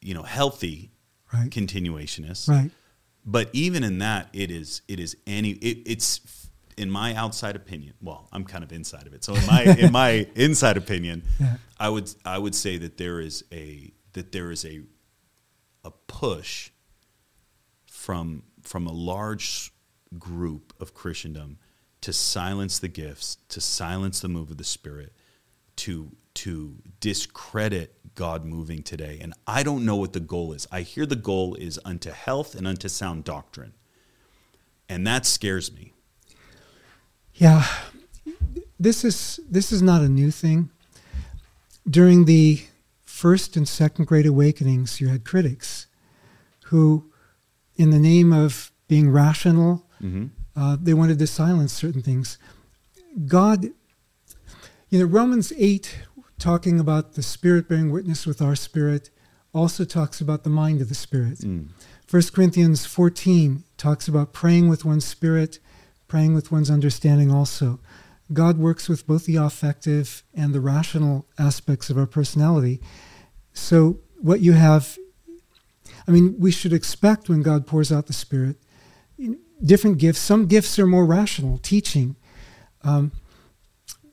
[0.00, 0.88] you know, healthy
[1.32, 1.48] Right.
[1.50, 2.46] continuationists.
[2.48, 2.70] Right.
[3.24, 6.20] but even in that, it is it is any it, it's
[6.76, 7.94] in my outside opinion.
[8.02, 11.56] Well, I'm kind of inside of it, so in my in my inside opinion, Yeah.
[11.78, 14.80] I would I would say that there is a that there is a
[15.84, 16.70] a push
[17.90, 19.72] from from a large
[20.18, 21.58] group of Christendom
[22.02, 25.12] to silence the gifts, to silence the move of the Spirit,
[25.76, 29.18] to to discredit God moving today.
[29.20, 30.66] And I don't know what the goal is.
[30.70, 33.74] I hear the goal is unto health and unto sound doctrine.
[34.88, 35.92] And that scares me.
[37.34, 37.66] Yeah,
[38.78, 40.70] this is this is not a new thing.
[41.88, 42.62] During the
[43.04, 45.86] first and second Great Awakenings, you had critics
[46.66, 47.10] who,
[47.76, 50.26] in the name of being rational, mm-hmm.
[50.56, 52.38] Uh, they wanted to silence certain things.
[53.26, 53.66] God,
[54.90, 55.98] you know, Romans eight,
[56.38, 59.10] talking about the Spirit bearing witness with our spirit,
[59.54, 61.40] also talks about the mind of the Spirit.
[62.06, 65.58] First Corinthians 14 talks about praying with one's spirit,
[66.08, 67.80] praying with one's understanding also.
[68.32, 72.80] God works with both the affective and the rational aspects of our personality.
[73.52, 74.98] So, what you have,
[76.06, 78.56] I mean, we should expect when God pours out the Spirit,
[79.64, 80.18] different gifts.
[80.18, 82.16] Some gifts are more rational, teaching.
[82.82, 83.12] Um,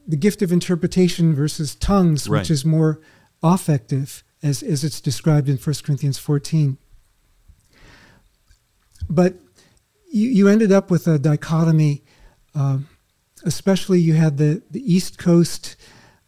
[0.07, 2.39] the gift of interpretation versus tongues, Right.
[2.39, 2.99] which is more
[3.43, 6.77] affective, as, as it's described in 1 Corinthians 14
[9.09, 9.35] but
[10.11, 12.03] you, you ended up with a dichotomy.
[12.53, 12.87] Um,
[13.43, 15.75] especially, you had the, the East Coast,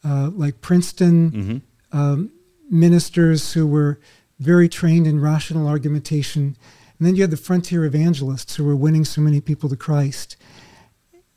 [0.03, 1.61] uh, like Princeton
[1.91, 2.31] um,
[2.69, 3.99] ministers who were
[4.39, 6.55] very trained in rational argumentation.
[7.01, 10.37] And then you had the frontier evangelists who were winning so many people to Christ.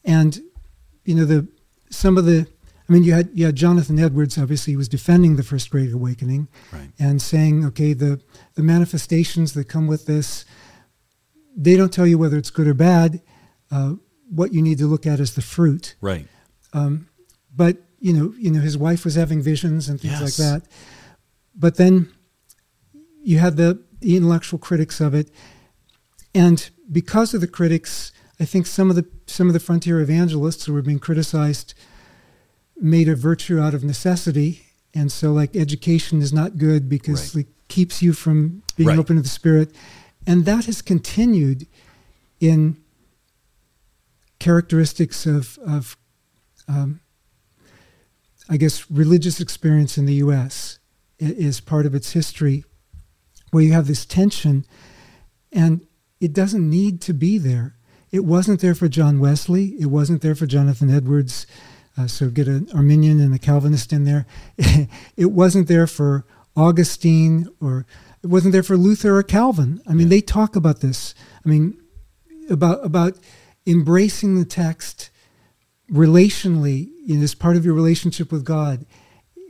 [0.04, 0.38] And,
[1.06, 1.48] you know, the
[1.88, 2.46] some of the,
[2.86, 5.90] I mean, you had, you had Jonathan Edwards, obviously, he was defending the First Great
[5.90, 6.90] Awakening Right.
[6.98, 8.20] and saying, okay, the,
[8.56, 10.44] the manifestations that come with this,
[11.56, 13.22] they don't tell you whether it's good or bad.
[13.70, 13.94] Uh,
[14.28, 15.94] what you need to look at is the fruit.
[16.02, 16.26] Right.
[17.56, 20.22] But you know, you know, his wife was having visions and things Yes.
[20.22, 20.68] like that.
[21.56, 22.12] But then
[23.22, 25.30] you had the, the intellectual critics of it,
[26.35, 30.65] and because of the critics, I think some of the some of the frontier evangelists
[30.66, 31.74] who were being criticized
[32.77, 34.62] made a virtue out of necessity,
[34.93, 37.47] and so like education is not good because Right.
[37.47, 38.98] it keeps you from being Right.
[38.98, 39.70] open to the spirit,
[40.27, 41.66] and that has continued
[42.40, 42.77] in
[44.39, 45.97] characteristics of of
[46.69, 47.01] um,
[48.48, 50.78] I guess religious experience in the U.S.
[51.19, 52.65] is part of its history,
[53.51, 54.66] where you have this tension,
[55.52, 55.86] and
[56.20, 57.76] it doesn't need to be there.
[58.10, 59.74] It wasn't there for John Wesley.
[59.80, 61.46] It wasn't there for Jonathan Edwards.
[61.96, 64.26] Uh, so get an Arminian and a Calvinist in there.
[65.16, 66.24] it wasn't there for
[66.56, 67.86] Augustine, or
[68.22, 69.80] it wasn't there for Luther or Calvin.
[69.86, 70.10] I mean, Yeah.
[70.10, 71.14] they talk about this.
[71.44, 71.76] I mean,
[72.48, 73.18] about about
[73.66, 75.10] embracing the text
[75.90, 78.86] relationally you know, as part of your relationship with God,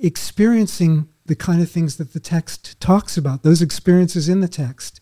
[0.00, 5.00] experiencing the kind of things that the text talks about, those experiences in the text.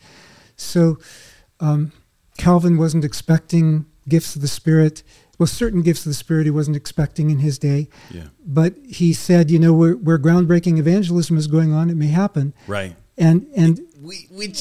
[0.56, 0.98] So
[1.62, 1.92] um,
[2.36, 5.02] Calvin wasn't expecting gifts of the Spirit.
[5.38, 7.88] Well, certain gifts of the Spirit he wasn't expecting in his day.
[8.10, 8.24] Yeah.
[8.44, 12.52] But he said, you know, where, where groundbreaking evangelism is going on, it may happen.
[12.66, 12.96] Right.
[13.16, 14.52] And and We, we,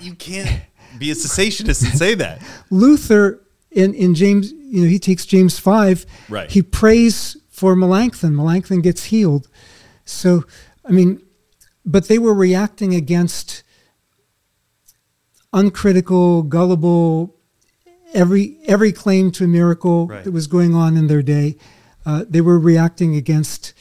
[0.00, 0.62] you can't
[0.98, 2.42] be a cessationist and say that.
[2.70, 6.06] Luther in, in James, you know, he takes James 5.
[6.28, 6.50] Right.
[6.50, 8.34] He prays for Melanchthon.
[8.34, 9.48] Melanchthon gets healed.
[10.04, 10.44] So,
[10.84, 11.22] I mean,
[11.86, 13.62] but they were reacting against
[15.52, 17.36] uncritical, gullible,
[18.14, 20.24] every every claim to a miracle Right.
[20.24, 21.56] that was going on in their day.
[22.06, 23.72] Uh, they were reacting against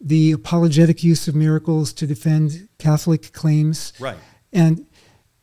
[0.00, 4.16] the apologetic use of miracles to defend Catholic claims Right.
[4.52, 4.86] and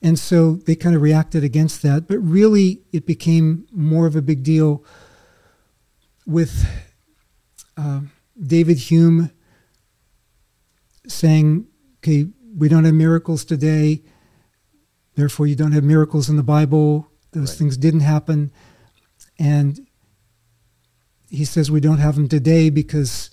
[0.01, 4.21] and so they kind of reacted against that but really it became more of a
[4.21, 4.83] big deal
[6.25, 6.65] with
[7.77, 8.01] uh,
[8.45, 9.31] david hume
[11.07, 11.65] saying
[11.99, 12.27] okay
[12.57, 14.03] we don't have miracles today
[15.19, 17.57] therefore you don't have miracles in the bible those Right.
[17.59, 18.51] things didn't happen
[19.37, 19.85] and
[21.29, 23.29] he says we don't have them today because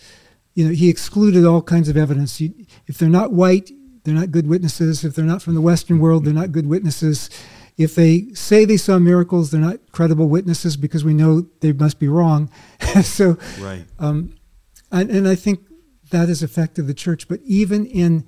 [0.55, 2.53] you know he excluded all kinds of evidence you,
[2.87, 3.71] if they're not white
[4.05, 7.31] they're not good witnesses if they're not from the western world they're not good witnesses
[7.77, 11.99] if they say they saw miracles they're not credible witnesses because we know they must
[11.99, 12.51] be wrong
[13.03, 13.85] so Right.
[13.99, 14.35] um,
[14.93, 15.61] and, and I think
[16.11, 17.27] that has affected the church.
[17.27, 18.25] But even in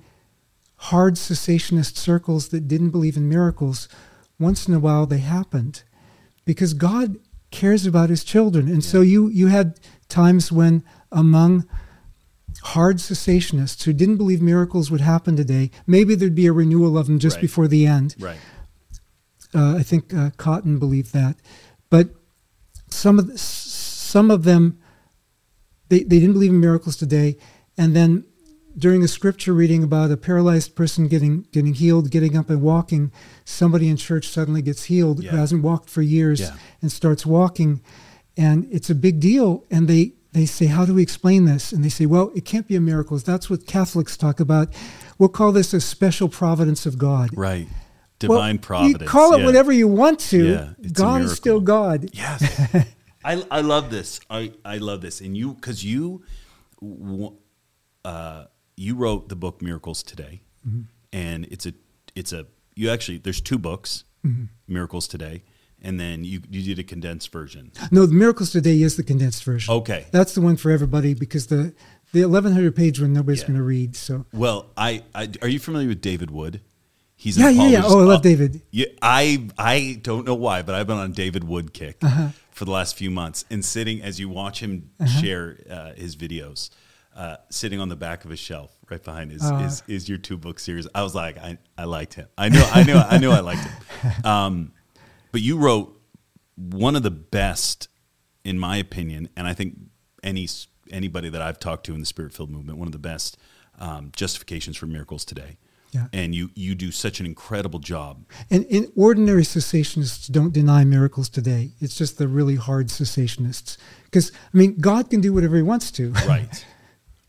[0.83, 3.87] hard cessationist circles that didn't believe in miracles,
[4.39, 5.83] once in a while they happened
[6.45, 7.17] because God
[7.51, 8.67] cares about his children.
[8.69, 11.67] And so you, you had times when among
[12.63, 17.07] hard cessationists who didn't believe miracles would happen today, maybe there'd be a renewal of
[17.07, 17.41] them just Right.
[17.41, 18.15] before the end.
[18.19, 18.39] Right.
[19.53, 21.35] Uh, I think uh, Cotton believed that,
[21.89, 22.09] but
[22.89, 24.79] some of the, some of them
[25.89, 27.35] they, they didn't believe in miracles today.
[27.77, 28.25] And then
[28.79, 33.11] during a scripture reading about a paralyzed person getting getting healed, getting up and walking,
[33.45, 35.31] somebody in church suddenly gets healed Yeah.
[35.31, 36.55] who hasn't walked for years Yeah.
[36.81, 37.81] and starts walking,
[38.37, 39.65] and it's a big deal.
[39.69, 41.71] And they they say, how do we explain this?
[41.73, 43.17] And they say, well, it can't be a miracle.
[43.17, 44.67] That's what Catholics talk about.
[45.17, 47.31] We'll call this a special providence of God.
[47.35, 47.67] Right.
[48.21, 49.01] Well, Divine providence.
[49.01, 49.45] You call it yeah.
[49.45, 50.45] whatever you want to.
[50.45, 51.59] Yeah, God is still.
[51.61, 52.09] God.
[52.13, 52.43] Yes.
[53.23, 54.19] I, I love this.
[54.29, 55.19] I, I love this.
[55.19, 56.23] And you, because you,
[56.81, 57.33] w-
[58.05, 58.45] uh,
[58.79, 60.81] you wrote the book Miracles Today, Mm-hmm.
[61.13, 61.73] and it's a,
[62.15, 62.45] it's a,
[62.75, 64.45] you actually, there's two books, Mm-hmm.
[64.67, 65.43] Miracles Today,
[65.81, 67.71] and then you, you did a condensed version.
[67.91, 69.73] No, the Miracles Today is the condensed version.
[69.73, 70.05] Okay.
[70.11, 71.73] That's the one for everybody because the
[72.11, 73.47] the 1100 page one nobody's Yeah.
[73.47, 73.95] going to read.
[73.95, 76.59] So Well, I, I, are you familiar with David Wood?
[77.15, 77.81] He's Yeah, yeah, yeah.
[77.85, 78.61] Oh, I love David.
[78.71, 82.29] Yeah, I I don't know why, but I've been on David Wood kick Uh-huh.
[82.51, 84.89] for the last few months, and sitting as you watch him
[85.21, 86.69] share uh, his videos,
[87.15, 89.57] uh, sitting on the back of a shelf right behind his, Uh.
[89.57, 90.87] his is your two book series.
[90.95, 92.27] I was like, I, I liked him.
[92.37, 93.73] I knew I knew I knew I liked him.
[94.23, 94.71] Um,
[95.31, 95.99] but you wrote
[96.55, 97.87] one of the best,
[98.43, 99.77] in my opinion, and I think
[100.23, 100.47] any
[100.91, 103.37] anybody that I've talked to in the Spirit Filled movement, one of the best
[103.79, 105.57] um, justifications for miracles today.
[105.91, 106.07] Yeah.
[106.13, 108.25] And you you do such an incredible job.
[108.51, 111.71] and, and ordinary cessationists don't deny miracles today.
[111.81, 115.91] It's just the really hard cessationists because I mean God can do whatever He wants
[115.91, 116.11] to.
[116.27, 116.65] Right.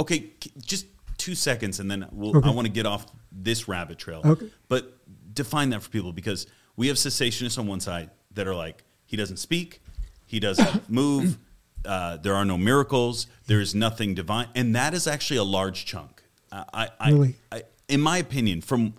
[0.00, 0.86] Okay, just
[1.18, 2.48] two seconds, and then we'll, Okay.
[2.48, 4.22] I want to get off this rabbit trail.
[4.24, 4.50] Okay.
[4.68, 4.96] But
[5.34, 6.46] define that for people because
[6.76, 9.82] we have cessationists on one side that are like, he doesn't speak,
[10.26, 11.38] he doesn't move,
[11.84, 15.84] uh, there are no miracles, there is nothing divine, and that is actually a large
[15.84, 16.22] chunk.
[16.50, 17.36] I, I, I- Really?
[17.52, 18.94] I, in my opinion, from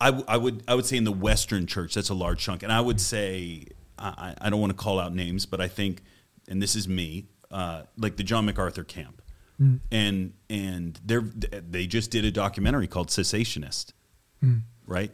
[0.00, 2.62] I, w- I would I would say in the Western Church that's a large chunk,
[2.62, 3.66] and I would say
[3.98, 6.02] I, I I don't want to call out names, but I think,
[6.48, 9.19] and this is me, uh, like the John MacArthur camp,
[9.92, 13.92] and and they're they just did a documentary called Cessationist,
[14.86, 15.12] right?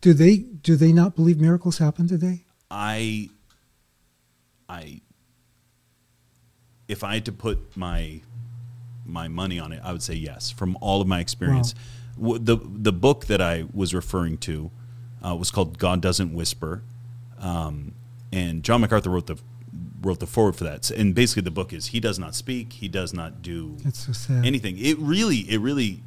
[0.00, 2.44] Do they do they not believe miracles happen today?
[2.70, 3.30] I
[4.68, 5.00] I
[6.88, 8.20] if I had to put my
[9.04, 10.50] my money on it, I would say yes.
[10.50, 11.74] From all of my experience,
[12.16, 14.70] W the the book that I was referring to
[15.24, 16.82] uh, was called "God Doesn't Whisper,"
[17.38, 17.94] um,
[18.32, 19.38] and John MacArthur wrote the
[20.02, 20.90] wrote the foreword for that.
[20.90, 24.76] And basically, the book is he does not speak, he does not do so anything.
[24.78, 26.02] It really, it really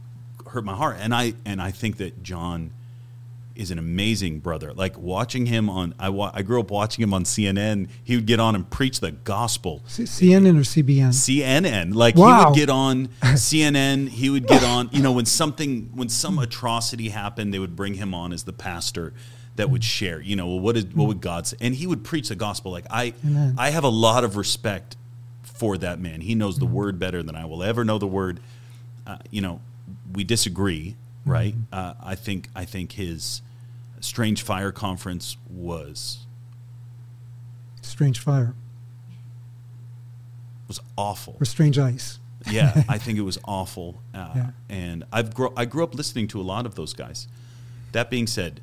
[0.47, 2.71] hurt my heart, and I and I think that John
[3.55, 4.73] is an amazing brother.
[4.73, 7.87] Like watching him on, I wa- I grew up watching him on CNN.
[8.03, 9.81] He would get on and preach the gospel.
[9.87, 11.09] C- CNN or CBN?
[11.13, 14.09] CNN, like he would get on CNN.
[14.09, 14.89] He would get on.
[14.91, 18.51] You know, when something, when some atrocity happened, they would bring him on as the
[18.53, 19.13] pastor
[19.55, 20.21] that would share.
[20.21, 21.57] You know, well, what is what would God say?
[21.61, 22.71] And he would preach the gospel.
[22.71, 23.55] Like I, Amen.
[23.57, 24.95] I have a lot of respect
[25.43, 26.21] for that man.
[26.21, 28.39] He knows the word better than I will ever know the word.
[29.07, 29.61] Uh, you know,
[30.13, 30.95] we disagree,
[31.25, 31.55] right?
[31.71, 33.41] Uh, I think I think his
[33.99, 36.25] Strange Fire conference was
[37.81, 38.55] Strange Fire
[40.67, 41.37] was awful.
[41.39, 42.19] or Strange Ice.
[42.49, 44.01] yeah, I think it was awful.
[44.13, 44.49] Uh, Yeah.
[44.69, 47.27] And I've grow, I grew up listening to a lot of those guys.
[47.91, 48.61] That being said,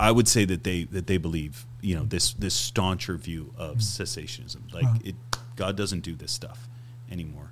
[0.00, 3.74] I would say that they that they believe you know this this stauncher view of
[3.74, 3.80] hmm.
[3.80, 4.72] cessationism.
[4.72, 4.96] Like Wow.
[5.04, 5.14] it,
[5.56, 6.68] God doesn't do this stuff
[7.10, 7.50] anymore.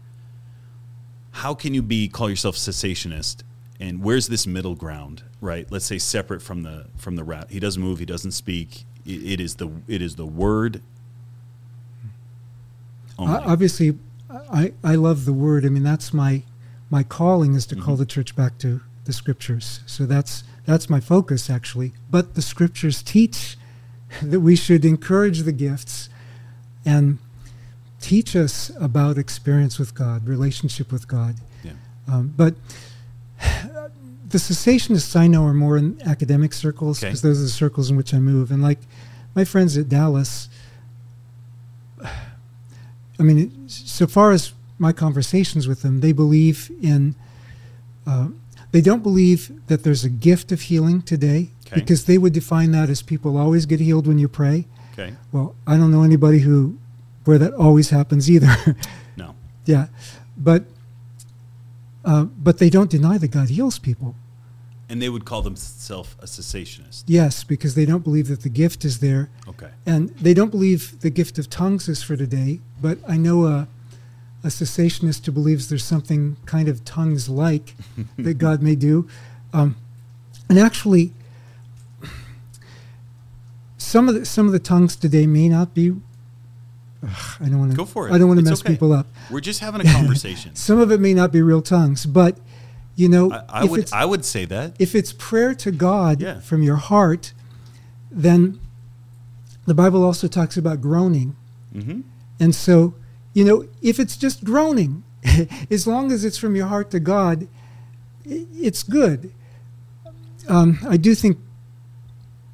[1.32, 3.42] How can you be call yourself cessationist?
[3.78, 5.22] And where's this middle ground?
[5.40, 5.70] Right.
[5.70, 7.48] Let's say separate from the from the rat.
[7.50, 7.98] He doesn't move.
[7.98, 8.84] He doesn't speak.
[9.04, 10.82] It, it is the it is the word.
[13.18, 13.34] Only.
[13.34, 13.98] I, obviously,
[14.30, 15.64] I, I love the word.
[15.64, 16.42] I mean, that's my
[16.90, 17.96] my calling is to call mm-hmm.
[17.96, 19.80] the church back to the scriptures.
[19.86, 21.92] So that's that's my focus actually.
[22.10, 23.56] But the scriptures teach
[24.22, 26.08] that we should encourage the gifts
[26.84, 27.18] and
[28.00, 31.36] teach us about experience with God, relationship with God.
[31.64, 31.72] yeah.
[32.08, 32.54] Um, but
[34.28, 37.08] the cessationists I know are more in academic circles Okay.
[37.08, 38.50] because those are the circles in which I move.
[38.50, 38.78] And like
[39.34, 40.48] my friends at Dallas,
[43.18, 47.14] I mean, so far as my conversations with them, they believe in.
[48.06, 48.28] Uh,
[48.76, 51.80] they don't believe that there's a gift of healing today Okay.
[51.80, 54.66] because they would define that as people always get healed when you pray.
[54.92, 55.14] Okay.
[55.32, 56.76] Well, I don't know anybody who
[57.24, 58.54] where that always happens either.
[59.16, 59.34] No.
[59.64, 59.86] Yeah,
[60.36, 60.64] but
[62.04, 64.14] uh, but they don't deny that God heals people.
[64.90, 67.04] And they would call themselves a cessationist.
[67.08, 69.70] Yes, because they don't believe that the gift is there, Okay.
[69.86, 72.60] and they don't believe the gift of tongues is for today.
[72.80, 73.66] But I know a
[74.46, 77.74] a cessationist who believes there's something kind of tongues like
[78.18, 79.06] that God may do,
[79.52, 79.76] um,
[80.48, 81.12] and actually.
[83.78, 85.90] some of the some of the tongues today may not be.
[87.02, 88.12] Ugh, I don't want to Go for it.
[88.12, 88.72] I don't want to mess okay.
[88.72, 89.06] people up.
[89.30, 90.54] We're just having a conversation.
[90.56, 92.38] Some of it may not be real tongues, but
[92.96, 94.74] you know, I, I would I would say that.
[94.78, 96.40] if it's prayer to God Yeah.
[96.40, 97.32] from your heart,
[98.10, 98.58] then
[99.66, 101.36] the Bible also talks about groaning.
[101.72, 102.00] hmm
[102.40, 102.94] And so,
[103.36, 105.04] you know, if it's just groaning,
[105.70, 107.46] as long as it's from your heart to God,
[108.24, 109.30] it's good.
[110.48, 111.36] Um, I do think,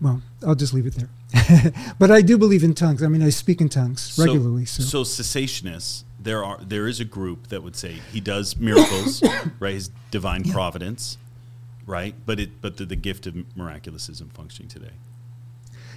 [0.00, 1.72] well, I'll just leave it there.
[2.00, 3.00] but I do believe in tongues.
[3.00, 4.64] I mean, I speak in tongues regularly.
[4.64, 9.22] So, so cessationists, there are there is a group that would say he does miracles,
[9.60, 9.74] right?
[9.74, 11.16] His divine providence,
[11.86, 12.16] right?
[12.26, 14.94] But it but the, the gift of miraculous isn't functioning today.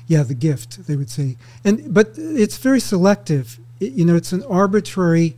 [0.05, 3.59] yeah, the gift they would say, and but it's very selective.
[3.91, 5.35] You know, it's an arbitrary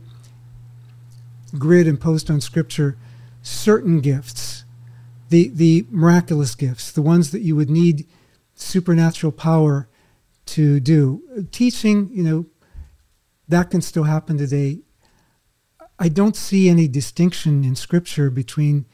[1.56, 2.96] grid imposed on Scripture.
[3.42, 4.64] Certain gifts,
[5.28, 8.06] the the miraculous gifts, the ones that you would need
[8.54, 9.88] supernatural power
[10.46, 11.22] to do.
[11.52, 12.46] Teaching, you know,
[13.48, 14.80] that can still happen today.
[15.98, 18.86] I don't see any distinction in Scripture between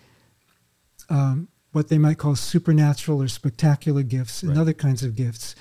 [1.10, 5.54] um, what they might call supernatural or spectacular gifts and other kinds of gifts.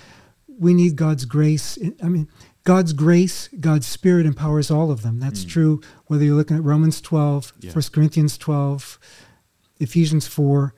[0.47, 1.77] We need God's grace.
[2.01, 2.29] I mean,
[2.63, 5.19] God's grace, God's Spirit empowers all of them.
[5.19, 5.49] That's Mm.
[5.49, 7.71] true whether you're looking at Romans 12, Yeah.
[7.73, 8.99] 1 Corinthians 12,
[9.79, 10.73] Ephesians 4,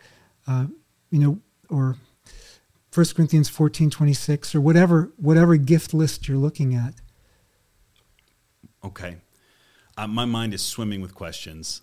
[0.48, 0.68] uh,
[1.12, 1.40] you know,
[1.70, 1.98] or
[2.91, 6.95] 1 Corinthians 14, 26, or whatever, whatever gift list you're looking at.
[8.84, 9.18] Okay.
[9.98, 11.82] Uh, my mind is swimming with questions.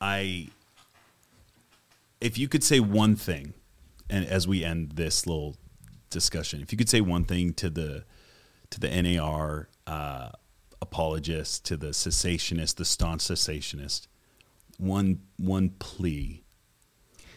[0.00, 0.48] I,
[2.20, 3.54] if you could say one thing,
[4.08, 5.56] and as we end this little
[6.10, 8.04] discussion, if you could say one thing to the
[8.72, 10.30] to the NAR uh,
[10.80, 14.08] apologists, to the cessationist, the staunch cessationist,
[14.78, 16.42] one one plea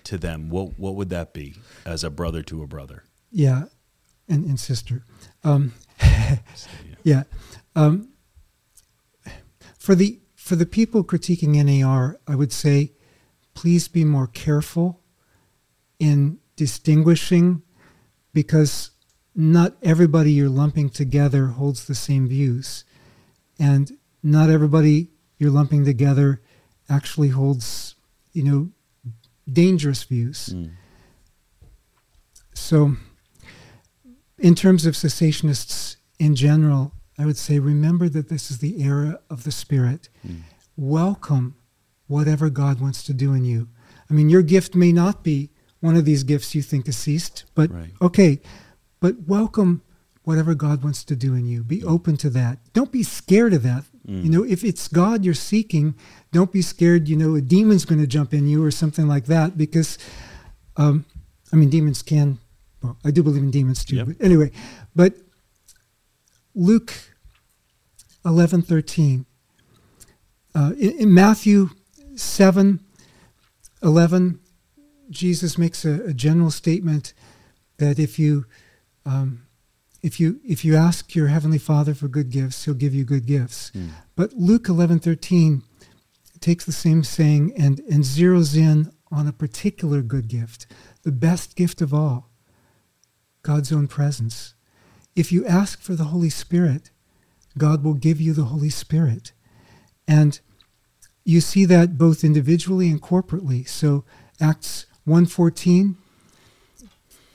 [0.06, 1.56] to them, what what would that be
[1.86, 3.04] as a brother to a brother?
[3.32, 3.66] Yeah,
[4.30, 5.04] and, and sister.
[5.44, 5.74] Um,
[7.04, 7.24] yeah.
[7.76, 8.10] Um,
[9.78, 12.94] for the for the people critiquing NAR, I would say,
[13.54, 15.02] please be more careful
[16.00, 17.62] in distinguishing,
[18.34, 18.92] because
[19.36, 22.86] not everybody you're lumping together holds the same views,
[23.60, 26.42] and not everybody you're lumping together
[26.90, 27.96] actually holds,
[28.32, 28.70] you know,
[29.52, 30.50] dangerous views.
[30.54, 30.72] Mm.
[32.54, 32.96] So,
[34.40, 39.20] in terms of cessationists in general, I would say remember that this is the era
[39.30, 40.10] of the Spirit.
[40.26, 40.42] Mm.
[40.78, 41.56] Welcome
[42.08, 43.68] whatever God wants to do in you.
[44.10, 45.50] I mean, your gift may not be
[45.80, 47.92] one of these gifts you think is ceased, but Right.
[48.02, 48.42] okay,
[49.06, 49.84] but welcome
[50.24, 51.64] whatever God wants to do in you.
[51.64, 52.58] Be open to that.
[52.74, 53.84] Don't be scared of that.
[54.08, 54.24] Mm.
[54.24, 55.94] You know, if it's God you're seeking,
[56.32, 59.26] don't be scared, you know, a demon's going to jump in you or something like
[59.26, 60.00] that because,
[60.78, 61.06] um,
[61.54, 62.40] I mean, demons can,
[62.82, 63.98] well, I do believe in demons too.
[63.98, 64.08] Yep.
[64.08, 64.52] But anyway,
[64.96, 65.14] but
[66.56, 66.92] Luke
[68.26, 69.28] 11 13.
[70.56, 71.70] Uh, in, in Matthew
[72.16, 72.80] 7
[73.84, 74.40] 11,
[75.12, 77.14] Jesus makes a, a general statement
[77.78, 78.46] that if you
[79.06, 79.46] um,
[80.02, 83.26] if you if you ask your heavenly Father for good gifts, He'll give you good
[83.26, 83.72] gifts.
[83.72, 83.90] Mm.
[84.16, 85.64] But Luke eleven thirteen
[86.40, 90.68] takes the same saying and and zeroes in on a particular good gift,
[91.04, 92.30] the best gift of all,
[93.44, 94.54] God's own presence.
[95.16, 96.92] If you ask for the Holy Spirit,
[97.58, 99.32] God will give you the Holy Spirit.
[100.08, 100.40] And
[101.24, 103.68] you see that both individually and corporately.
[103.68, 104.04] So
[104.40, 105.96] Acts 1:14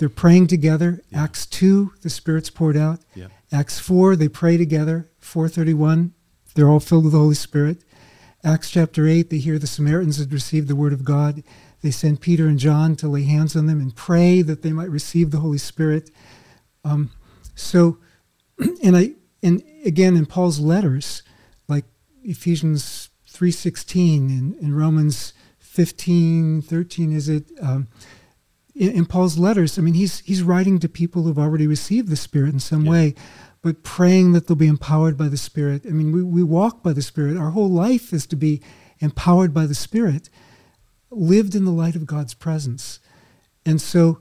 [0.00, 1.02] they're praying together.
[1.10, 1.24] Yeah.
[1.24, 3.00] Acts 2 the spirit's poured out.
[3.14, 3.28] Yeah.
[3.52, 5.10] Acts 4 they pray together.
[5.20, 6.14] 431
[6.54, 7.84] they're all filled with the Holy Spirit.
[8.42, 11.44] Acts chapter 8 they hear the Samaritans had received the word of God.
[11.82, 14.88] They send Peter and John to lay hands on them and pray that they might
[14.88, 16.10] receive the Holy Spirit.
[16.82, 17.10] Um,
[17.54, 17.98] so,
[18.82, 19.12] and I
[19.42, 21.22] and again in Paul's letters,
[21.68, 21.84] like
[22.22, 27.50] Ephesians three sixteen and, and Romans fifteen thirteen, is it?
[27.60, 27.88] Um,
[28.74, 32.16] in, in Paul's letters, I mean, he's he's writing to people who've already received the
[32.16, 32.90] Spirit in some Yeah.
[32.90, 33.14] way,
[33.62, 35.82] but praying that they'll be empowered by the Spirit.
[35.86, 37.36] I mean, we, we walk by the Spirit.
[37.36, 38.62] Our whole life is to be
[39.00, 40.28] empowered by the Spirit,
[41.10, 43.00] lived in the light of God's presence,
[43.66, 44.20] and so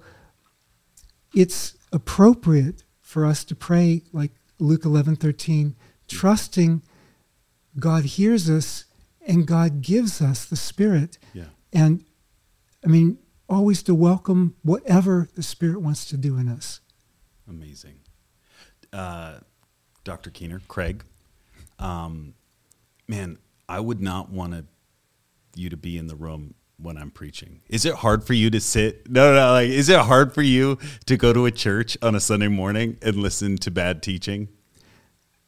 [1.34, 5.76] it's appropriate for us to pray like Luke 11 13,
[6.08, 6.82] trusting
[7.80, 8.86] God hears us
[9.26, 11.18] and God gives us the Spirit.
[11.34, 11.46] Yeah.
[11.72, 12.04] And
[12.84, 13.18] I mean,
[13.50, 16.82] always to welcome whatever the Spirit wants to do in us.
[17.48, 18.00] Amazing.
[18.94, 19.40] Uh,
[20.04, 20.30] Dr.
[20.30, 21.04] Keener, Craig,
[21.78, 22.34] um,
[23.08, 24.66] man, I would not want
[25.56, 27.62] you to be in the room when I'm preaching.
[27.70, 29.10] Is it hard for you to sit?
[29.10, 32.16] No no, no, like is it hard for you to go to a church on
[32.16, 34.48] a Sunday morning and listen to bad teaching?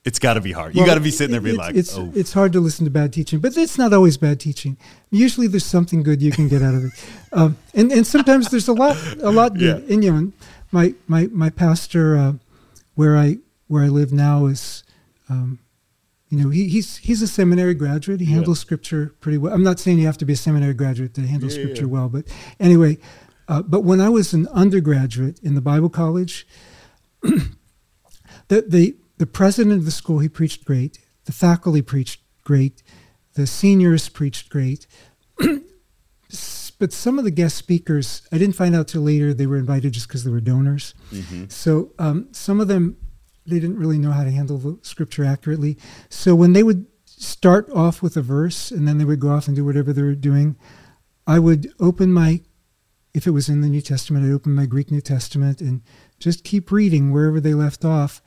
[0.04, 0.74] It's got to be hard.
[0.74, 2.60] You Well, got to be sitting there being it's, like, it's, "Oh, it's hard to
[2.60, 4.78] listen to bad teaching, but it's not always bad teaching.
[5.12, 6.92] Usually, there's something good you can get out of it,
[7.34, 9.84] um, and and sometimes there's a lot a lot good.
[9.88, 9.94] Yeah.
[9.94, 10.32] And you know,
[10.72, 12.34] my my my pastor uh,
[12.96, 13.38] where I
[13.68, 14.84] where I live now is,
[15.30, 15.60] um,
[16.30, 18.22] you know, he, he's he's a seminary graduate.
[18.22, 18.38] He Yeah.
[18.38, 19.54] handles scripture pretty well.
[19.54, 22.10] I'm not saying you have to be a seminary graduate to handle Yeah, scripture well,
[22.10, 22.26] but
[22.60, 22.98] anyway.
[23.48, 26.48] Uh, but when I was an undergraduate in the Bible college,
[27.22, 30.98] the, the the president of the school he preached great.
[31.26, 32.82] The faculty preached great.
[33.36, 34.88] The seniors preached great.
[36.80, 39.94] But some of the guest speakers i didn't find out till later they were invited
[39.94, 40.96] just because they were donors.
[41.12, 41.52] Mhm.
[41.52, 42.98] so um, some of them
[43.46, 45.78] they didn't really know how to handle the scripture accurately.
[46.10, 49.46] So when they would start off with a verse and then they would go off
[49.48, 50.56] and do whatever they were doing
[51.28, 52.42] i would open my
[53.14, 55.82] if it was in the new testament i'd open my greek new testament and
[56.20, 58.24] just keep reading wherever they left off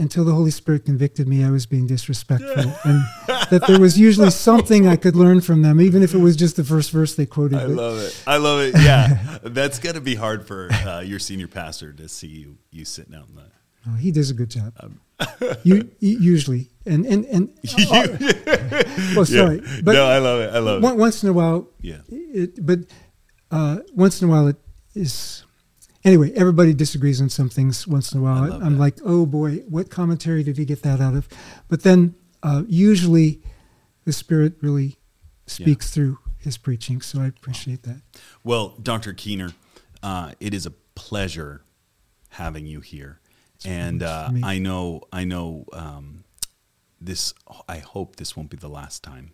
[0.00, 3.04] until the Holy Spirit convicted me I was being disrespectful and
[3.50, 6.56] that there was usually something I could learn from them, even if it was just
[6.56, 7.58] the first verse they quoted.
[7.58, 8.22] I love it.
[8.26, 8.74] I love it.
[8.76, 12.84] Yeah, that's got to be hard for uh, your senior pastor to see you you
[12.84, 13.44] sitting out in the.
[13.86, 14.72] no, he does a good job.
[14.80, 15.00] Um,
[15.64, 17.50] you, usually, and and and
[17.90, 18.06] uh,
[19.14, 19.80] well, sorry, Yeah.
[19.84, 20.54] but no, I love it.
[20.54, 20.98] I love one, it.
[20.98, 21.98] once in a while, Yeah.
[22.08, 22.80] it, but
[23.50, 24.56] uh, once in a while it
[24.94, 25.44] is.
[26.02, 28.52] Anyway, everybody disagrees on some things once in a while.
[28.52, 28.78] I'm that.
[28.78, 31.28] like, oh boy, what commentary did he get that out of?
[31.68, 33.42] But then uh, usually
[34.04, 34.96] the Spirit really
[35.46, 38.00] speaks through his preaching, so I appreciate that.
[38.42, 39.12] Well, Dr.
[39.12, 39.50] Keener,
[40.02, 41.64] uh, it is a pleasure
[42.30, 43.20] having you here,
[43.64, 44.30] and uh.
[44.42, 46.24] I know, I know, um,
[46.98, 47.34] this.
[47.68, 49.32] I hope this won't be the last time,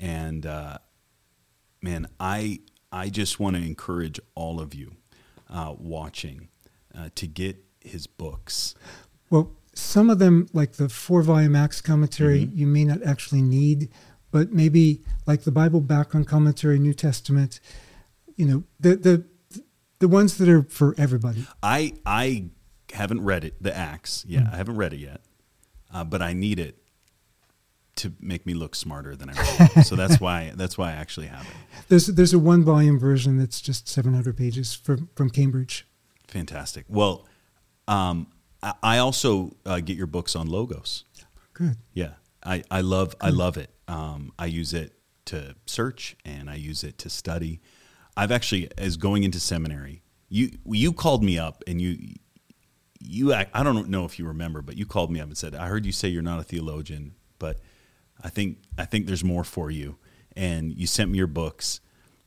[0.00, 0.78] and uh,
[1.82, 2.60] man, I
[2.90, 4.96] I just want to encourage all of you
[5.52, 6.48] uh, watching
[6.96, 8.74] uh, to get his books.
[9.30, 12.58] Well, some of them, like the four volume Acts commentary, Mm-hmm.
[12.58, 13.88] you may not actually need,
[14.30, 17.60] but maybe like the Bible background commentary, New Testament,
[18.36, 19.24] you know, the the
[20.00, 21.46] the ones that are for everybody.
[21.62, 22.46] I I
[22.92, 24.24] haven't read it, the Acts.
[24.28, 24.52] Yeah, Mm.
[24.52, 25.20] I haven't read it yet,
[25.94, 26.81] uh, but I need it
[27.96, 29.82] to make me look smarter than I really am.
[29.82, 31.54] so that's why that's why I actually have it.
[31.88, 35.86] There's there's a one volume version that's just 700 pages from from Cambridge.
[36.28, 36.86] Fantastic.
[36.88, 37.26] Well,
[37.86, 38.28] um,
[38.62, 41.04] I, I also uh, get your books on logos.
[41.52, 41.76] Good.
[41.92, 42.12] Yeah,
[42.44, 43.70] I, I love I love it.
[43.88, 44.94] Um, I use it
[45.26, 47.60] to search and I use it to study.
[48.16, 52.14] I've actually, as going into seminary, you you called me up and you
[53.00, 55.54] you act, I don't know if you remember, but you called me up and said,
[55.54, 57.60] "I heard you say you're not a theologian, but
[58.22, 59.96] I think I think there's more for you."
[60.36, 61.80] And you sent me your books.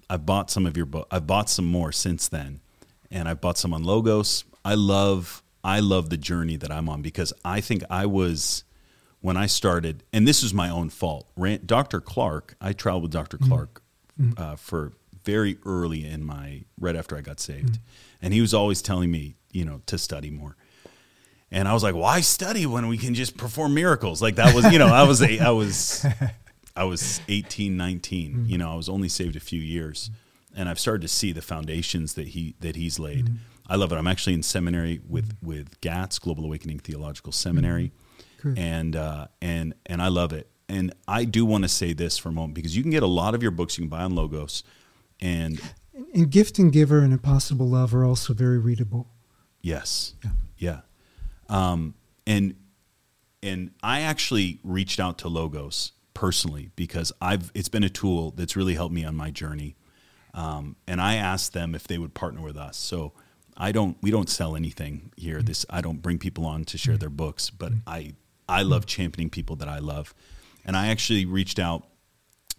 [0.10, 1.08] I bought some of your book.
[1.10, 2.62] I've bought some more since then,
[3.10, 4.44] and I've bought some on Logos.
[4.64, 8.64] I love I love the journey that I'm on because I think I was
[9.22, 11.28] when I started, and this is my own fault.
[11.36, 12.00] Ran, Dr.
[12.00, 13.40] Clark, I traveled with Dr.
[13.40, 13.82] Clark
[14.38, 14.94] uh, for
[15.24, 17.80] very early in my right after I got saved,
[18.22, 20.56] and he was always telling me, you know, to study more.
[21.52, 24.22] And I was like, why study when we can just perform miracles?
[24.22, 26.06] Like that was, you know, I was a, I was
[26.76, 28.32] I was 18, 19.
[28.32, 28.46] Mm-hmm.
[28.46, 30.10] You know, I was only saved a few years.
[30.56, 33.26] And I've started to see the foundations that he that he's laid.
[33.26, 33.36] Mm-hmm.
[33.68, 33.96] I love it.
[33.96, 35.48] I'm actually in seminary with mm-hmm.
[35.48, 37.92] with GATS, Global Awakening Theological Seminary.
[38.42, 38.58] Good.
[38.58, 40.50] And uh, and and I love it.
[40.70, 43.08] And I do want to say this for a moment because you can get a
[43.08, 44.64] lot of your books you can buy on Logos
[45.22, 45.60] and
[46.14, 49.08] And Gift and Giver and Impossible Love are also very readable.
[49.62, 50.14] Yes.
[50.24, 50.32] Yeah.
[50.58, 50.80] Yeah.
[51.50, 51.96] Um,
[52.26, 52.56] and
[53.44, 58.56] and I actually reached out to Logos personally because I've it's been a tool that's
[58.56, 59.76] really helped me on my journey.
[60.34, 62.76] Um, and I asked them if they would partner with us.
[62.78, 63.14] So
[63.56, 65.42] I don't we don't sell anything here.
[65.42, 68.16] This I don't bring people on to share their books, but I
[68.50, 70.14] I love championing people that I love.
[70.66, 71.86] And I actually reached out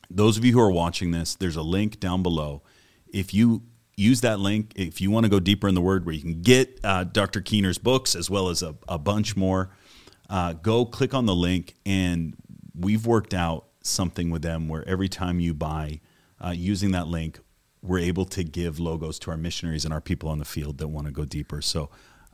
[0.08, 2.62] those of you who are watching this, there's a link down below.
[3.08, 3.62] If you
[3.97, 6.43] use that link, if you want to go deeper in the word where you can
[6.43, 7.40] get uh, Dr.
[7.40, 9.70] Keener's books as well as a, a bunch more,
[10.28, 11.74] uh, go click on the link.
[11.86, 12.36] And
[12.78, 16.01] we've worked out something with them where every time you buy
[16.44, 17.40] uh, using that link,
[17.82, 20.89] we're able to give logos to our missionaries and our people on the field that
[20.89, 21.62] want to go deeper.
[21.62, 21.90] So,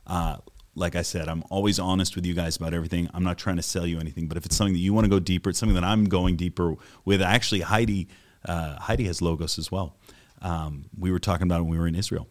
[0.07, 0.37] uh,
[0.75, 3.07] like I said, I'm always honest with you guys about everything.
[3.13, 5.09] I'm not trying to sell you anything, but if it's something that you want to
[5.09, 6.75] go deeper, it's something that I'm going deeper
[7.05, 7.21] with.
[7.21, 8.07] Actually, Heidi,
[8.45, 9.95] uh, Heidi has logos as well.
[10.43, 12.27] Um, we were talking about when we were in Israel.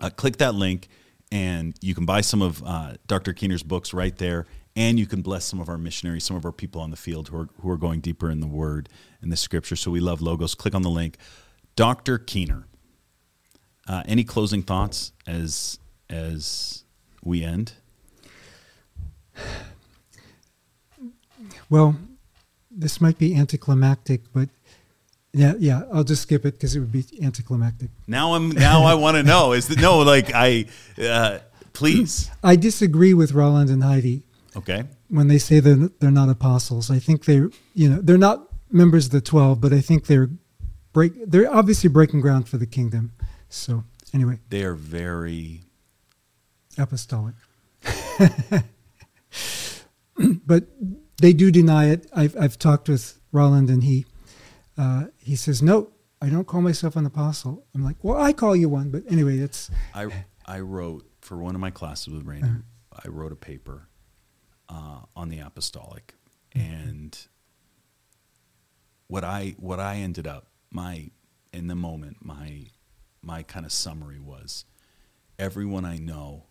[0.00, 0.88] Uh, click that link,
[1.30, 3.32] and you can buy some of uh, Dr.
[3.32, 6.52] Keener's books right there, and you can bless some of our missionaries, some of our
[6.52, 8.88] people on the field who are who are going deeper in the Word
[9.20, 9.76] and the Scripture.
[9.76, 10.54] So we love logos.
[10.54, 11.18] Click on the link.
[11.76, 12.18] Dr.
[12.18, 12.66] Keener.
[13.86, 15.78] Uh, any closing thoughts as
[16.08, 16.84] as
[17.22, 17.74] we end?
[21.70, 21.96] Well,
[22.70, 24.48] this might be anticlimactic, but
[25.32, 27.90] yeah, yeah, I'll just skip it because it would be anticlimactic.
[28.06, 30.66] Now I'm now I want to know is that no like I
[31.00, 31.40] uh,
[31.72, 34.22] please I disagree with Roland and Heidi
[34.56, 36.90] okay when they say they're they're not apostles.
[36.90, 40.30] I think they're you know they're not members of the twelve, but I think they're
[40.92, 43.12] break they're obviously breaking ground for the kingdom.
[43.48, 43.84] So
[44.14, 45.62] anyway, they are very
[46.78, 47.34] apostolic,
[50.46, 50.64] but
[51.20, 52.08] they do deny it.
[52.14, 54.06] I've I've talked with Roland and he
[54.78, 55.90] uh, he says no.
[56.20, 57.66] I don't call myself an apostle.
[57.74, 59.70] I'm like, well, I call you one, but anyway, it's.
[59.94, 60.08] I
[60.46, 62.46] I wrote for one of my classes with Rainer.
[62.46, 63.00] Uh-huh.
[63.04, 63.88] I wrote a paper
[64.68, 66.14] uh, on the apostolic,
[66.54, 66.88] mm-hmm.
[66.88, 67.18] and
[69.08, 71.10] what I what I ended up my
[71.52, 72.66] in the moment my
[73.22, 74.64] my kind of summary was
[75.38, 76.44] everyone I know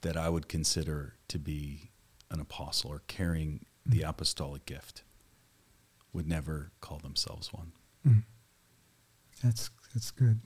[0.00, 1.90] that I would consider to be
[2.30, 4.10] an apostle or carrying the mm-hmm.
[4.10, 5.02] apostolic gift
[6.14, 7.72] would never call themselves one.
[8.06, 8.22] Mm.
[9.42, 10.40] That's that's good.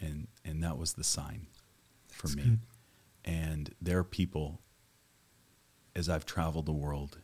[0.00, 1.48] And and that was the sign
[2.10, 2.42] for that's me.
[2.44, 2.58] Good.
[3.24, 4.62] And there are people
[5.94, 7.18] as I've traveled the world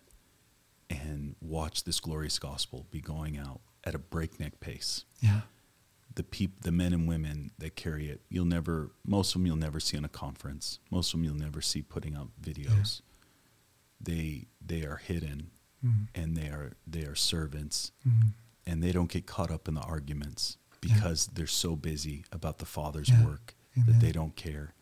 [0.91, 5.05] and watched this glorious gospel be going out at a breakneck pace.
[5.21, 5.43] Yeah.
[6.15, 9.57] The peop, the men and women that carry it, you'll never most of them you'll
[9.57, 10.81] never see in a conference.
[10.91, 13.01] Most of them you'll never see putting out videos.
[13.01, 13.11] Yeah.
[14.01, 15.51] They they are hidden
[15.85, 16.05] mm-hmm.
[16.15, 18.29] and they are they are servants mm-hmm.
[18.67, 21.33] and they don't get caught up in the arguments because yeah.
[21.37, 23.25] they're so busy about the father's yeah.
[23.25, 23.87] work Amen.
[23.87, 24.75] that they don't care.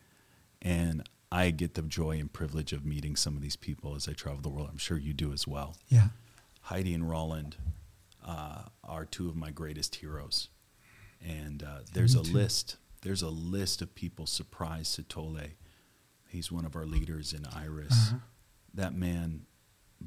[0.61, 4.13] And I get the joy and privilege of meeting some of these people as I
[4.13, 4.69] travel the world.
[4.71, 5.77] I'm sure you do as well.
[5.89, 6.09] Yeah.
[6.63, 7.57] Heidi and Roland
[8.25, 10.49] uh, are two of my greatest heroes,
[11.21, 12.77] and uh, there's a list.
[13.03, 14.27] There's a list of people.
[14.27, 15.53] Surprise Sithole,
[16.29, 17.93] he's one of our leaders in Iris.
[17.93, 18.19] Uh-huh.
[18.75, 19.47] That man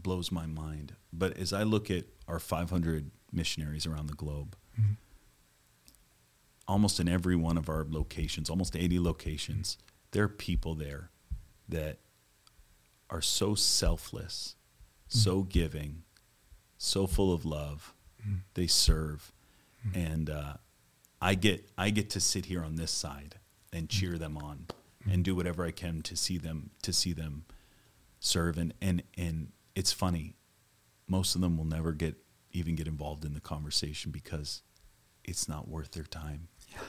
[0.04, 0.96] blows my mind.
[1.12, 4.94] But as I look at our 500 missionaries around the globe, mm-hmm.
[6.68, 9.86] almost in every one of our locations, almost 80 locations, mm-hmm.
[10.12, 11.10] there are people there
[11.68, 12.00] that
[13.10, 14.56] are so selfless,
[15.10, 15.18] mm-hmm.
[15.18, 16.04] so giving,
[16.78, 17.94] so full of love.
[18.22, 18.38] Mm-hmm.
[18.56, 19.32] They serve,
[19.88, 20.00] mm-hmm.
[20.00, 20.54] and uh,
[21.22, 23.36] I get I get to sit here on this side
[23.72, 24.00] and mm-hmm.
[24.00, 24.68] cheer them on
[25.10, 27.46] and do whatever I can to see them to see them
[28.20, 30.36] serve and and and it's funny.
[31.08, 32.16] Most of them will never get
[32.52, 34.62] even get involved in the conversation because
[35.24, 36.48] it's not worth their time.
[36.72, 36.80] Yeah.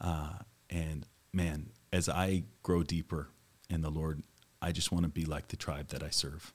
[0.00, 0.38] Uh,
[0.70, 3.28] and man, as I grow deeper
[3.68, 4.22] in the Lord,
[4.62, 6.52] I just want to be like the tribe that I serve.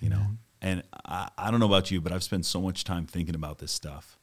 [0.00, 0.18] You Amen.
[0.18, 0.26] know,
[0.62, 3.58] and I, I don't know about you, but I've spent so much time thinking about
[3.58, 4.18] this stuff.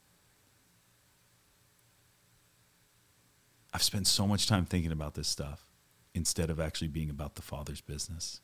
[3.74, 5.70] I've spent so much time thinking about this stuff
[6.14, 8.40] instead of actually being about the Father's business.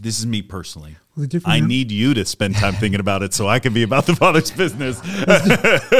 [0.00, 0.96] This is me personally.
[1.16, 4.06] Well, I need you to spend time thinking about it so I can be about
[4.06, 5.00] the Father's business.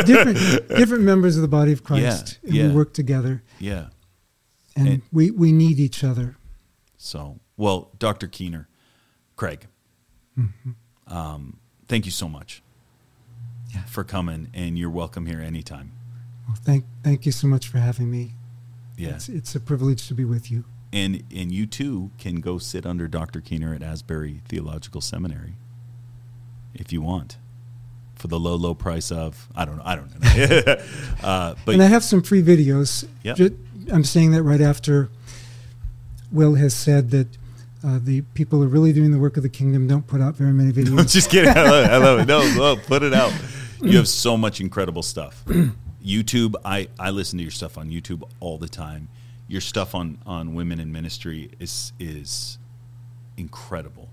[0.06, 2.38] different, different members of the body of Christ.
[2.44, 2.68] Yeah, yeah.
[2.68, 3.42] We work together.
[3.58, 3.88] Yeah.
[4.76, 6.36] And, and, we, we need each other.
[6.96, 8.28] So, well, Dr.
[8.28, 8.68] Keener,
[9.34, 9.66] Craig,
[10.38, 11.12] mm-hmm.
[11.12, 11.58] um,
[11.88, 12.62] thank you so much
[13.74, 13.82] yeah.
[13.84, 15.90] for coming, and you're welcome here anytime.
[16.46, 18.34] Well, thank, thank you so much for having me.
[18.96, 19.10] Yeah.
[19.10, 22.86] It's, it's a privilege to be with you and and you too can go sit
[22.86, 23.40] under Dr.
[23.40, 25.54] Keener at Asbury Theological Seminary
[26.74, 27.38] if you want
[28.14, 30.76] for the low low price of I don't know I don't know
[31.22, 33.38] uh, but and I have some free videos yep.
[33.92, 35.08] I'm saying that right after
[36.30, 37.28] Will has said that
[37.84, 40.34] uh, the people who are really doing the work of the kingdom don't put out
[40.34, 40.90] very many videos.
[40.90, 41.50] No, just kidding.
[41.50, 41.90] I love it.
[41.90, 42.26] I love it.
[42.26, 43.32] No, no, put it out.
[43.80, 45.44] You have so much incredible stuff.
[46.04, 49.08] YouTube, I, I listen to your stuff on YouTube all the time
[49.48, 52.58] your stuff on on women in ministry is is
[53.36, 54.08] incredible.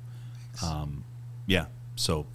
[0.63, 1.03] Um,
[1.45, 2.25] yeah, so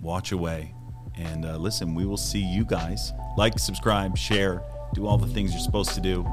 [0.00, 0.74] watch away
[1.16, 1.94] and uh, listen.
[1.94, 3.12] We will see you guys.
[3.36, 4.62] Like, subscribe, share,
[4.94, 6.26] do all the things you're supposed to do.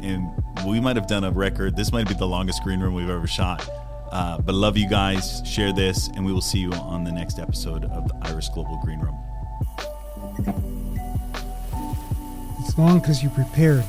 [0.00, 0.30] And
[0.66, 1.76] we might have done a record.
[1.76, 3.68] This might be the longest green room we've ever shot.
[4.12, 5.42] Uh, but love you guys.
[5.44, 8.78] Share this, and we will see you on the next episode of the Iris Global
[8.84, 9.18] Green Room.
[12.60, 13.84] It's long because you prepared.